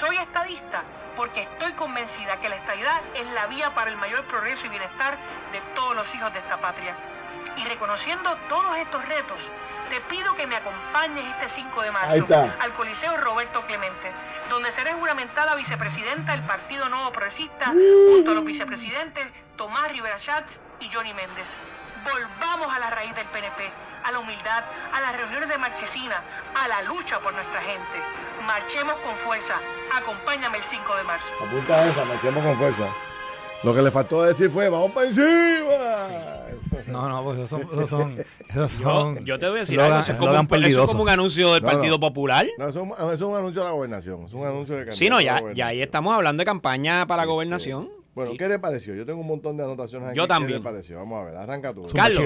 Soy 0.00 0.16
estadista 0.16 0.82
porque 1.16 1.42
estoy 1.42 1.72
convencida 1.72 2.40
que 2.40 2.48
la 2.48 2.56
estadidad 2.56 3.00
es 3.14 3.26
la 3.32 3.46
vía 3.46 3.70
para 3.74 3.90
el 3.90 3.96
mayor 3.96 4.24
progreso 4.24 4.66
y 4.66 4.68
bienestar 4.68 5.16
de 5.52 5.60
todos 5.74 5.96
los 5.96 6.14
hijos 6.14 6.32
de 6.32 6.38
esta 6.40 6.58
patria. 6.58 6.94
Y 7.56 7.64
reconociendo 7.64 8.36
todos 8.48 8.76
estos 8.76 9.04
retos, 9.06 9.38
te 9.88 10.00
pido 10.02 10.34
que 10.34 10.46
me 10.46 10.56
acompañes 10.56 11.24
este 11.34 11.48
5 11.60 11.82
de 11.82 11.90
marzo 11.90 12.26
al 12.60 12.72
Coliseo 12.72 13.16
Roberto 13.18 13.62
Clemente, 13.66 14.10
donde 14.50 14.72
seré 14.72 14.92
juramentada 14.94 15.54
vicepresidenta 15.54 16.32
del 16.32 16.42
Partido 16.42 16.88
Nuevo 16.88 17.12
Progresista 17.12 17.66
junto 17.66 18.32
a 18.32 18.34
los 18.34 18.44
vicepresidentes 18.44 19.26
Tomás 19.56 19.90
Rivera 19.92 20.18
Schatz 20.18 20.58
y 20.80 20.90
Johnny 20.92 21.14
Méndez. 21.14 21.46
Volvamos 22.04 22.74
a 22.74 22.78
la 22.78 22.90
raíz 22.90 23.14
del 23.14 23.26
PNP, 23.26 23.70
a 24.04 24.12
la 24.12 24.18
humildad, 24.18 24.64
a 24.92 25.00
las 25.00 25.16
reuniones 25.16 25.48
de 25.48 25.58
Marquesina, 25.58 26.22
a 26.54 26.68
la 26.68 26.82
lucha 26.82 27.18
por 27.20 27.32
nuestra 27.32 27.60
gente. 27.60 28.02
Marchemos 28.46 28.94
con 28.96 29.14
fuerza. 29.24 29.54
Acompáñame 29.94 30.58
el 30.58 30.64
5 30.64 30.96
de 30.96 31.02
marzo. 31.04 31.26
Apunta 31.44 31.86
esa, 31.86 32.04
marchemos 32.04 32.44
con 32.44 32.58
fuerza. 32.58 32.88
Lo 33.62 33.74
que 33.74 33.82
le 33.82 33.90
faltó 33.90 34.22
decir 34.22 34.50
fue, 34.50 34.68
vamos 34.68 34.92
para 34.92 35.06
encima. 35.06 36.35
No, 36.86 37.08
no, 37.08 37.24
pues 37.24 37.38
esos 37.38 37.50
son. 37.50 37.62
Esos 37.72 37.90
son, 37.90 38.24
esos 38.48 38.78
Yo, 38.78 38.90
son 38.90 39.24
yo 39.24 39.38
te 39.38 39.46
voy 39.48 39.56
a 39.56 39.60
decir 39.60 39.78
eslogan- 39.78 39.84
algo. 39.86 40.00
Eso 40.00 40.12
es, 40.12 40.18
como 40.18 40.30
un, 40.30 40.64
eso 40.64 40.82
es 40.84 40.90
como 40.90 41.02
un 41.02 41.08
anuncio 41.08 41.52
del 41.54 41.62
No, 41.62 41.68
no. 41.68 41.72
Partido 41.74 42.00
Popular. 42.00 42.46
No, 42.58 42.68
eso, 42.68 42.82
es 42.82 42.86
un- 42.86 42.92
eso 42.92 43.12
es 43.12 43.22
un 43.22 43.36
anuncio 43.36 43.62
de 43.62 43.68
la 43.68 43.72
gobernación. 43.74 44.22
Es 44.24 44.32
un 44.32 44.44
anuncio 44.46 44.76
de 44.76 44.92
Sí, 44.92 45.08
no, 45.10 45.20
ya, 45.20 45.42
ya 45.54 45.68
ahí 45.68 45.82
estamos 45.82 46.14
hablando 46.14 46.40
de 46.40 46.44
campaña 46.44 47.06
para 47.06 47.18
la 47.18 47.22
Este, 47.24 47.32
gobernación. 47.32 47.90
Bueno, 48.16 48.30
Sí. 48.32 48.38
¿qué 48.38 48.48
le 48.48 48.58
pareció? 48.58 48.94
Yo 48.94 49.04
tengo 49.04 49.20
un 49.20 49.26
montón 49.26 49.58
de 49.58 49.62
anotaciones 49.64 50.08
aquí. 50.08 50.16
Yo 50.16 50.22
¿Qué 50.24 50.28
también. 50.28 50.58
le 50.58 50.64
pareció? 50.64 50.96
Vamos 50.96 51.20
a 51.22 51.24
ver, 51.26 51.36
arranca 51.36 51.74
tú. 51.74 51.84
Carlos, 51.94 52.24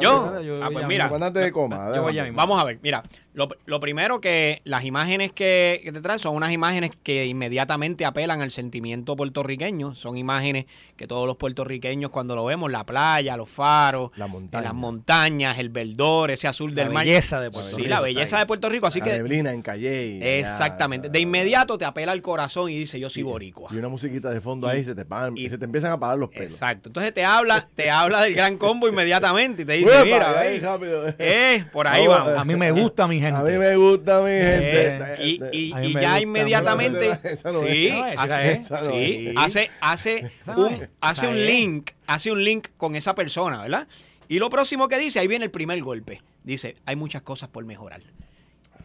yo- 0.00 0.62
ah, 0.62 0.68
pues 0.72 0.86
mira. 0.86 1.08
Comandante 1.08 1.40
de 1.40 1.50
coma. 1.52 1.90
Yo 1.94 2.02
voy. 2.02 2.30
Vamos 2.30 2.60
a 2.60 2.64
ver, 2.64 2.78
mira, 2.80 3.02
lo, 3.34 3.48
lo 3.66 3.80
primero 3.80 4.20
que 4.20 4.62
las 4.64 4.84
imágenes 4.84 5.32
que, 5.32 5.80
que 5.82 5.90
te 5.90 6.00
traen 6.00 6.20
son 6.20 6.36
unas 6.36 6.52
imágenes 6.52 6.92
que 7.02 7.26
inmediatamente 7.26 8.04
apelan 8.04 8.40
al 8.40 8.52
sentimiento 8.52 9.16
puertorriqueño. 9.16 9.94
Son 9.96 10.16
imágenes 10.16 10.66
que 10.96 11.08
todos 11.08 11.26
los 11.26 11.36
puertorriqueños 11.36 12.10
cuando 12.12 12.36
lo 12.36 12.44
vemos, 12.44 12.70
la 12.70 12.86
playa, 12.86 13.36
los 13.36 13.48
faros, 13.48 14.12
La 14.14 14.28
montaña. 14.28 14.62
las 14.62 14.74
montañas, 14.74 15.58
el 15.58 15.70
verdor, 15.70 16.30
ese 16.30 16.46
azul 16.46 16.72
La 16.74 16.84
del 16.84 16.92
mar. 16.92 17.04
belleza 17.04 17.40
de 17.40 17.50
Puerto 17.50 17.70
Sí, 17.70 17.76
Rico 17.78 17.88
la 17.88 17.94
está 17.96 18.02
belleza 18.04 18.38
de 18.38 18.46
Puerto 18.46 18.68
Rico. 18.68 18.86
Así 18.86 19.00
la 19.00 19.06
que, 19.06 19.12
neblina 19.14 19.52
en 19.52 19.62
Calle. 19.62 20.38
exactamente, 20.38 21.08
de 21.08 21.18
inmediato 21.18 21.76
te 21.78 21.84
apela 21.84 22.12
al 22.12 22.22
corazón 22.22 22.70
y 22.70 22.78
dice, 22.78 23.00
yo 23.00 23.10
soy 23.10 23.24
boricua. 23.24 23.70
Y 23.72 23.76
una 23.76 23.88
musiquita 23.88 24.30
de 24.30 24.40
fondo 24.40 24.68
ahí 24.68 24.84
se 24.84 24.94
te 24.94 25.04
y- 25.36 25.46
y 25.46 25.48
se 25.48 25.58
te 25.58 25.64
empiezan 25.64 25.92
a 25.92 25.98
parar 26.00 26.18
los 26.18 26.28
pelos. 26.30 26.52
Exacto. 26.52 26.88
Entonces 26.88 27.12
te 27.14 27.24
habla, 27.24 27.68
te 27.74 27.90
habla 27.90 28.20
del 28.22 28.34
gran 28.34 28.56
combo 28.58 28.88
inmediatamente 28.88 29.62
y 29.62 29.64
te 29.64 29.72
dice, 29.74 29.86
Uepa, 29.88 30.04
mira, 30.04 30.40
ahí, 30.40 30.58
rápido. 30.60 31.14
eh, 31.18 31.64
por 31.72 31.86
ahí 31.86 32.06
Vamos, 32.06 32.24
vamos. 32.26 32.40
A 32.40 32.44
mí 32.44 32.56
me 32.56 32.70
gusta 32.72 33.06
mi 33.06 33.20
gente. 33.20 33.38
A 33.40 33.42
mí 33.42 33.58
me 33.58 33.76
gusta 33.76 34.20
mi 34.20 34.30
Eh, 34.30 34.98
gente. 35.16 35.24
y, 35.24 35.40
y- 35.52 35.68
ya 35.70 36.00
gusta 36.00 36.20
inmediatamente 36.20 37.08
no 37.44 37.60
sí, 37.60 37.90
hace, 38.16 38.60
sí, 38.92 39.34
hace 39.36 39.70
hace 39.80 40.30
un 40.56 40.88
hace 41.00 41.32
link 41.32 41.90
hace 42.06 42.30
un 42.32 42.44
link 42.44 42.68
con 42.76 42.96
esa 42.96 43.14
persona 43.14 43.62
verdad 43.62 43.86
y 44.28 44.38
lo 44.38 44.50
próximo 44.50 44.88
que 44.88 44.98
dice 44.98 45.18
ahí 45.20 45.28
viene 45.28 45.46
el 45.46 45.50
primer 45.50 45.80
golpe 45.82 46.20
dice 46.44 46.76
hay 46.86 46.96
muchas 46.96 47.22
cosas 47.22 47.48
por 47.48 47.64
mejorar 47.64 48.00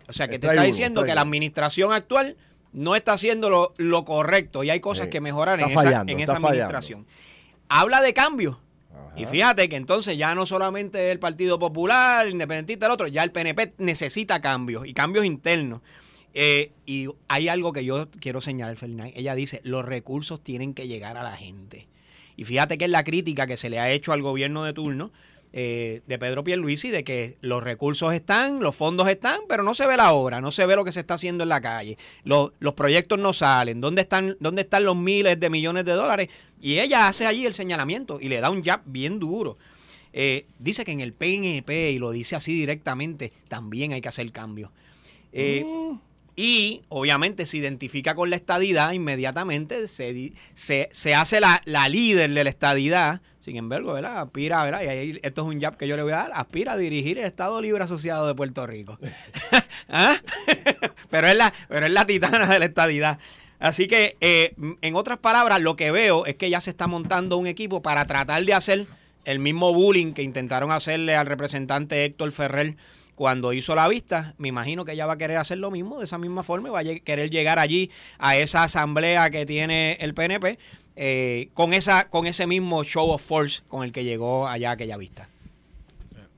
o 0.08 0.14
sea 0.14 0.28
que 0.28 0.40
te 0.40 0.48
está 0.48 0.62
diciendo 0.64 1.04
que 1.04 1.14
la 1.16 1.22
administración 1.22 1.92
actual 1.94 2.36
no 2.74 2.96
está 2.96 3.14
haciendo 3.14 3.50
lo, 3.50 3.74
lo 3.78 4.04
correcto 4.06 4.64
y 4.64 4.70
hay 4.70 4.80
cosas 4.80 5.06
Sí. 5.06 5.10
que 5.12 5.22
mejorar 5.22 5.60
en 5.60 5.66
esa, 5.70 5.72
en 5.72 5.76
fallando. 5.76 6.12
administración 6.44 7.08
habla 7.70 8.02
de 8.02 8.14
cambio 8.14 8.60
y 9.16 9.26
fíjate 9.26 9.68
que 9.68 9.76
entonces 9.78 10.18
ya 10.18 10.36
no 10.36 10.46
solamente 10.46 11.12
el 11.12 11.18
Partido 11.20 11.58
Popular, 11.58 12.26
el 12.28 12.34
Independentista, 12.34 12.86
el 12.86 12.92
otro, 12.92 13.08
ya 13.08 13.24
el 13.24 13.32
PNP 13.32 13.74
necesita 13.80 14.42
cambios 14.42 14.86
y 14.86 14.94
cambios 14.94 15.26
internos. 15.26 15.82
Eh, 16.36 16.72
y 16.86 17.08
hay 17.28 17.48
algo 17.48 17.74
que 17.74 17.84
yo 17.84 18.10
quiero 18.20 18.42
señalar, 18.42 18.76
Ferdinand. 18.78 19.12
Ella 19.16 19.34
dice, 19.34 19.60
los 19.64 19.84
recursos 19.84 20.44
tienen 20.44 20.76
que 20.76 20.88
llegar 20.88 21.18
a 21.18 21.24
la 21.24 21.32
gente. 21.36 21.88
Y 22.36 22.44
fíjate 22.44 22.78
que 22.78 22.86
es 22.86 22.92
la 22.92 23.04
crítica 23.04 23.48
que 23.48 23.58
se 23.58 23.72
le 23.72 23.80
ha 23.80 23.90
hecho 23.90 24.14
al 24.14 24.22
gobierno 24.22 24.64
de 24.64 24.74
turno 24.74 25.12
eh, 25.60 26.04
de 26.06 26.20
Pedro 26.20 26.44
Pierluisi 26.44 26.92
de 26.92 27.04
que 27.04 27.36
los 27.42 27.64
recursos 27.64 28.14
están, 28.14 28.60
los 28.60 28.76
fondos 28.76 29.10
están, 29.10 29.40
pero 29.50 29.64
no 29.64 29.74
se 29.74 29.88
ve 29.88 29.98
la 29.98 30.14
obra, 30.14 30.40
no 30.40 30.52
se 30.52 30.64
ve 30.68 30.76
lo 30.76 30.86
que 30.86 30.92
se 30.92 31.00
está 31.00 31.16
haciendo 31.16 31.42
en 31.42 31.50
la 31.50 31.62
calle. 31.62 31.98
Los, 32.24 32.52
los 32.60 32.76
proyectos 32.76 33.18
no 33.18 33.34
salen. 33.34 33.82
¿Dónde 33.82 34.04
están, 34.04 34.38
¿Dónde 34.40 34.62
están 34.62 34.84
los 34.84 34.96
miles 34.96 35.40
de 35.40 35.50
millones 35.50 35.84
de 35.86 35.94
dólares? 35.94 36.30
Y 36.62 36.78
ella 36.78 37.08
hace 37.08 37.26
allí 37.26 37.48
el 37.48 37.56
señalamiento 37.56 38.20
y 38.22 38.30
le 38.30 38.40
da 38.40 38.52
un 38.52 38.64
jab 38.64 38.82
bien 38.86 39.18
duro. 39.18 39.58
Eh, 40.14 40.46
dice 40.60 40.86
que 40.86 40.92
en 40.92 41.00
el 41.00 41.14
PNP, 41.14 41.90
y 41.90 41.98
lo 41.98 42.12
dice 42.12 42.36
así 42.36 42.54
directamente, 42.54 43.34
también 43.50 43.94
hay 43.94 44.02
que 44.02 44.10
hacer 44.10 44.32
cambios. 44.32 44.70
Eh, 45.34 45.66
Y 46.40 46.84
obviamente 46.90 47.48
se 47.48 47.58
identifica 47.58 48.14
con 48.14 48.30
la 48.30 48.36
estadidad, 48.36 48.92
inmediatamente 48.92 49.88
se, 49.88 50.34
se, 50.54 50.88
se 50.92 51.16
hace 51.16 51.40
la, 51.40 51.64
la 51.66 51.90
líder 51.90 52.32
de 52.32 52.44
la 52.44 52.50
estadidad. 52.52 53.22
Sin 53.42 53.56
embargo, 53.56 53.94
¿verdad? 53.94 54.22
Aspira, 54.22 54.64
¿verdad? 54.64 54.84
Y 54.84 54.88
ahí, 54.88 55.20
esto 55.24 55.42
es 55.42 55.56
un 55.56 55.60
jab 55.60 55.78
que 55.78 55.88
yo 55.88 55.98
le 55.98 56.04
voy 56.04 56.12
a 56.12 56.18
dar. 56.18 56.32
Aspira 56.36 56.74
a 56.74 56.78
dirigir 56.78 57.18
el 57.18 57.26
Estado 57.26 57.60
Libre 57.60 57.84
Asociado 57.84 58.28
de 58.28 58.36
Puerto 58.36 58.68
Rico. 58.68 59.00
¿Ah? 59.90 60.22
pero, 61.10 61.28
es 61.28 61.36
la, 61.36 61.52
pero 61.68 61.88
es 61.88 61.92
la 61.92 62.06
titana 62.06 62.46
de 62.46 62.60
la 62.60 62.66
estadidad. 62.66 63.18
Así 63.58 63.88
que, 63.88 64.16
eh, 64.22 64.54
en 64.82 64.96
otras 64.96 65.18
palabras, 65.18 65.60
lo 65.60 65.76
que 65.76 65.90
veo 65.90 66.28
es 66.28 66.36
que 66.36 66.52
ya 66.52 66.62
se 66.62 66.70
está 66.70 66.86
montando 66.86 67.38
un 67.38 67.48
equipo 67.48 67.82
para 67.82 68.06
tratar 68.06 68.46
de 68.46 68.54
hacer 68.54 68.86
el 69.26 69.40
mismo 69.40 69.74
bullying 69.74 70.14
que 70.14 70.22
intentaron 70.22 70.72
hacerle 70.72 71.16
al 71.16 71.26
representante 71.26 72.06
Héctor 72.06 72.32
Ferrer 72.32 72.76
cuando 73.18 73.52
hizo 73.52 73.74
la 73.74 73.88
vista, 73.88 74.36
me 74.38 74.48
imagino 74.48 74.86
que 74.86 74.92
ella 74.92 75.08
va 75.08 75.14
a 75.14 75.18
querer 75.18 75.38
hacer 75.38 75.58
lo 75.58 75.72
mismo, 75.72 75.98
de 75.98 76.06
esa 76.06 76.20
misma 76.20 76.44
forma, 76.44 76.70
y 76.70 76.72
va 76.72 76.80
a 76.82 77.00
querer 77.00 77.32
llegar 77.32 77.58
allí 77.58 77.90
a 78.20 78.38
esa 78.38 78.64
asamblea 78.64 79.32
que 79.32 79.48
tiene 79.48 79.98
el 80.02 80.14
PNP 80.14 80.60
eh, 80.96 81.50
con, 81.56 81.74
esa, 81.74 82.10
con 82.10 82.28
ese 82.28 82.46
mismo 82.46 82.84
show 82.84 83.10
of 83.10 83.26
force 83.26 83.64
con 83.68 83.84
el 83.84 83.92
que 83.92 84.04
llegó 84.04 84.48
allá 84.48 84.70
a 84.70 84.74
aquella 84.74 84.98
vista. 84.98 85.30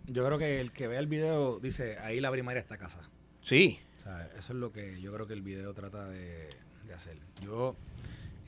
Yo 0.08 0.26
creo 0.26 0.38
que 0.38 0.62
el 0.62 0.72
que 0.72 0.88
vea 0.88 1.00
el 1.00 1.08
video 1.08 1.60
dice, 1.60 1.98
ahí 2.00 2.22
la 2.22 2.32
primaria 2.32 2.62
está 2.62 2.78
casa. 2.78 3.02
Sí. 3.44 3.78
O 4.00 4.04
sea, 4.04 4.30
eso 4.40 4.54
es 4.54 4.60
lo 4.60 4.72
que 4.72 5.02
yo 5.02 5.14
creo 5.14 5.28
que 5.28 5.34
el 5.34 5.42
video 5.42 5.74
trata 5.74 6.08
de, 6.08 6.48
hacer. 6.96 7.18
Yo, 7.42 7.76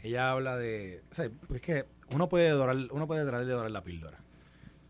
ella 0.04 0.32
habla 0.32 0.56
de, 0.56 1.02
o 1.12 1.14
sea, 1.14 1.30
es 1.54 1.62
que 1.62 1.86
uno 2.10 2.30
puede 2.30 2.48
adorar, 2.48 2.78
uno 2.92 3.08
puede 3.08 3.24
tratar 3.24 3.46
de 3.46 3.52
dorar 3.52 3.72
la 3.72 3.84
píldora. 3.84 4.20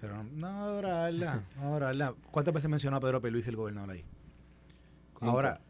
Pero 0.01 0.23
no 0.23 0.47
adorarla, 0.47 1.43
no 1.55 1.67
adorarla. 1.67 2.15
¿Cuántas 2.31 2.53
veces 2.53 2.69
mencionó 2.69 2.97
a 2.97 2.99
Pedro 2.99 3.21
Peluís 3.21 3.47
el 3.47 3.55
gobernador 3.55 3.91
ahí? 3.91 4.03
Ahora, 5.19 5.61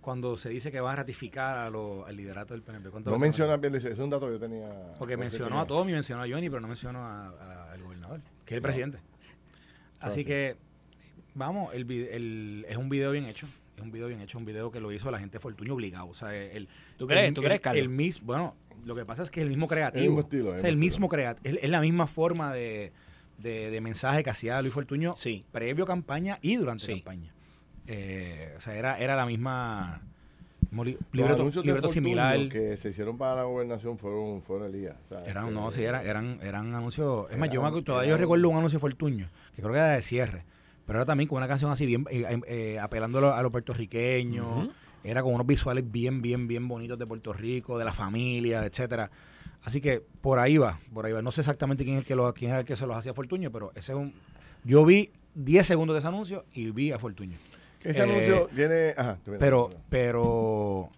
cuando 0.00 0.36
se 0.36 0.50
dice 0.50 0.70
que 0.70 0.80
va 0.80 0.92
a 0.92 0.96
ratificar 0.96 1.58
a 1.58 1.68
lo, 1.68 2.06
al 2.06 2.16
liderato 2.16 2.54
del 2.54 2.62
PNP. 2.62 2.90
No 3.04 3.18
menciona 3.18 3.54
a 3.54 3.58
Peluís, 3.58 3.84
es 3.84 3.98
un 3.98 4.08
dato 4.08 4.26
que 4.26 4.34
yo 4.34 4.38
tenía. 4.38 4.94
Porque 4.98 5.16
mencionó 5.16 5.60
a 5.60 5.66
todos 5.66 5.88
y 5.88 5.92
mencionó 5.92 6.22
a 6.22 6.28
Johnny, 6.28 6.48
pero 6.48 6.60
no 6.60 6.68
mencionó 6.68 7.04
al 7.04 7.82
gobernador, 7.82 8.20
que 8.44 8.54
es 8.54 8.56
el 8.56 8.62
presidente. 8.62 8.98
Así 9.98 10.24
que, 10.24 10.56
vamos, 11.34 11.74
el, 11.74 11.90
el, 11.90 12.66
es 12.68 12.76
un 12.76 12.88
video 12.88 13.10
bien 13.10 13.26
hecho. 13.26 13.48
Es 13.76 13.82
un 13.82 13.90
video 13.90 14.06
bien 14.06 14.20
hecho, 14.20 14.38
un 14.38 14.44
video 14.44 14.70
que 14.70 14.80
lo 14.80 14.92
hizo 14.92 15.10
la 15.10 15.18
gente 15.18 15.40
Fortuño 15.40 15.74
obligado. 15.74 16.06
O 16.06 16.12
sea, 16.12 16.34
el, 16.36 16.68
¿Tú 16.98 17.06
crees, 17.06 17.32
¿tú 17.32 17.42
crees 17.42 17.60
El 17.64 17.88
mismo, 17.88 18.26
bueno, 18.26 18.54
lo 18.84 18.94
que 18.94 19.04
pasa 19.04 19.22
es 19.22 19.30
que 19.30 19.40
es 19.40 19.44
el 19.44 19.48
mismo 19.48 19.66
creativo. 19.66 20.02
El 20.02 20.08
mismo 20.10 20.20
estilo. 20.20 20.50
o 20.50 20.58
sea, 20.58 20.68
el 20.68 20.76
mismo 20.76 21.08
creativo. 21.08 21.58
Es, 21.60 21.68
la 21.68 21.80
misma 21.80 22.06
forma 22.06 22.52
de, 22.52 22.92
de, 23.42 23.80
mensaje 23.80 24.22
que 24.22 24.30
hacía 24.30 24.60
Luis 24.62 24.74
Fortuño 24.74 25.14
sí. 25.18 25.44
previo 25.52 25.86
campaña 25.86 26.38
y 26.42 26.56
durante 26.56 26.86
campaña. 26.86 27.32
Eh, 27.86 28.54
o 28.56 28.60
sea, 28.60 28.76
era, 28.76 28.98
era 28.98 29.16
la 29.16 29.26
misma 29.26 30.02
libreto, 31.12 31.62
libreto 31.62 31.88
similar. 31.88 32.48
que 32.48 32.76
se 32.76 32.90
hicieron 32.90 33.18
para 33.18 33.36
la 33.36 33.42
gobernación 33.44 33.98
fueron, 33.98 34.42
fueron 34.42 34.68
Elías. 34.68 34.96
eran, 35.26 35.52
no, 35.52 35.70
sí, 35.70 35.82
eran, 35.82 36.06
eran, 36.06 36.38
eran 36.42 36.74
anuncios. 36.74 37.30
Es 37.30 37.38
más, 37.38 37.50
yo 37.50 37.62
me, 37.62 37.82
todavía 37.82 38.10
yo 38.10 38.16
recuerdo 38.16 38.48
un 38.48 38.56
anuncio 38.56 38.78
de 38.78 38.80
Fortuño, 38.80 39.28
que 39.54 39.62
creo 39.62 39.72
que 39.72 39.78
era 39.78 39.90
de 39.90 40.02
cierre, 40.02 40.44
pero 40.86 41.00
era 41.00 41.06
también 41.06 41.28
con 41.28 41.38
una 41.38 41.48
canción 41.48 41.70
así, 41.70 41.84
bien 41.84 42.06
eh, 42.10 42.40
eh, 42.46 42.78
apelando 42.78 43.34
a 43.34 43.42
los 43.42 43.52
puertorriqueños. 43.52 44.68
Era 45.04 45.20
con 45.20 45.34
unos 45.34 45.46
visuales 45.48 45.90
bien, 45.90 46.22
bien, 46.22 46.46
bien 46.46 46.68
bonitos 46.68 46.96
de 46.96 47.06
Puerto 47.06 47.32
Rico, 47.32 47.76
de 47.76 47.84
la 47.84 47.92
familia, 47.92 48.64
etcétera. 48.64 49.10
Así 49.64 49.80
que 49.80 50.00
por 50.20 50.38
ahí 50.38 50.58
va, 50.58 50.80
por 50.92 51.06
ahí 51.06 51.12
va. 51.12 51.22
No 51.22 51.32
sé 51.32 51.40
exactamente 51.40 51.84
quién 51.84 51.96
es 51.96 52.00
el 52.00 52.06
que, 52.06 52.16
lo, 52.16 52.32
quién 52.34 52.50
era 52.50 52.60
el 52.60 52.66
que 52.66 52.76
se 52.76 52.86
los 52.86 52.96
hacía 52.96 53.14
Fortuño, 53.14 53.50
pero 53.52 53.70
ese 53.74 53.92
es 53.92 53.98
un... 53.98 54.12
Yo 54.64 54.84
vi 54.84 55.10
10 55.34 55.66
segundos 55.66 55.94
de 55.94 55.98
ese 55.98 56.08
anuncio 56.08 56.44
y 56.52 56.70
vi 56.70 56.92
a 56.92 56.98
Fortuño. 56.98 57.36
Ese 57.82 58.00
eh, 58.00 58.02
anuncio 58.02 58.48
tiene... 58.54 58.94
Ajá, 58.96 59.18
pero, 59.38 59.70
pero, 59.88 60.90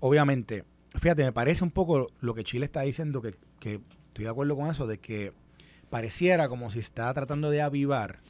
obviamente, 0.00 0.64
fíjate, 0.98 1.24
me 1.24 1.32
parece 1.32 1.64
un 1.64 1.70
poco 1.70 2.08
lo 2.20 2.34
que 2.34 2.44
Chile 2.44 2.66
está 2.66 2.82
diciendo, 2.82 3.22
que, 3.22 3.34
que 3.58 3.80
estoy 4.08 4.24
de 4.24 4.30
acuerdo 4.30 4.56
con 4.56 4.70
eso, 4.70 4.86
de 4.86 4.98
que 4.98 5.32
pareciera 5.88 6.48
como 6.48 6.70
si 6.70 6.78
está 6.78 7.12
tratando 7.14 7.50
de 7.50 7.62
avivar 7.62 8.20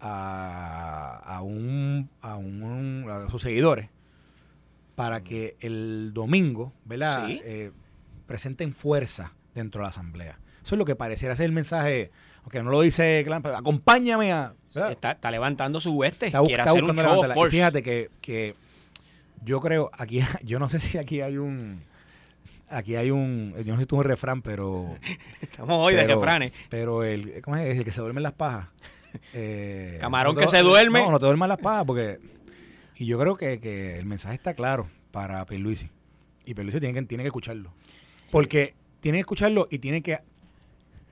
a, 0.00 1.20
a, 1.24 1.42
un, 1.42 2.08
a, 2.20 2.36
un, 2.36 3.06
a 3.08 3.30
sus 3.30 3.42
seguidores 3.42 3.90
para 4.94 5.22
que 5.22 5.56
el 5.60 6.12
domingo, 6.12 6.72
¿verdad? 6.84 7.28
Eh, 7.30 7.72
presenten 8.28 8.72
fuerza 8.72 9.32
dentro 9.54 9.80
de 9.80 9.84
la 9.84 9.88
asamblea. 9.88 10.38
Eso 10.62 10.74
es 10.74 10.78
lo 10.78 10.84
que 10.84 10.94
pareciera 10.94 11.34
ser 11.34 11.46
el 11.46 11.52
mensaje, 11.52 12.12
aunque 12.42 12.62
no 12.62 12.70
lo 12.70 12.82
dice 12.82 13.24
pero 13.26 13.56
acompáñame 13.56 14.32
a... 14.32 14.54
Está, 14.90 15.12
está, 15.12 15.30
levantando 15.32 15.80
su 15.80 15.92
hueste, 15.92 16.26
está, 16.26 16.40
quiere 16.42 16.62
hacer 16.62 16.84
un 16.84 16.94
show 16.94 17.50
Fíjate 17.50 17.82
que, 17.82 18.10
que 18.20 18.54
yo 19.44 19.60
creo, 19.60 19.90
aquí, 19.98 20.20
yo 20.44 20.60
no 20.60 20.68
sé 20.68 20.78
si 20.78 20.98
aquí 20.98 21.20
hay 21.20 21.38
un 21.38 21.82
aquí 22.70 22.96
hay 22.96 23.10
un, 23.10 23.54
yo 23.64 23.72
no 23.72 23.76
sé 23.76 23.82
si 23.82 23.86
tú 23.86 23.96
un 23.96 24.04
refrán, 24.04 24.42
pero... 24.42 24.96
Estamos 25.40 25.86
hoy 25.86 25.94
de 25.94 26.06
refranes. 26.06 26.52
Pero 26.68 27.02
el, 27.02 27.40
¿cómo 27.42 27.56
es? 27.56 27.78
El 27.78 27.84
que 27.84 27.92
se 27.92 28.02
duerme 28.02 28.18
en 28.18 28.24
las 28.24 28.34
pajas. 28.34 28.68
Eh, 29.32 29.96
Camarón 30.00 30.36
que 30.36 30.46
se 30.48 30.62
duerme. 30.62 31.02
No, 31.02 31.12
no 31.12 31.18
te 31.18 31.24
duermas 31.24 31.48
las 31.48 31.58
pajas 31.58 31.84
porque... 31.86 32.18
Y 32.96 33.06
yo 33.06 33.18
creo 33.18 33.36
que, 33.36 33.58
que 33.58 33.98
el 33.98 34.04
mensaje 34.04 34.34
está 34.34 34.54
claro 34.54 34.90
para 35.12 35.44
Pierluisi. 35.46 35.88
Y 36.44 36.54
Pierluisi 36.54 36.78
tiene 36.78 37.00
que, 37.00 37.06
tiene 37.06 37.24
que 37.24 37.28
escucharlo. 37.28 37.72
Porque 38.30 38.74
tiene 39.00 39.18
que 39.18 39.20
escucharlo 39.20 39.68
y 39.70 39.78
tiene 39.78 40.02
que 40.02 40.18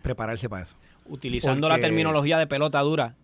prepararse 0.03 0.49
para 0.49 0.65
eso. 0.65 0.77
Utilizando 1.07 1.69
la 1.69 1.79
terminología 1.79 2.39
de 2.39 2.47
pelota 2.47 2.81
dura, 2.81 3.17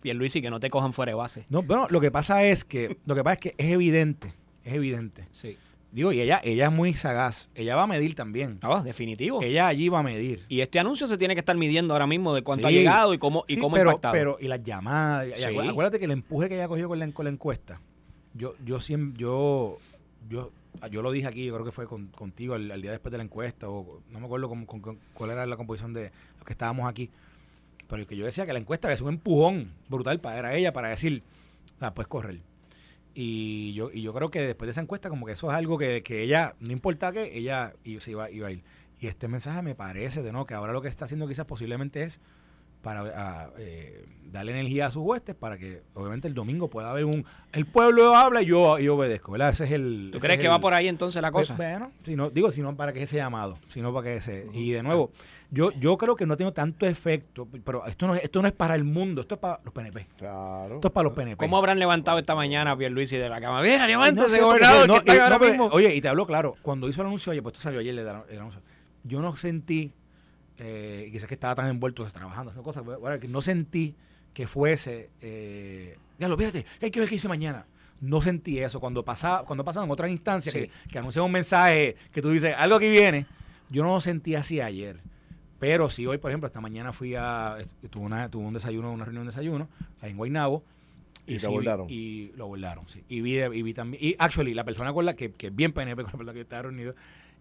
Pierluisi, 0.00 0.42
que 0.42 0.50
no 0.50 0.60
te 0.60 0.70
cojan 0.70 0.92
fuera 0.92 1.12
de 1.12 1.16
base. 1.16 1.46
No, 1.48 1.62
bueno, 1.62 1.86
lo 1.90 2.00
que 2.00 2.10
pasa 2.10 2.44
es 2.44 2.64
que, 2.64 2.98
lo 3.06 3.14
que 3.14 3.22
pasa 3.22 3.34
es 3.34 3.40
que 3.40 3.54
es 3.58 3.72
evidente, 3.72 4.32
es 4.64 4.74
evidente. 4.74 5.28
Sí. 5.32 5.56
Digo, 5.92 6.12
y 6.12 6.20
ella, 6.20 6.40
ella 6.44 6.66
es 6.66 6.72
muy 6.72 6.92
sagaz. 6.92 7.48
Ella 7.54 7.76
va 7.76 7.84
a 7.84 7.86
medir 7.86 8.14
también. 8.14 8.58
No, 8.62 8.82
definitivo. 8.82 9.40
Ella 9.40 9.66
allí 9.66 9.88
va 9.88 10.00
a 10.00 10.02
medir. 10.02 10.44
Y 10.48 10.60
este 10.60 10.78
anuncio 10.78 11.08
se 11.08 11.16
tiene 11.16 11.34
que 11.34 11.38
estar 11.38 11.56
midiendo 11.56 11.94
ahora 11.94 12.06
mismo 12.06 12.34
de 12.34 12.42
cuánto 12.42 12.66
ha 12.66 12.70
llegado 12.70 13.14
y 13.14 13.18
cómo, 13.18 13.44
y 13.48 13.56
cómo 13.56 13.76
pero, 13.76 13.90
ha 13.90 13.92
impactado. 13.92 14.12
Pero, 14.12 14.36
y 14.40 14.48
las 14.48 14.62
llamadas. 14.62 15.28
acuérdate 15.68 15.98
que 15.98 16.04
el 16.04 16.10
empuje 16.10 16.48
que 16.48 16.56
ella 16.56 16.68
cogió 16.68 16.88
con 16.88 16.98
la, 16.98 17.10
con 17.12 17.24
la 17.24 17.30
encuesta. 17.30 17.80
Yo, 18.34 18.54
yo 18.62 18.80
siempre, 18.80 19.18
yo, 19.18 19.78
yo 20.28 20.52
Ah, 20.65 20.65
yo 20.90 21.02
lo 21.02 21.10
dije 21.10 21.26
aquí, 21.26 21.44
yo 21.44 21.54
creo 21.54 21.64
que 21.64 21.72
fue 21.72 21.86
contigo 21.86 22.54
al, 22.54 22.80
día 22.80 22.90
después 22.90 23.10
de 23.12 23.18
la 23.18 23.24
encuesta, 23.24 23.68
o 23.68 24.00
no 24.10 24.20
me 24.20 24.26
acuerdo 24.26 24.50
cuál 25.14 25.30
era 25.30 25.46
la 25.46 25.56
composición 25.56 25.92
de 25.92 26.10
los 26.36 26.44
que 26.44 26.52
estábamos 26.52 26.88
aquí, 26.88 27.10
pero 27.88 28.06
que 28.06 28.16
yo 28.16 28.24
decía 28.24 28.46
que 28.46 28.52
la 28.52 28.58
encuesta 28.58 28.92
es 28.92 29.00
un 29.00 29.10
empujón 29.10 29.72
brutal 29.88 30.20
para 30.20 30.54
ella 30.54 30.72
para 30.72 30.88
decir, 30.88 31.22
ah, 31.80 31.94
puedes 31.94 32.08
correr. 32.08 32.40
Y 33.14 33.72
yo, 33.72 33.90
y 33.92 34.02
yo 34.02 34.12
creo 34.12 34.30
que 34.30 34.40
después 34.42 34.66
de 34.66 34.72
esa 34.72 34.82
encuesta, 34.82 35.08
como 35.08 35.24
que 35.24 35.32
eso 35.32 35.48
es 35.50 35.56
algo 35.56 35.78
que, 35.78 36.02
ella, 36.08 36.54
no 36.60 36.72
importa 36.72 37.12
que, 37.12 37.36
ella 37.38 37.72
iba, 37.84 38.30
iba 38.30 38.48
a 38.48 38.50
ir. 38.50 38.62
Y 39.00 39.06
este 39.06 39.28
mensaje 39.28 39.62
me 39.62 39.74
parece 39.74 40.22
de 40.22 40.32
no, 40.32 40.46
que 40.46 40.54
ahora 40.54 40.72
lo 40.72 40.82
que 40.82 40.88
está 40.88 41.04
haciendo 41.06 41.26
quizás 41.28 41.46
posiblemente 41.46 42.02
es 42.02 42.20
para 42.86 43.50
eh, 43.58 44.04
darle 44.30 44.52
energía 44.52 44.86
a 44.86 44.90
sus 44.92 45.02
huestes 45.02 45.34
para 45.34 45.58
que 45.58 45.82
obviamente 45.94 46.28
el 46.28 46.34
domingo 46.34 46.70
pueda 46.70 46.92
haber 46.92 47.04
un 47.04 47.24
el 47.52 47.66
pueblo 47.66 48.14
habla 48.14 48.42
y 48.42 48.46
yo, 48.46 48.78
yo 48.78 48.94
obedezco, 48.94 49.32
¿verdad? 49.32 49.50
Ese 49.50 49.64
es 49.64 49.72
el 49.72 50.10
¿Tú 50.12 50.20
crees 50.20 50.38
que 50.38 50.46
va 50.46 50.60
por 50.60 50.72
ahí 50.72 50.86
entonces 50.86 51.20
la 51.20 51.32
cosa? 51.32 51.56
bueno, 51.56 51.90
si 52.04 52.14
no, 52.14 52.30
digo, 52.30 52.52
si 52.52 52.62
no 52.62 52.76
para 52.76 52.92
que 52.92 53.02
ese 53.02 53.16
llamado, 53.16 53.58
sino 53.66 53.92
para 53.92 54.04
que 54.04 54.16
ese 54.18 54.46
y 54.52 54.70
de 54.70 54.84
nuevo, 54.84 55.10
yo 55.50 55.72
yo 55.72 55.98
creo 55.98 56.14
que 56.14 56.26
no 56.26 56.36
tengo 56.36 56.52
tanto 56.52 56.86
efecto, 56.86 57.48
pero 57.64 57.84
esto 57.86 58.06
no 58.06 58.14
esto 58.14 58.40
no 58.40 58.46
es 58.46 58.54
para 58.54 58.76
el 58.76 58.84
mundo, 58.84 59.22
esto 59.22 59.34
es 59.34 59.40
para 59.40 59.58
los 59.64 59.74
PNP. 59.74 60.06
Claro. 60.16 60.76
Esto 60.76 60.86
es 60.86 60.94
para 60.94 61.08
los 61.08 61.12
PNP. 61.12 61.44
¿Cómo 61.44 61.58
habrán 61.58 61.80
levantado 61.80 62.18
esta 62.18 62.36
mañana 62.36 62.70
a 62.70 62.76
Pierluisi 62.76 63.16
de 63.16 63.28
la 63.28 63.40
cama? 63.40 63.62
Mira, 63.62 63.84
levántese, 63.84 64.40
gobernador, 64.40 65.02
que 65.02 65.10
está 65.10 65.24
ahora 65.24 65.40
mismo. 65.40 65.66
Oye, 65.72 65.92
y 65.92 66.00
te 66.00 66.06
hablo 66.06 66.24
claro, 66.24 66.54
cuando 66.62 66.88
hizo 66.88 67.00
el 67.00 67.08
anuncio, 67.08 67.32
oye, 67.32 67.42
pues 67.42 67.54
esto 67.54 67.64
salió 67.64 67.80
ayer 67.80 67.98
el 67.98 68.38
anuncio. 68.38 68.60
Yo 69.02 69.20
no 69.20 69.34
sentí 69.34 69.92
eh, 70.58 71.08
quizás 71.12 71.28
que 71.28 71.34
estaba 71.34 71.54
tan 71.54 71.66
envuelto 71.66 72.04
trabajando, 72.06 72.50
haciendo 72.50 72.62
cosas, 72.62 73.20
que 73.20 73.28
no 73.28 73.42
sentí 73.42 73.94
que 74.32 74.46
fuese, 74.46 75.10
eh, 75.20 75.98
ya 76.18 76.28
lo 76.28 76.36
fíjate, 76.36 76.66
hay 76.80 76.90
que 76.90 77.00
ver 77.00 77.08
qué 77.08 77.14
hice 77.14 77.28
mañana. 77.28 77.66
No 78.00 78.20
sentí 78.20 78.58
eso. 78.58 78.80
Cuando 78.80 79.02
pasaba, 79.02 79.44
cuando 79.44 79.64
pasaban 79.64 79.88
en 79.88 79.92
otras 79.92 80.10
instancias 80.10 80.54
que, 80.54 80.70
que 80.90 80.98
anuncian 80.98 81.24
un 81.24 81.32
mensaje 81.32 81.96
que 82.12 82.20
tú 82.20 82.30
dices, 82.30 82.54
algo 82.58 82.78
que 82.78 82.90
viene, 82.90 83.26
yo 83.70 83.82
no 83.82 83.94
lo 83.94 84.00
sentí 84.00 84.34
así 84.34 84.60
ayer. 84.60 85.00
Pero 85.58 85.88
si 85.88 86.06
hoy, 86.06 86.18
por 86.18 86.30
ejemplo, 86.30 86.46
esta 86.46 86.60
mañana 86.60 86.92
fui 86.92 87.14
a, 87.14 87.56
tuve, 87.88 88.04
una, 88.04 88.30
tuve 88.30 88.44
un 88.44 88.52
desayuno, 88.52 88.92
una 88.92 89.06
reunión 89.06 89.24
de 89.24 89.30
desayuno, 89.30 89.68
ahí 90.02 90.10
en 90.10 90.18
Guaynabo. 90.18 90.62
Y, 91.26 91.38
lo 91.38 91.48
abordaron. 91.48 91.86
Y 91.88 92.32
lo 92.36 92.44
abordaron, 92.44 92.88
sí. 92.88 93.02
Y 93.08 93.22
vi, 93.22 93.38
y 93.38 93.62
vi 93.62 93.72
también, 93.72 94.04
y 94.04 94.14
actually, 94.18 94.52
la 94.52 94.64
persona 94.64 94.92
con 94.92 95.06
la 95.06 95.16
que, 95.16 95.32
que 95.32 95.48
bien 95.48 95.72
PNP, 95.72 96.04
con 96.12 96.26
la 96.26 96.34
que 96.34 96.42
estaba 96.42 96.62
reunido, 96.62 96.94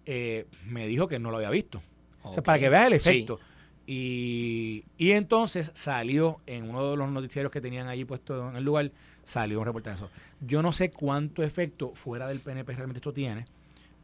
eh, 0.06 0.48
me 0.66 0.88
dijo 0.88 1.10
que 1.10 1.20
no 1.20 1.30
lo 1.30 1.38
había 1.38 1.50
visto 1.50 1.82
para 2.44 2.60
que 2.60 2.70
veas 2.70 2.88
el 2.88 2.94
efecto. 2.94 3.40
Y, 3.88 4.84
entonces 4.98 5.72
salió 5.74 6.40
en 6.48 6.70
uno 6.70 6.92
de 6.92 6.98
los 6.98 7.10
noticieros 7.10 7.52
que 7.52 7.62
tenían 7.62 7.88
allí 7.88 8.06
puesto 8.06 8.50
en 8.50 8.56
el 8.56 8.64
lugar, 8.64 8.92
salió 9.24 9.60
un 9.60 9.66
reportaje 9.66 10.00
de 10.00 10.06
eso. 10.06 10.14
Yo 10.42 10.62
no 10.62 10.72
sé 10.72 10.92
cuánto 10.92 11.44
efecto 11.44 11.92
fuera 11.94 12.28
del 12.28 12.40
PNP 12.40 12.74
realmente 12.74 12.98
esto 13.00 13.14
tiene, 13.14 13.46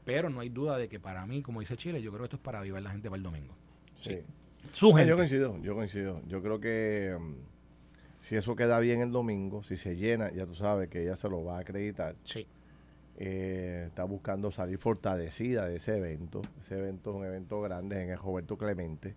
pero 0.06 0.30
no 0.30 0.40
hay 0.40 0.50
duda 0.50 0.78
de 0.78 0.88
que 0.88 1.00
para 1.00 1.26
mí, 1.26 1.42
como 1.42 1.60
dice 1.60 1.78
Chile, 1.78 2.02
yo 2.02 2.12
creo 2.12 2.22
que 2.22 2.26
esto 2.26 2.36
es 2.38 2.42
para 2.42 2.60
avivar 2.60 2.82
la 2.82 2.92
gente 2.92 3.10
para 3.10 3.18
el 3.18 3.24
domingo. 3.24 3.56
Sí. 4.02 4.20
Su 4.74 4.98
Yo 5.00 5.16
coincido, 5.16 5.58
yo 5.62 5.76
coincido. 5.76 6.22
Yo 6.28 6.42
creo 6.42 6.60
que 6.60 7.16
um, 7.18 7.36
si 8.22 8.36
eso 8.36 8.56
queda 8.56 8.80
bien 8.80 9.02
el 9.02 9.12
domingo, 9.12 9.64
si 9.64 9.78
se 9.78 9.96
llena, 9.96 10.32
ya 10.32 10.46
tú 10.46 10.54
sabes 10.54 10.90
que 10.90 11.02
ella 11.02 11.16
se 11.16 11.28
lo 11.28 11.44
va 11.44 11.58
a 11.58 11.62
acreditar. 11.62 12.16
Sí. 12.24 12.48
Eh, 13.18 13.86
está 13.88 14.04
buscando 14.04 14.52
salir 14.52 14.78
fortalecida 14.78 15.68
de 15.68 15.76
ese 15.76 15.98
evento. 15.98 16.42
Ese 16.60 16.78
evento 16.78 17.12
es 17.12 17.16
un 17.18 17.26
evento 17.26 17.62
grande 17.62 18.02
en 18.02 18.10
el 18.10 18.18
Roberto 18.18 18.58
Clemente. 18.58 19.16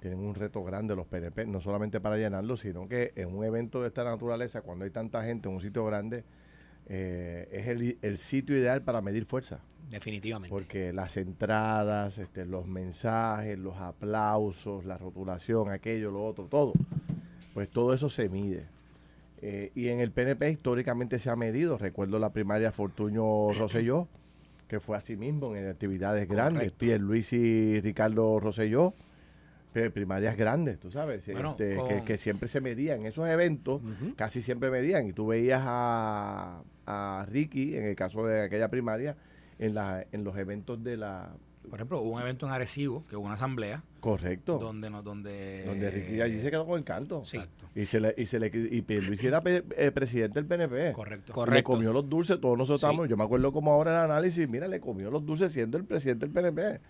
Tienen 0.00 0.20
un 0.20 0.34
reto 0.34 0.62
grande 0.62 0.94
los 0.94 1.06
PNP, 1.06 1.46
no 1.46 1.60
solamente 1.60 2.00
para 2.00 2.16
llenarlo, 2.16 2.56
sino 2.56 2.86
que 2.86 3.12
en 3.16 3.34
un 3.34 3.44
evento 3.44 3.80
de 3.80 3.88
esta 3.88 4.04
naturaleza, 4.04 4.60
cuando 4.60 4.84
hay 4.84 4.90
tanta 4.90 5.24
gente 5.24 5.48
en 5.48 5.54
un 5.54 5.60
sitio 5.60 5.84
grande, 5.84 6.24
eh, 6.86 7.48
es 7.50 7.66
el, 7.68 7.98
el 8.02 8.18
sitio 8.18 8.56
ideal 8.56 8.82
para 8.82 9.00
medir 9.00 9.24
fuerza. 9.24 9.60
Definitivamente. 9.90 10.50
Porque 10.50 10.92
las 10.92 11.16
entradas, 11.16 12.18
este, 12.18 12.44
los 12.44 12.66
mensajes, 12.66 13.58
los 13.58 13.76
aplausos, 13.76 14.84
la 14.84 14.98
rotulación, 14.98 15.70
aquello, 15.70 16.10
lo 16.10 16.24
otro, 16.24 16.46
todo, 16.46 16.72
pues 17.52 17.70
todo 17.70 17.94
eso 17.94 18.08
se 18.08 18.28
mide. 18.28 18.66
Eh, 19.46 19.72
y 19.74 19.88
en 19.88 20.00
el 20.00 20.10
PNP 20.10 20.50
históricamente 20.50 21.18
se 21.18 21.28
ha 21.28 21.36
medido. 21.36 21.76
Recuerdo 21.76 22.18
la 22.18 22.30
primaria 22.32 22.72
Fortuño 22.72 23.52
Rosselló, 23.58 24.08
que 24.68 24.80
fue 24.80 24.96
así 24.96 25.16
mismo 25.16 25.54
en 25.54 25.68
actividades 25.68 26.26
grandes. 26.28 26.72
Pierre 26.72 27.02
Luis 27.02 27.30
y 27.34 27.78
Ricardo 27.82 28.40
Rosselló, 28.40 28.94
eh, 29.74 29.90
primarias 29.90 30.36
grandes, 30.38 30.78
tú 30.78 30.90
sabes, 30.90 31.26
Bueno, 31.26 31.50
este, 31.58 31.76
con- 31.76 32.04
que 32.06 32.16
siempre 32.16 32.48
se 32.48 32.62
medían. 32.62 33.04
Esos 33.04 33.28
eventos 33.28 33.82
casi 34.16 34.40
siempre 34.40 34.70
medían. 34.70 35.06
Y 35.08 35.12
tú 35.12 35.26
veías 35.26 35.62
a, 35.62 36.62
a 36.86 37.26
Ricky, 37.30 37.76
en 37.76 37.84
el 37.84 37.96
caso 37.96 38.24
de 38.26 38.44
aquella 38.44 38.68
primaria, 38.68 39.14
en, 39.58 39.74
la, 39.74 40.06
en 40.10 40.24
los 40.24 40.36
eventos 40.38 40.82
de 40.82 40.96
la... 40.96 41.28
Por 41.68 41.78
ejemplo, 41.78 42.00
hubo 42.00 42.10
un 42.12 42.20
evento 42.20 42.46
en 42.46 42.52
Arecibo, 42.52 43.04
que 43.08 43.16
hubo 43.16 43.24
una 43.24 43.34
asamblea, 43.34 43.82
Correcto. 44.00 44.58
donde 44.58 44.90
no, 44.90 45.02
donde, 45.02 45.64
donde 45.64 45.90
Ricky 45.90 46.20
allí 46.20 46.40
se 46.40 46.50
quedó 46.50 46.66
con 46.66 46.78
el 46.78 46.84
canto. 46.84 47.24
Sí. 47.24 47.36
Exacto. 47.38 47.64
Y 47.74 47.86
se 47.86 48.00
le, 48.00 48.14
y 48.16 48.26
se 48.26 48.38
le 48.38 48.50
y 48.54 48.82
Pierluisi 48.82 49.26
era 49.26 49.40
pe- 49.42 49.64
eh, 49.76 49.90
presidente 49.90 50.34
del 50.40 50.46
PNP. 50.46 50.92
Correcto. 50.92 51.32
Le 51.32 51.34
Correcto. 51.34 51.72
comió 51.72 51.92
los 51.92 52.08
dulces, 52.08 52.40
todos 52.40 52.56
nosotros 52.56 52.80
Sí. 52.80 52.86
estábamos, 52.86 53.08
yo 53.08 53.16
me 53.16 53.24
acuerdo 53.24 53.50
como 53.52 53.72
ahora 53.72 53.90
el 54.04 54.10
análisis, 54.10 54.48
mira, 54.48 54.68
le 54.68 54.78
comió 54.80 55.10
los 55.10 55.24
dulces 55.26 55.52
siendo 55.52 55.76
el 55.78 55.84
presidente 55.84 56.26
del 56.26 56.32
PNP. 56.32 56.80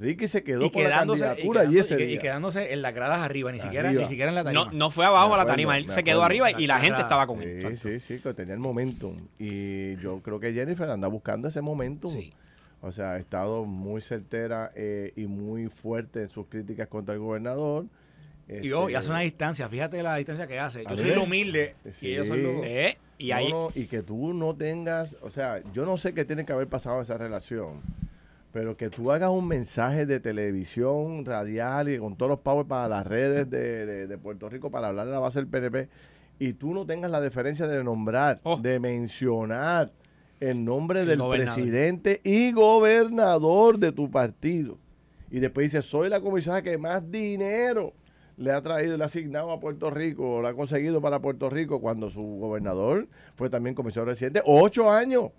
Ricky 0.00 0.26
se 0.26 0.42
quedó 0.42 0.64
Y 0.66 0.70
con 0.70 0.82
la 0.82 0.88
quedándose, 0.88 1.20
y, 1.20 1.22
candidatura 1.22 1.60
allí 1.60 1.70
quedándose, 1.70 1.94
ese 1.94 1.94
y 1.94 1.96
que- 1.98 2.04
y 2.04 2.08
día. 2.14 2.18
quedándose 2.20 2.72
en 2.72 2.82
las 2.82 2.94
gradas 2.94 3.20
arriba, 3.20 3.52
ni 3.52 3.60
siquiera, 3.60 3.88
Arriba. 3.88 4.02
ni 4.02 4.08
siquiera 4.08 4.28
en 4.30 4.34
la 4.34 4.42
tarima. 4.42 4.64
No, 4.64 4.72
no 4.72 4.90
fue 4.90 5.06
abajo 5.06 5.28
Me 5.28 5.34
a 5.34 5.36
la 5.36 5.42
acuerdo, 5.44 5.52
tarima, 5.52 5.78
él 5.78 5.88
se 5.88 6.02
quedó 6.02 6.16
acuerdo. 6.24 6.46
arriba 6.46 6.60
y 6.60 6.66
la 6.66 6.80
gente 6.80 6.94
Ajá. 6.94 7.02
estaba 7.02 7.26
con 7.28 7.40
él. 7.40 7.78
Sí, 7.78 8.00
sí, 8.00 8.00
sí, 8.00 8.18
que 8.18 8.34
tenía 8.34 8.54
el 8.54 8.60
momentum. 8.60 9.16
Y 9.38 9.94
yo 9.98 10.20
creo 10.20 10.40
que 10.40 10.52
Jennifer 10.52 10.90
anda 10.90 11.06
buscando 11.06 11.46
ese 11.46 11.60
momentum. 11.60 12.12
Sí. 12.12 12.32
O 12.84 12.92
sea, 12.92 13.12
ha 13.12 13.18
estado 13.18 13.64
muy 13.64 14.00
certera 14.00 14.70
eh, 14.74 15.12
y 15.16 15.26
muy 15.26 15.68
fuerte 15.68 16.22
en 16.22 16.28
sus 16.28 16.46
críticas 16.46 16.86
contra 16.88 17.14
el 17.14 17.20
gobernador. 17.20 17.86
Y, 18.46 18.72
oh, 18.72 18.82
y 18.90 18.92
Este, 18.92 18.96
hace 18.98 19.08
una 19.08 19.20
distancia, 19.20 19.68
fíjate 19.70 20.02
la 20.02 20.16
distancia 20.16 20.46
que 20.46 20.58
hace. 20.60 20.84
Yo 20.84 20.96
soy 20.96 21.12
humilde 21.12 21.76
Sí. 21.92 22.08
y 22.08 22.12
ellos 22.12 22.28
son 22.28 22.42
los... 22.42 22.56
Eh, 22.64 22.98
y 23.16 23.30
no, 23.30 23.36
ahí, 23.36 23.50
no, 23.50 23.68
y 23.74 23.86
que 23.86 24.02
tú 24.02 24.34
no 24.34 24.54
tengas, 24.54 25.16
o 25.22 25.30
sea, 25.30 25.62
yo 25.72 25.86
no 25.86 25.96
sé 25.96 26.12
qué 26.12 26.24
tiene 26.26 26.44
que 26.44 26.52
haber 26.52 26.66
pasado 26.66 26.96
en 26.96 27.02
esa 27.02 27.16
relación, 27.16 27.80
pero 28.52 28.76
que 28.76 28.90
tú 28.90 29.10
hagas 29.12 29.30
un 29.30 29.48
mensaje 29.48 30.04
de 30.04 30.20
televisión, 30.20 31.24
radial 31.24 31.88
y 31.88 31.98
con 31.98 32.16
todos 32.16 32.30
los 32.30 32.40
power 32.40 32.66
para 32.66 32.86
las 32.88 33.06
redes 33.06 33.48
de, 33.48 33.86
de- 33.86 34.06
de 34.06 34.18
Puerto 34.18 34.48
Rico 34.50 34.70
para 34.70 34.88
hablar 34.88 35.06
de 35.06 35.12
la 35.12 35.20
base 35.20 35.38
del 35.38 35.46
PNP 35.48 35.88
y 36.38 36.52
tú 36.52 36.74
no 36.74 36.84
tengas 36.84 37.10
la 37.10 37.20
deferencia 37.20 37.66
de 37.66 37.82
nombrar, 37.82 38.40
Oh. 38.42 38.56
de 38.58 38.78
mencionar 38.80 39.90
el 40.50 40.64
nombre 40.64 41.00
El 41.00 41.06
del 41.06 41.18
gobernador. 41.20 41.54
presidente 41.54 42.20
y 42.24 42.52
gobernador 42.52 43.78
de 43.78 43.92
tu 43.92 44.10
partido. 44.10 44.78
Y 45.30 45.40
después 45.40 45.64
dice, 45.72 45.82
soy 45.82 46.08
la 46.08 46.20
comisionada 46.20 46.62
que 46.62 46.78
más 46.78 47.10
dinero 47.10 47.92
le 48.36 48.52
ha 48.52 48.60
traído, 48.62 48.96
le 48.96 49.04
ha 49.04 49.06
asignado 49.06 49.50
a 49.52 49.60
Puerto 49.60 49.90
Rico, 49.90 50.36
o 50.36 50.42
le 50.42 50.48
ha 50.48 50.54
conseguido 50.54 51.00
para 51.00 51.20
Puerto 51.20 51.50
Rico, 51.50 51.80
cuando 51.80 52.10
su 52.10 52.22
gobernador 52.22 53.08
fue 53.36 53.48
también 53.50 53.74
comisionado 53.74 54.10
residente. 54.10 54.42
Ocho 54.44 54.90
años, 54.90 55.30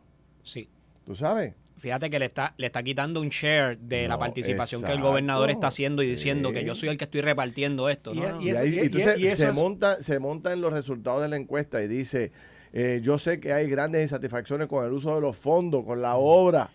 sí. 0.43 0.69
tú 1.05 1.15
sabes. 1.15 1.53
Fíjate 1.77 2.09
que 2.09 2.17
le 2.19 2.25
está, 2.25 2.53
le 2.57 2.67
está 2.67 2.81
quitando 2.83 3.19
un 3.21 3.29
share 3.29 3.77
de 3.77 4.07
la 4.07 4.17
participación 4.17 4.81
que 4.81 4.91
el 4.93 5.01
gobernador 5.01 5.49
está 5.51 5.67
haciendo 5.67 6.01
y 6.03 6.07
diciendo 6.07 6.49
Sí. 6.49 6.55
que 6.55 6.63
yo 6.65 6.73
soy 6.73 6.89
el 6.89 6.97
que 6.97 7.03
estoy 7.03 7.21
repartiendo 7.21 7.89
esto. 7.89 8.13
Y- 8.13 8.19
No, 8.21 8.29
no, 8.35 8.41
y 8.41 8.45
Y, 8.45 8.49
eso- 8.49 8.59
ahí, 8.59 8.75
y- 8.75 8.79
entonces 8.79 9.37
se, 9.37 9.51
monta, 9.51 10.01
se 10.01 10.17
monta 10.19 10.51
en 10.53 10.61
los 10.61 10.73
resultados 10.73 11.21
de 11.21 11.27
la 11.27 11.35
encuesta 11.35 11.83
y 11.83 11.87
dice, 11.87 12.31
eh, 12.75 12.99
yo 13.01 13.17
sé 13.17 13.39
que 13.39 13.51
hay 13.53 13.67
grandes 13.69 14.03
insatisfacciones 14.03 14.67
con 14.67 14.85
el 14.85 14.91
uso 14.93 15.15
de 15.15 15.21
los 15.21 15.35
fondos, 15.35 15.83
con 15.85 16.01
la 16.01 16.15
obra. 16.15 16.69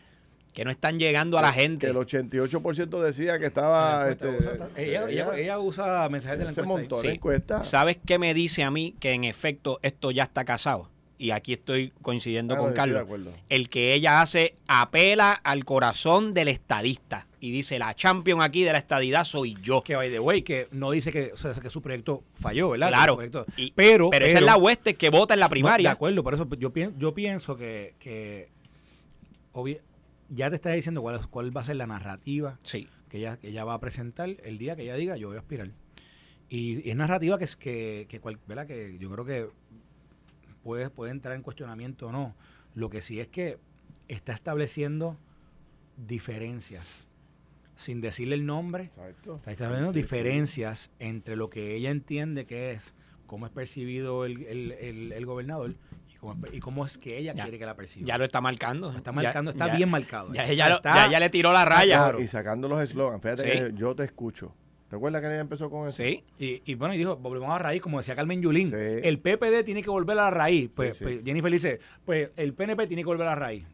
que 0.53 0.65
no 0.65 0.73
están 0.73 0.99
llegando 0.99 1.39
a 1.39 1.43
la 1.43 1.53
gente. 1.53 1.87
Que 1.87 1.93
el 1.93 1.97
88% 1.97 3.01
decía 3.01 3.39
que 3.39 3.47
estaba... 3.47 4.11
Este, 4.11 4.29
usa- 4.31 4.69
ella, 4.77 5.09
ella- 5.09 5.37
ella 5.39 5.59
usa 5.61 6.09
mensajes 6.09 6.41
de 6.41 6.45
la 6.47 6.53
se 6.53 6.61
encuesta. 6.63 6.81
montó 6.81 6.97
ahí. 6.97 7.03
la 7.05 7.11
Sí. 7.11 7.15
encuesta. 7.17 7.63
¿Sabes 7.65 7.99
qué 8.05 8.19
me 8.19 8.35
dice 8.35 8.65
a 8.65 8.71
mí 8.73 8.97
que 8.99 9.13
en 9.13 9.23
efecto 9.23 9.79
esto 9.83 10.11
ya 10.11 10.25
está 10.25 10.45
casado? 10.45 10.89
Y 11.19 11.31
aquí 11.31 11.53
estoy 11.53 11.93
coincidiendo 12.03 12.55
Ah, 12.55 12.59
con 12.59 12.73
Carlos. 12.73 13.07
El 13.49 13.69
que 13.69 13.95
ella 13.95 14.23
hace 14.23 14.57
apela 14.67 15.33
al 15.33 15.65
corazón 15.65 16.35
del 16.35 16.49
estadista 16.49 17.29
y 17.41 17.51
dice, 17.51 17.79
la 17.79 17.95
champion 17.95 18.43
aquí 18.43 18.63
de 18.65 18.73
la 18.73 18.79
estadidad 18.79 19.25
soy 19.25 19.57
yo. 19.63 19.83
Que, 19.83 19.97
by 19.97 20.11
the 20.11 20.21
way, 20.21 20.43
que 20.43 20.69
no 20.73 20.91
dice 20.91 21.11
que, 21.11 21.33
o 21.33 21.37
sea, 21.37 21.55
que 21.55 21.71
su 21.71 21.81
proyecto 21.81 22.23
falló, 22.35 22.71
¿verdad? 22.71 22.89
Claro. 22.89 23.17
Proyecto- 23.17 23.47
Y- 23.57 23.73
pero, 23.73 24.11
pero, 24.11 24.27
esa 24.27 24.39
es 24.39 24.45
la 24.45 24.57
hueste 24.57 24.95
que 24.95 25.09
vota 25.11 25.35
en 25.35 25.41
la 25.41 25.47
No, 25.47 25.51
primaria. 25.51 25.89
de 25.89 25.93
acuerdo, 25.93 26.23
por 26.23 26.35
eso 26.35 26.47
yo, 26.59 26.71
pien- 26.73 26.95
yo 26.99 27.15
pienso 27.15 27.57
que, 27.57 27.95
que 27.99 28.49
obvi- 29.55 29.81
ya 30.29 30.51
te 30.51 30.57
está 30.57 30.71
diciendo 30.71 31.01
cuál, 31.03 31.27
cuál 31.29 31.57
va 31.57 31.63
a 31.63 31.65
ser 31.65 31.77
la 31.77 31.87
narrativa 31.87 32.59
Sí. 32.63 32.89
que 33.09 33.19
ella, 33.19 33.37
que 33.39 33.49
ella 33.49 33.65
va 33.65 33.75
a 33.75 33.81
presentar 33.81 34.29
el 34.45 34.59
día 34.59 34.77
que 34.77 34.83
ella 34.83 34.95
diga 34.97 35.17
yo 35.17 35.29
voy 35.29 35.37
a 35.37 35.41
aspirar. 35.41 35.71
Y, 36.49 36.87
y 36.87 36.91
es 36.91 36.97
narrativa 36.97 37.39
que 37.39 37.47
que, 37.59 38.07
que, 38.09 38.21
cual- 38.21 38.39
¿verdad? 38.47 38.67
que 38.67 38.99
yo 38.99 39.11
creo 39.11 39.25
que 39.25 39.49
puede, 40.63 40.91
puede 40.91 41.11
entrar 41.13 41.35
en 41.37 41.43
cuestionamiento 41.43 42.09
o 42.09 42.13
no. 42.13 42.35
Lo 42.75 42.91
que 42.91 43.01
sí 43.01 43.19
es 43.19 43.29
que 43.29 43.59
está 44.09 44.33
estableciendo 44.35 45.17
diferencias. 45.97 47.07
Sin 47.81 48.01
decirle 48.03 48.35
el 48.35 48.45
nombre, 48.45 48.85
Exacto. 48.85 49.37
está 49.37 49.53
estableciendo 49.53 49.93
Sí, 49.93 49.99
sí. 49.99 50.03
diferencias 50.03 50.91
entre 50.99 51.35
lo 51.37 51.49
que 51.49 51.75
ella 51.77 51.91
entiende 51.91 52.45
que 52.45 52.73
es 52.73 52.95
cómo 53.27 53.47
es 53.47 53.53
percibido 53.53 54.25
el, 54.27 54.43
el- 54.47 54.73
el- 54.73 55.13
el 55.13 55.25
gobernador 55.27 55.75
y 56.13 56.17
cómo, 56.19 56.47
es- 56.47 56.55
y 56.55 56.61
cómo 56.61 56.85
es 56.85 56.99
que 56.99 57.17
ella 57.17 57.33
Ya- 57.33 57.45
quiere 57.45 57.59
que 57.59 57.65
la 57.65 57.75
perciba. 57.77 58.07
Ya 58.07 58.19
lo 58.19 58.25
está 58.25 58.41
marcando. 58.43 58.91
Lo 58.93 58.99
está 58.99 59.11
Ya- 59.13 59.15
marcando, 59.15 59.51
está 59.53 59.69
ya- 59.69 59.77
bien 59.77 59.89
marcado. 59.89 60.33
Ya, 60.35 60.47
ella, 60.47 60.69
lo- 60.69 60.77
está- 60.77 61.11
ya 61.11 61.19
le 61.21 61.31
tiró 61.31 61.53
la 61.53 61.65
raya. 61.65 61.97
claro. 61.99 62.21
Y 62.21 62.27
sacando 62.27 62.69
los 62.69 62.83
eslogans. 62.83 63.23
Fíjate 63.23 63.45
Sí. 63.45 63.59
que 63.59 63.73
yo 63.81 63.95
te 63.95 64.05
escucho. 64.05 64.55
¿Te 64.91 64.97
acuerdas 64.97 65.23
que 65.23 65.29
ella 65.29 65.39
empezó 65.41 65.71
con 65.71 65.87
eso? 65.89 66.03
Sí. 66.03 66.23
Y, 66.39 66.63
y 66.71 66.75
bueno, 66.75 66.93
y 66.95 66.99
dijo, 66.99 67.17
volvemos 67.17 67.49
a 67.49 67.53
la 67.53 67.59
raíz, 67.61 67.81
como 67.81 67.99
decía 67.99 68.15
Carmen 68.17 68.43
Yulín. 68.43 68.69
Sí. 68.71 68.75
El 68.77 69.21
PPD 69.21 69.63
tiene 69.65 69.83
que 69.83 69.89
volver 69.91 70.19
a 70.19 70.25
la 70.25 70.31
raíz. 70.31 70.69
Pues, 70.75 70.97
Sí, 70.97 70.99
sí. 70.99 71.05
pues 71.05 71.25
Jennifer 71.25 71.51
dice, 71.51 71.79
pues 72.05 72.31
el 72.37 72.53
PNP 72.53 72.89
tiene 72.89 73.03
que 73.03 73.07
volver 73.07 73.27
a 73.29 73.31
la 73.31 73.37
raíz. 73.37 73.65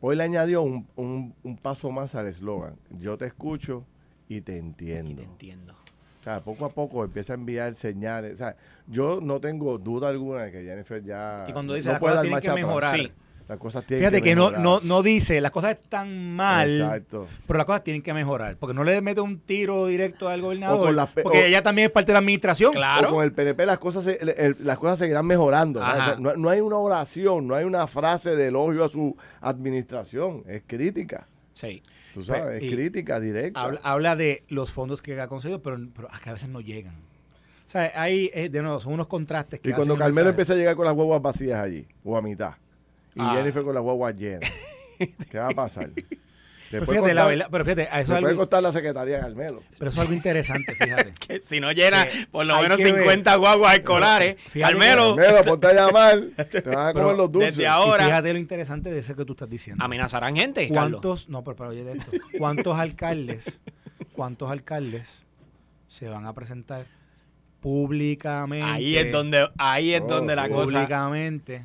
Hoy 0.00 0.16
le 0.16 0.24
añadió 0.24 0.62
un, 0.62 0.86
un- 0.96 1.34
un 1.42 1.56
paso 1.56 1.90
más 1.90 2.14
al 2.14 2.26
eslogan. 2.26 2.76
Yo 2.90 3.16
te 3.16 3.26
escucho 3.26 3.84
y 4.28 4.40
te 4.42 4.58
entiendo. 4.58 5.16
Te 5.16 5.24
entiendo. 5.24 5.74
O 6.20 6.22
sea, 6.22 6.40
poco 6.40 6.64
a 6.64 6.68
poco 6.70 7.04
empieza 7.04 7.32
a 7.32 7.36
enviar 7.36 7.74
señales. 7.74 8.34
O 8.34 8.36
sea, 8.36 8.56
yo 8.88 9.20
no 9.20 9.40
tengo 9.40 9.78
duda 9.78 10.08
alguna 10.08 10.42
de 10.44 10.52
que 10.52 10.64
Jennifer 10.64 11.02
ya 11.02 11.46
Y 11.48 11.52
cuando 11.52 11.74
dice 11.74 11.86
no 11.88 11.92
las 11.92 12.00
puede 12.00 12.14
cosas 12.14 12.30
dar 12.32 12.40
tienen 12.42 12.66
marcha 12.66 12.80
que 12.80 12.82
atrás. 12.84 12.92
mejorar. 12.92 12.96
Sí. 12.96 13.12
Las 13.48 13.58
cosas 13.58 13.84
tienen 13.86 14.00
Fíjate 14.08 14.22
que, 14.22 14.34
no, 14.34 14.46
mejorar. 14.46 14.60
no, 14.62 14.80
no 14.80 15.02
dice, 15.04 15.40
las 15.40 15.52
cosas 15.52 15.72
están 15.72 16.34
mal, 16.34 16.68
Exacto. 16.80 17.28
pero 17.46 17.58
las 17.58 17.66
cosas 17.66 17.84
tienen 17.84 18.02
que 18.02 18.12
mejorar. 18.12 18.56
Porque 18.56 18.74
no 18.74 18.82
le 18.82 19.00
mete 19.00 19.20
un 19.20 19.38
tiro 19.38 19.86
directo 19.86 20.28
al 20.28 20.42
gobernador. 20.42 20.94
porque 21.22 21.38
o- 21.38 21.46
ella 21.46 21.62
también 21.62 21.86
es 21.86 21.92
parte 21.92 22.08
de 22.08 22.14
la 22.14 22.18
administración. 22.18 22.72
Claro. 22.72 23.08
O 23.10 23.14
con 23.14 23.24
el 23.24 23.32
PNP 23.32 23.64
las 23.64 23.78
cosas, 23.78 24.02
se- 24.04 24.18
el- 24.20 24.30
el- 24.30 24.56
las 24.60 24.78
cosas 24.78 24.98
seguirán 24.98 25.26
mejorando. 25.26 25.78
¿no? 25.78 25.86
O 25.86 25.88
Ajá. 25.88 26.04
sea, 26.06 26.16
no, 26.18 26.34
no 26.36 26.48
hay 26.50 26.60
una 26.60 26.76
oración, 26.78 27.46
no 27.46 27.54
hay 27.54 27.64
una 27.64 27.86
frase 27.86 28.34
de 28.34 28.48
elogio 28.48 28.82
a 28.84 28.88
su 28.88 29.16
administración. 29.40 30.42
Es 30.48 30.62
crítica. 30.66 31.26
Sí. 31.54 31.82
Tú 32.14 32.24
sabes, 32.24 32.42
Pues, 32.42 32.56
es 32.56 32.62
y 32.64 32.70
crítica 32.74 33.20
directa. 33.20 33.60
Habla, 33.60 33.80
habla 33.82 34.16
de 34.16 34.42
los 34.48 34.72
fondos 34.72 35.02
que 35.02 35.20
ha 35.20 35.28
conseguido, 35.28 35.60
pero, 35.62 35.78
pero 35.94 36.08
a 36.12 36.18
que 36.18 36.30
a 36.30 36.32
veces 36.32 36.48
no 36.48 36.60
llegan. 36.60 36.94
O 37.66 37.68
sea, 37.68 37.92
hay, 37.94 38.30
eh, 38.32 38.48
de 38.48 38.62
nuevo, 38.62 38.80
son 38.80 38.92
unos 38.94 39.06
contrastes 39.06 39.60
que 39.60 39.70
Y 39.70 39.72
cuando 39.72 39.96
Carmelo 39.96 40.30
empieza 40.30 40.52
a 40.52 40.56
llegar 40.56 40.76
con 40.76 40.84
las 40.84 40.94
huevas 40.94 41.20
vacías 41.20 41.60
allí, 41.60 41.86
o 42.04 42.16
a 42.16 42.22
mitad, 42.22 42.54
y 43.16 43.20
Ah. 43.20 43.32
Jennifer 43.36 43.62
con 43.64 43.74
las 43.74 43.82
huevas 43.82 44.14
llenas, 44.14 44.50
¿qué 45.30 45.38
va 45.38 45.46
a 45.48 45.50
pasar? 45.50 45.90
Pero 46.68 46.84
fíjate, 46.84 47.14
la 47.14 47.22
costar- 47.22 47.28
verdad- 47.28 47.48
pero 47.52 47.64
fíjate, 47.64 47.82
eso 47.84 47.92
es 47.94 48.08
le 48.08 48.14
puede 48.16 48.26
algo, 48.30 48.40
costar 48.40 48.62
la 48.62 48.72
secretaría 48.72 49.14
de 49.16 49.20
Carmelo. 49.22 49.62
pero 49.78 49.88
eso 49.88 49.98
es 49.98 50.00
algo 50.00 50.12
interesante, 50.14 50.74
fíjate. 50.74 51.12
Que 51.26 51.40
si 51.40 51.60
no 51.60 51.70
llena 51.70 52.06
Que 52.08 52.26
por 52.26 52.44
lo 52.44 52.60
menos 52.60 52.76
que 52.76 52.84
ver. 52.92 53.02
50 53.02 53.36
guaguas 53.36 53.74
escolares, 53.76 54.36
que- 54.52 54.60
Carmelo 54.60 55.14
Carmelo, 55.16 55.44
ponte 55.44 55.66
a 55.68 55.72
llamar, 55.72 56.20
te 56.50 56.60
van 56.62 56.88
a 56.88 56.92
Pero 56.92 57.04
comer 57.04 57.16
los 57.18 57.30
dulces. 57.32 57.54
desde 57.56 57.68
ahora- 57.68 58.02
Y 58.02 58.06
fíjate 58.06 58.32
lo 58.32 58.38
interesante 58.40 58.90
de 58.90 58.98
eso 58.98 59.14
que 59.14 59.24
tú 59.24 59.34
estás 59.34 59.48
diciendo. 59.48 59.84
amenazarán 59.84 60.34
gente. 60.34 60.62
Carlos. 60.68 61.00
¿Cuántos, 61.00 61.28
no, 61.28 61.44
pero, 61.44 61.56
pero 61.56 61.70
oye 61.70 61.84
de 61.84 61.92
esto, 61.98 62.10
cuántos 62.36 62.76
alcaldes, 62.76 63.60
cuántos 64.12 64.50
alcaldes 64.50 65.24
se 65.86 66.08
van 66.08 66.26
a 66.26 66.32
presentar 66.34 66.84
públicamente? 67.60 68.66
Ahí 68.66 68.96
es 68.96 69.12
donde, 69.12 69.48
ahí 69.56 69.94
es 69.94 70.00
Oh, 70.02 70.06
donde 70.08 70.34
la 70.34 70.48
cosa. 70.48 70.64
públicamente. 70.64 71.64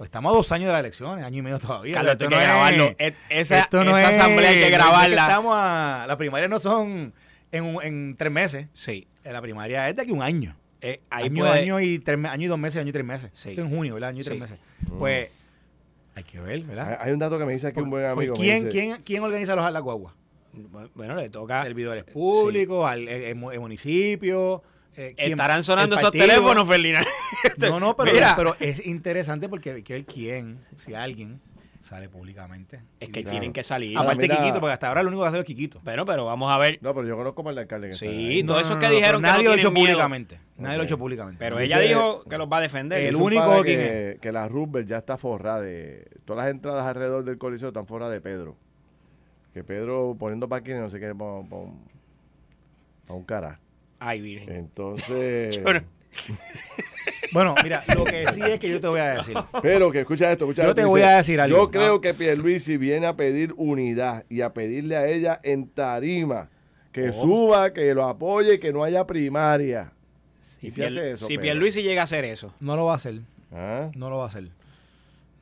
Pues 0.00 0.08
estamos 0.08 0.32
a 0.32 0.34
dos 0.36 0.50
años 0.50 0.64
de 0.68 0.72
las 0.72 0.80
elecciones, 0.80 1.26
año 1.26 1.40
y 1.40 1.42
medio 1.42 1.58
todavía. 1.58 1.92
Carlos, 1.96 2.12
Esto 2.12 2.24
hay 2.24 2.28
que 2.30 2.36
es- 2.36 2.42
grabarlo. 2.42 2.94
Es- 2.96 3.14
esa- 3.28 3.58
esto 3.60 3.84
no 3.84 3.90
esa 3.98 4.08
es- 4.12 4.18
asamblea 4.18 4.48
hay 4.48 4.58
que 4.60 4.70
grabarla. 4.70 5.22
estamos 5.26 5.52
a, 5.54 6.04
la 6.08 6.16
primaria 6.16 6.48
no 6.48 6.58
son 6.58 7.12
en, 7.52 7.64
un- 7.64 7.82
en 7.82 8.16
tres 8.16 8.32
meses. 8.32 8.68
Sí. 8.72 9.06
Eh, 9.24 9.30
La 9.30 9.42
primaria 9.42 9.90
es 9.90 9.96
de 9.96 10.00
aquí 10.00 10.10
un 10.10 10.22
año. 10.22 10.56
Eh, 10.80 11.02
ahí 11.10 11.26
año, 11.26 11.44
puede- 11.44 11.60
año, 11.60 11.80
y 11.80 11.98
tres, 11.98 12.18
año 12.24 12.44
y 12.46 12.48
dos 12.48 12.58
meses, 12.58 12.80
año 12.80 12.88
y 12.88 12.92
tres 12.92 13.04
meses. 13.04 13.30
Sí. 13.34 13.50
Esto 13.50 13.60
en 13.60 13.68
junio, 13.68 13.92
¿verdad? 13.92 14.08
Año 14.08 14.22
y 14.22 14.24
tres 14.24 14.40
meses. 14.40 14.58
Pues 14.98 15.28
hay 16.14 16.22
que 16.24 16.40
ver, 16.40 16.62
¿verdad? 16.62 16.96
Hay 16.98 17.12
un 17.12 17.18
dato 17.18 17.38
que 17.38 17.44
me 17.44 17.52
dice 17.52 17.66
aquí 17.66 17.80
un 17.80 17.90
buen 17.90 18.06
amigo. 18.06 18.32
¿quién, 18.36 18.64
dice- 18.64 18.70
quién, 18.70 19.02
¿Quién 19.02 19.22
organiza 19.22 19.54
los 19.54 19.70
las 19.70 19.82
guaguas? 19.82 20.14
Bueno, 20.94 21.14
le 21.16 21.28
toca. 21.28 21.62
servidores 21.62 22.04
públicos, 22.04 22.88
al 22.88 23.00
el, 23.06 23.22
el 23.22 23.34
mu- 23.34 23.50
el 23.50 23.60
municipio, 23.60 24.62
eh, 24.96 25.14
Estarán 25.16 25.62
sonando 25.64 25.96
esos 25.96 26.10
teléfonos, 26.12 26.66
Ferdinand. 26.66 27.06
No, 27.58 27.80
no, 27.80 27.96
pero, 27.96 28.12
Mira. 28.12 28.34
pero 28.36 28.54
es 28.60 28.84
interesante 28.86 29.48
porque 29.48 29.70
hay 29.72 29.82
que 29.82 29.94
ver 29.94 30.04
quién, 30.04 30.64
si 30.76 30.94
alguien 30.94 31.40
sale 31.80 32.08
públicamente. 32.10 32.82
Es 33.00 33.08
que 33.08 33.22
tienen 33.24 33.52
que 33.54 33.64
salir. 33.64 33.96
Aparte 33.96 34.22
mira. 34.22 34.36
Kikito, 34.36 34.60
porque 34.60 34.72
hasta 34.74 34.88
ahora 34.88 35.02
lo 35.02 35.08
único 35.08 35.22
que 35.22 35.28
hace 35.28 35.38
es 35.38 35.44
Kikito. 35.44 35.80
Bueno, 35.82 36.04
pero 36.04 36.24
vamos 36.26 36.52
a 36.52 36.58
ver. 36.58 36.78
No, 36.82 36.94
pero 36.94 37.06
yo 37.08 37.16
conozco 37.16 37.42
más 37.42 37.52
al 37.52 37.58
alcalde 37.58 37.88
que 37.88 37.94
está 37.94 38.04
Sí, 38.06 38.12
ahí. 38.12 38.44
todos 38.44 38.62
esos 38.62 38.76
que 38.76 38.86
no, 38.86 38.92
dijeron 38.92 39.22
pero 39.22 39.32
que 39.32 39.32
nadie 39.32 39.44
no 39.44 39.48
lo 39.48 39.54
ha 39.54 39.56
hecho 39.56 39.68
tienen 39.68 39.74
miedo. 39.74 39.86
públicamente. 39.96 40.40
Nadie 40.58 40.76
lo 40.76 40.84
hecho 40.84 40.98
públicamente. 40.98 41.38
Pero 41.38 41.56
Dice- 41.56 41.66
ella 41.66 41.78
dijo 41.78 42.22
que 42.28 42.36
los 42.38 42.48
va 42.52 42.58
a 42.58 42.60
defender. 42.60 43.00
El 43.06 43.16
único 43.16 43.62
que, 43.62 44.18
que 44.20 44.32
la 44.32 44.46
Rubber 44.48 44.84
ya 44.84 44.98
está 44.98 45.16
forrada 45.16 45.62
de. 45.62 46.06
Todas 46.26 46.44
las 46.44 46.50
entradas 46.54 46.84
alrededor 46.86 47.24
del 47.24 47.38
coliseo 47.38 47.68
están 47.68 47.86
forradas 47.86 48.12
de 48.12 48.20
Pedro. 48.20 48.56
Que 49.54 49.64
Pedro 49.64 50.14
poniendo 50.18 50.48
paquines 50.48 50.80
no 50.80 50.90
sé 50.90 51.00
qué 51.00 51.14
para 51.14 51.32
un 53.16 53.24
cara. 53.24 53.58
Ay, 54.00 54.20
virgen. 54.20 54.56
Entonces. 54.56 55.60
No- 55.64 55.80
Bueno, 57.32 57.54
mira, 57.62 57.84
lo 57.94 58.02
que 58.04 58.26
sí 58.32 58.40
es 58.42 58.58
que 58.58 58.68
yo 58.68 58.80
te 58.80 58.88
voy 58.88 58.98
a 58.98 59.14
decir. 59.14 59.36
Pero 59.62 59.92
que 59.92 60.00
escucha 60.00 60.30
esto, 60.32 60.44
escucha 60.44 60.62
Yo 60.64 60.70
esto, 60.70 60.80
te 60.82 60.84
voy 60.84 61.02
a 61.02 61.18
decir 61.18 61.40
algo. 61.40 61.56
Yo 61.56 61.70
creo 61.70 62.00
que 62.00 62.12
Pierluisi 62.14 62.76
viene 62.76 63.06
a 63.06 63.14
pedir 63.14 63.54
unidad 63.56 64.24
y 64.28 64.40
a 64.40 64.52
pedirle 64.52 64.96
a 64.96 65.06
ella 65.06 65.38
en 65.44 65.68
tarima 65.68 66.48
que 66.90 67.12
suba, 67.12 67.72
que 67.72 67.94
lo 67.94 68.04
apoye, 68.06 68.58
que 68.58 68.72
no 68.72 68.82
haya 68.82 69.06
primaria. 69.06 69.92
Si, 70.40 70.66
¿Y 70.66 70.70
si 70.72 70.80
Pier- 70.80 70.86
hace 70.88 71.10
eso, 71.12 71.26
si 71.26 71.34
Pedro? 71.34 71.42
Pierluisi 71.42 71.82
llega 71.84 72.00
a 72.00 72.04
hacer 72.04 72.24
eso. 72.24 72.52
No 72.58 72.74
lo 72.74 72.86
va 72.86 72.94
a 72.94 72.96
hacer. 72.96 73.20
¿Ah? 73.52 73.90
No 73.94 74.10
lo 74.10 74.18
va 74.18 74.24
a 74.24 74.28
hacer. 74.28 74.48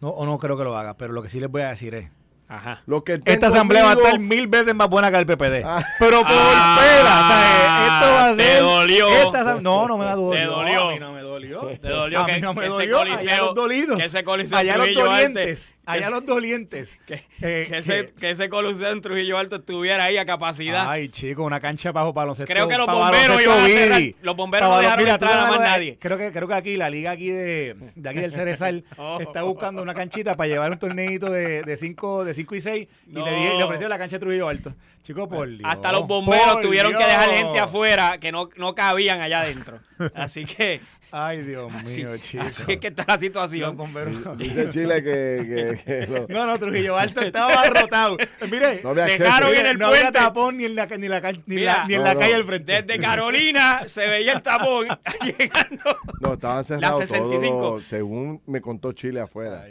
No, 0.03 0.11
o 0.11 0.27
no 0.27 0.39
creo 0.39 0.59
que 0.59 0.65
lo 0.65 0.77
haga, 0.77 0.95
pero 0.99 1.15
lo 1.15 1.23
que 1.23 1.31
sí 1.31 1.41
les 1.41 1.49
voy 1.51 1.63
a 1.63 1.71
decir 1.71 1.95
es. 1.95 2.11
Ajá. 2.49 2.83
Los 2.87 3.03
que 3.03 3.21
Esta 3.27 3.49
asamblea 3.49 3.85
va 3.85 3.91
a 3.91 3.95
estar 3.95 4.19
mil 4.19 4.47
veces 4.47 4.75
más 4.75 4.89
buena 4.89 5.11
que 5.11 5.19
el 5.19 5.27
PPD. 5.27 5.63
Ah. 5.67 5.85
Pero 5.99 6.21
por 6.23 6.31
Ah, 6.33 6.79
pera. 6.81 7.21
O 7.21 7.29
sea, 7.29 7.85
esto 7.85 8.15
va 8.15 8.25
a 8.25 8.37
te 8.37 8.43
ser. 8.43 8.63
dolió. 8.63 9.09
esta 9.11 9.41
asam- 9.45 9.61
no, 9.61 9.87
no 9.87 9.99
me 9.99 10.05
va 10.07 10.13
a 10.13 10.17
doler. 10.17 10.41
Te 10.41 10.47
dolió. 10.47 10.89
A 10.89 10.93
mí 10.93 10.99
no 10.99 11.13
me 11.13 11.21
dolió. 11.21 11.38
Te 11.39 11.89
dolió 11.89 12.27
que- 12.27 12.41
no 12.41 12.55
me 12.55 12.61
que 12.63 12.67
ese 12.69 12.77
dolió. 12.89 12.99
allá 13.01 13.17
coliseo- 13.17 13.39
los 13.47 13.55
dolidos. 13.55 13.99
que 13.99 14.05
ese 14.05 14.25
coliseo 14.25 14.59
allá 14.59 14.77
los 14.79 14.95
dolientes. 14.95 15.73
Alto- 15.75 15.79
Allá 15.91 16.11
los 16.11 16.27
dolientes. 16.27 16.99
Que, 17.07 17.25
Eh, 17.41 17.67
que 17.71 17.79
ese, 17.79 18.13
que 18.19 18.31
ese 18.31 18.49
coliseo 18.51 18.93
en 18.93 19.01
Trujillo 19.01 19.39
Alto 19.39 19.57
estuviera 19.57 20.05
ahí 20.05 20.19
a 20.19 20.27
capacidad. 20.27 20.91
Ay, 20.91 21.09
chico, 21.09 21.45
una 21.45 21.61
cancha 21.61 21.93
bajo 21.93 22.13
baloncesto. 22.13 22.53
Creo 22.53 22.69
que 22.69 22.77
los 22.77 22.87
bomberos 22.87 23.43
iban 23.43 23.59
a 23.61 23.67
cerrar- 23.69 24.15
los 24.21 24.37
bomberos 24.37 24.69
no 24.69 24.79
dejaron 24.79 24.99
mira, 25.05 25.15
entrar 25.15 25.39
a 25.47 25.49
más 25.51 25.61
nadie. 25.61 25.97
Creo 25.99 26.19
que, 26.19 26.31
creo 26.33 26.47
que 26.49 26.55
aquí, 26.55 26.77
la 26.77 26.91
liga 26.91 27.13
aquí 27.13 27.29
de, 27.31 27.75
de 27.95 28.09
aquí 28.09 28.19
del 28.21 28.33
Cerezal 28.33 28.85
Oh. 28.99 29.19
está 29.21 29.43
buscando 29.43 29.81
una 29.83 29.95
canchita 29.95 30.37
para 30.37 30.49
llevar 30.49 30.73
un 30.73 30.79
torneito 30.79 31.31
de 31.31 31.63
5 31.65 31.65
de 31.67 31.77
cinco, 31.79 32.25
de 32.25 32.35
cinco 32.35 32.55
y 32.55 32.61
6 32.61 32.89
y 33.07 33.13
le, 33.13 33.57
le 33.57 33.63
ofrecieron 33.65 33.91
la 33.91 33.99
cancha 33.99 34.17
de 34.17 34.21
Trujillo 34.21 34.49
Alto. 34.49 34.75
Chico, 35.05 35.27
por 35.27 35.49
Dios. 35.49 35.63
Hasta 35.65 35.91
los 35.93 36.07
bomberos 36.07 36.53
por 36.55 36.63
tuvieron 36.63 36.93
que 36.93 36.99
dejar 37.03 37.31
gente 37.31 37.59
afuera 37.59 38.19
que 38.19 38.31
no, 38.31 38.51
no 38.57 38.75
cabían 38.75 39.23
allá 39.23 39.41
adentro. 39.41 39.79
Así 40.15 40.45
que, 40.45 40.81
Ay, 41.11 41.43
Dios 41.43 41.73
así, 41.75 42.05
mío, 42.05 42.17
chico. 42.19 42.43
así 42.45 42.63
es 42.69 42.77
que 42.79 42.89
está 42.89 43.05
la 43.09 43.19
situación. 43.19 43.77
bomberos. 43.77 44.37
Dice 44.39 44.69
Chile 44.71 45.03
que, 45.03 45.79
que, 45.85 45.85
que 45.85 46.07
lo- 46.11 46.27
No, 46.29 46.47
no, 46.47 46.59
Trujillo 46.59 46.99
Alto 46.99 47.21
estaba 47.21 47.53
abarrotado. 47.53 48.17
Mire, 48.51 48.81
No 48.83 48.93
mire, 48.95 49.15
en 49.61 49.67
el 49.67 49.79
no 49.79 49.87
había 49.87 50.01
puente. 50.03 50.19
tapón 50.19 50.57
ni 50.59 50.65
en 50.67 50.75
la, 50.75 50.87
ni 50.87 51.09
la, 51.09 51.21
ca- 51.21 51.33
ni 51.33 51.57
Mira, 51.57 51.79
la- 51.79 51.85
ni 51.87 51.95
en 51.95 52.01
No, 52.01 52.07
la 52.07 52.15
no. 52.15 52.21
calle 52.21 52.35
al 52.35 52.45
frente. 52.45 52.83
Desde 52.83 53.01
Carolina 53.01 53.83
se 53.87 54.07
veía 54.09 54.33
el 54.35 54.43
tapón 54.43 54.87
llegando. 55.39 55.97
no, 56.21 56.35
estaban 56.35 56.65
cerrados 56.65 56.99
65. 57.01 57.59
todos, 57.61 57.85
según 57.85 58.43
me 58.47 58.61
contó 58.61 58.93
Chile 58.93 59.21
afuera. 59.21 59.65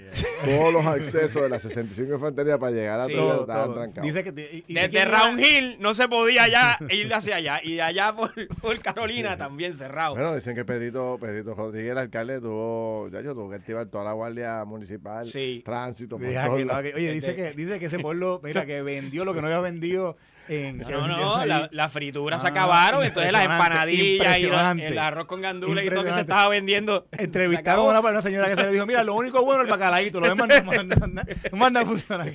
Todos 0.43 0.73
los 0.73 0.85
accesos 0.85 1.41
de 1.43 1.49
la 1.49 1.59
65 1.59 2.13
Infantería 2.15 2.57
para 2.57 2.71
llegar 2.71 2.99
a 2.99 3.05
Sí. 3.05 3.13
todo 3.13 3.27
Todo, 3.31 3.41
estaban 3.41 3.73
trancados. 3.73 4.05
Dice 4.07 4.23
que 4.23 4.63
y- 4.67 4.71
y- 4.71 4.73
Desde 4.73 4.89
¿quién 4.89 5.11
Round? 5.11 5.39
Hill 5.39 5.77
no 5.79 5.93
se 5.93 6.07
podía 6.07 6.47
ya 6.47 6.79
ir 6.89 7.13
hacia 7.13 7.35
allá. 7.35 7.59
Y 7.63 7.75
de 7.75 7.81
allá 7.81 8.15
por, 8.15 8.33
por 8.59 8.79
Carolina 8.79 9.38
también 9.38 9.75
cerrado. 9.75 10.15
Bueno, 10.15 10.33
dicen 10.35 10.55
que 10.55 10.65
Pedrito, 10.65 11.17
Pedrito 11.28 11.53
Rodríguez, 11.55 11.91
el 11.91 11.97
alcalde, 11.97 12.39
tuvo, 12.39 13.09
ya 13.11 13.21
yo 13.21 13.34
tuvo 13.34 13.49
que 13.49 13.57
activar 13.57 13.86
toda 13.88 14.03
la 14.05 14.13
guardia 14.13 14.63
municipal, 14.65 15.25
Sí. 15.25 15.61
tránsito, 15.65 16.17
por 16.17 16.25
Deja 16.28 16.45
todos 16.45 16.57
que 16.57 16.63
lo 16.65 16.67
lados. 16.69 16.86
haga. 16.86 16.95
Oye, 16.95 17.11
dice 17.11 17.36
que, 17.36 17.51
dice 17.51 17.80
que 17.80 17.86
ese 17.88 17.99
pueblo, 17.99 18.39
mira, 18.43 18.65
que 18.65 18.82
vendió 18.82 19.25
lo 19.25 19.34
que 19.34 19.41
no 19.41 19.47
había 19.47 19.59
vendido 19.59 20.15
en. 20.47 20.78
No, 20.78 20.89
no, 20.89 21.07
no, 21.07 21.45
la, 21.45 21.67
la 21.71 21.89
fritura 21.89 22.39
se 22.39 22.47
Ah, 22.47 22.51
acabaron, 22.51 23.03
entonces 23.03 23.32
las 23.34 23.43
empanadillas 23.43 24.39
y 24.39 24.45
la- 24.47 24.71
el 24.71 24.97
arroz 24.97 25.25
con 25.25 25.41
gandules 25.41 25.86
y 25.86 25.89
todo 25.89 26.03
que 26.05 26.11
se 26.13 26.21
estaba 26.21 26.47
vendiendo. 26.47 27.05
Entrevistaron 27.11 27.86
a 27.93 27.99
una, 27.99 28.09
una 28.09 28.21
señora 28.21 28.47
que 28.47 28.55
se 28.55 28.63
le 28.63 28.71
dijo: 28.71 28.86
Mira, 28.86 29.03
lo 29.03 29.13
único 29.15 29.43
bueno 29.43 29.63
es 29.63 29.67
el 29.67 29.71
bacalaíto, 29.71 30.19
lo 30.21 30.30
demás 30.30 30.47
no 30.63 30.71
manda, 30.71 31.25
no 31.51 31.57
manda 31.57 31.82
a 31.82 31.86
funcionar. 31.86 32.32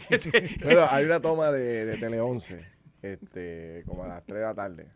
Pero 0.62 0.86
hay 0.90 1.04
una 1.06 1.20
toma 1.20 1.50
de, 1.50 1.86
de 1.86 1.96
Tele 1.96 2.20
11, 2.20 2.60
este, 3.02 3.82
como 3.86 4.04
a 4.04 4.08
las 4.08 4.24
3 4.24 4.38
de 4.38 4.44
la 4.44 4.54
tarde. 4.54 4.86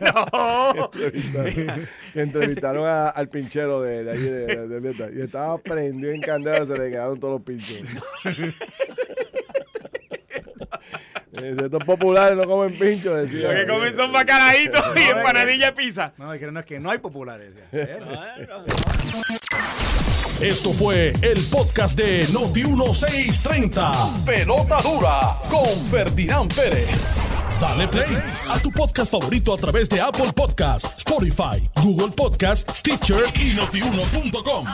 no. 0.00 0.90
Entrevistaron, 0.94 1.88
que 2.12 2.20
entrevistaron 2.20 2.86
a- 2.86 3.08
al 3.08 3.28
pinchero 3.28 3.82
de, 3.82 4.02
de 4.04 4.10
allí 4.10 4.24
de, 4.28 4.68
de- 4.68 5.12
y 5.16 5.20
estaba 5.22 5.58
prendido 5.58 6.10
en 6.12 6.20
candela, 6.20 6.64
se 6.66 6.76
le 6.76 6.90
quedaron 6.90 7.20
todos 7.20 7.34
los 7.34 7.42
pinchos. 7.42 7.78
Eh, 11.42 11.56
Estos 11.64 11.84
populares 11.84 12.36
no 12.36 12.44
comen 12.44 12.78
pinchos, 12.78 13.28
decía. 13.30 13.48
Lo 13.52 13.54
que 13.54 13.66
comen 13.66 13.96
son 13.96 14.12
bacalaitos 14.12 14.82
y 14.96 15.00
empanadilla 15.02 15.66
de 15.66 15.72
pizza. 15.72 16.12
No, 16.16 16.32
es 16.32 16.40
que 16.40 16.50
no 16.50 16.60
es 16.60 16.66
que 16.66 16.80
no 16.80 16.90
hay 16.90 16.98
populares. 16.98 17.52
decía. 17.72 17.98
Esto 20.40 20.72
fue 20.72 21.12
el 21.22 21.40
podcast 21.50 21.96
de 21.96 22.26
Noti 22.32 22.64
1630. 22.64 23.92
Pelota 24.26 24.80
dura 24.82 25.36
con 25.48 25.66
Ferdinand 25.90 26.52
Pérez. 26.54 26.88
Dale 27.60 27.86
play 27.88 28.18
a 28.50 28.58
tu 28.58 28.70
podcast 28.72 29.10
favorito 29.12 29.54
a 29.54 29.56
través 29.56 29.88
de 29.88 30.00
Apple 30.00 30.32
Podcasts, 30.34 30.92
Spotify, 30.98 31.62
Google 31.82 32.12
Podcasts, 32.14 32.78
Stitcher 32.80 33.24
y 33.40 33.54
notiuno.com. 33.54 34.66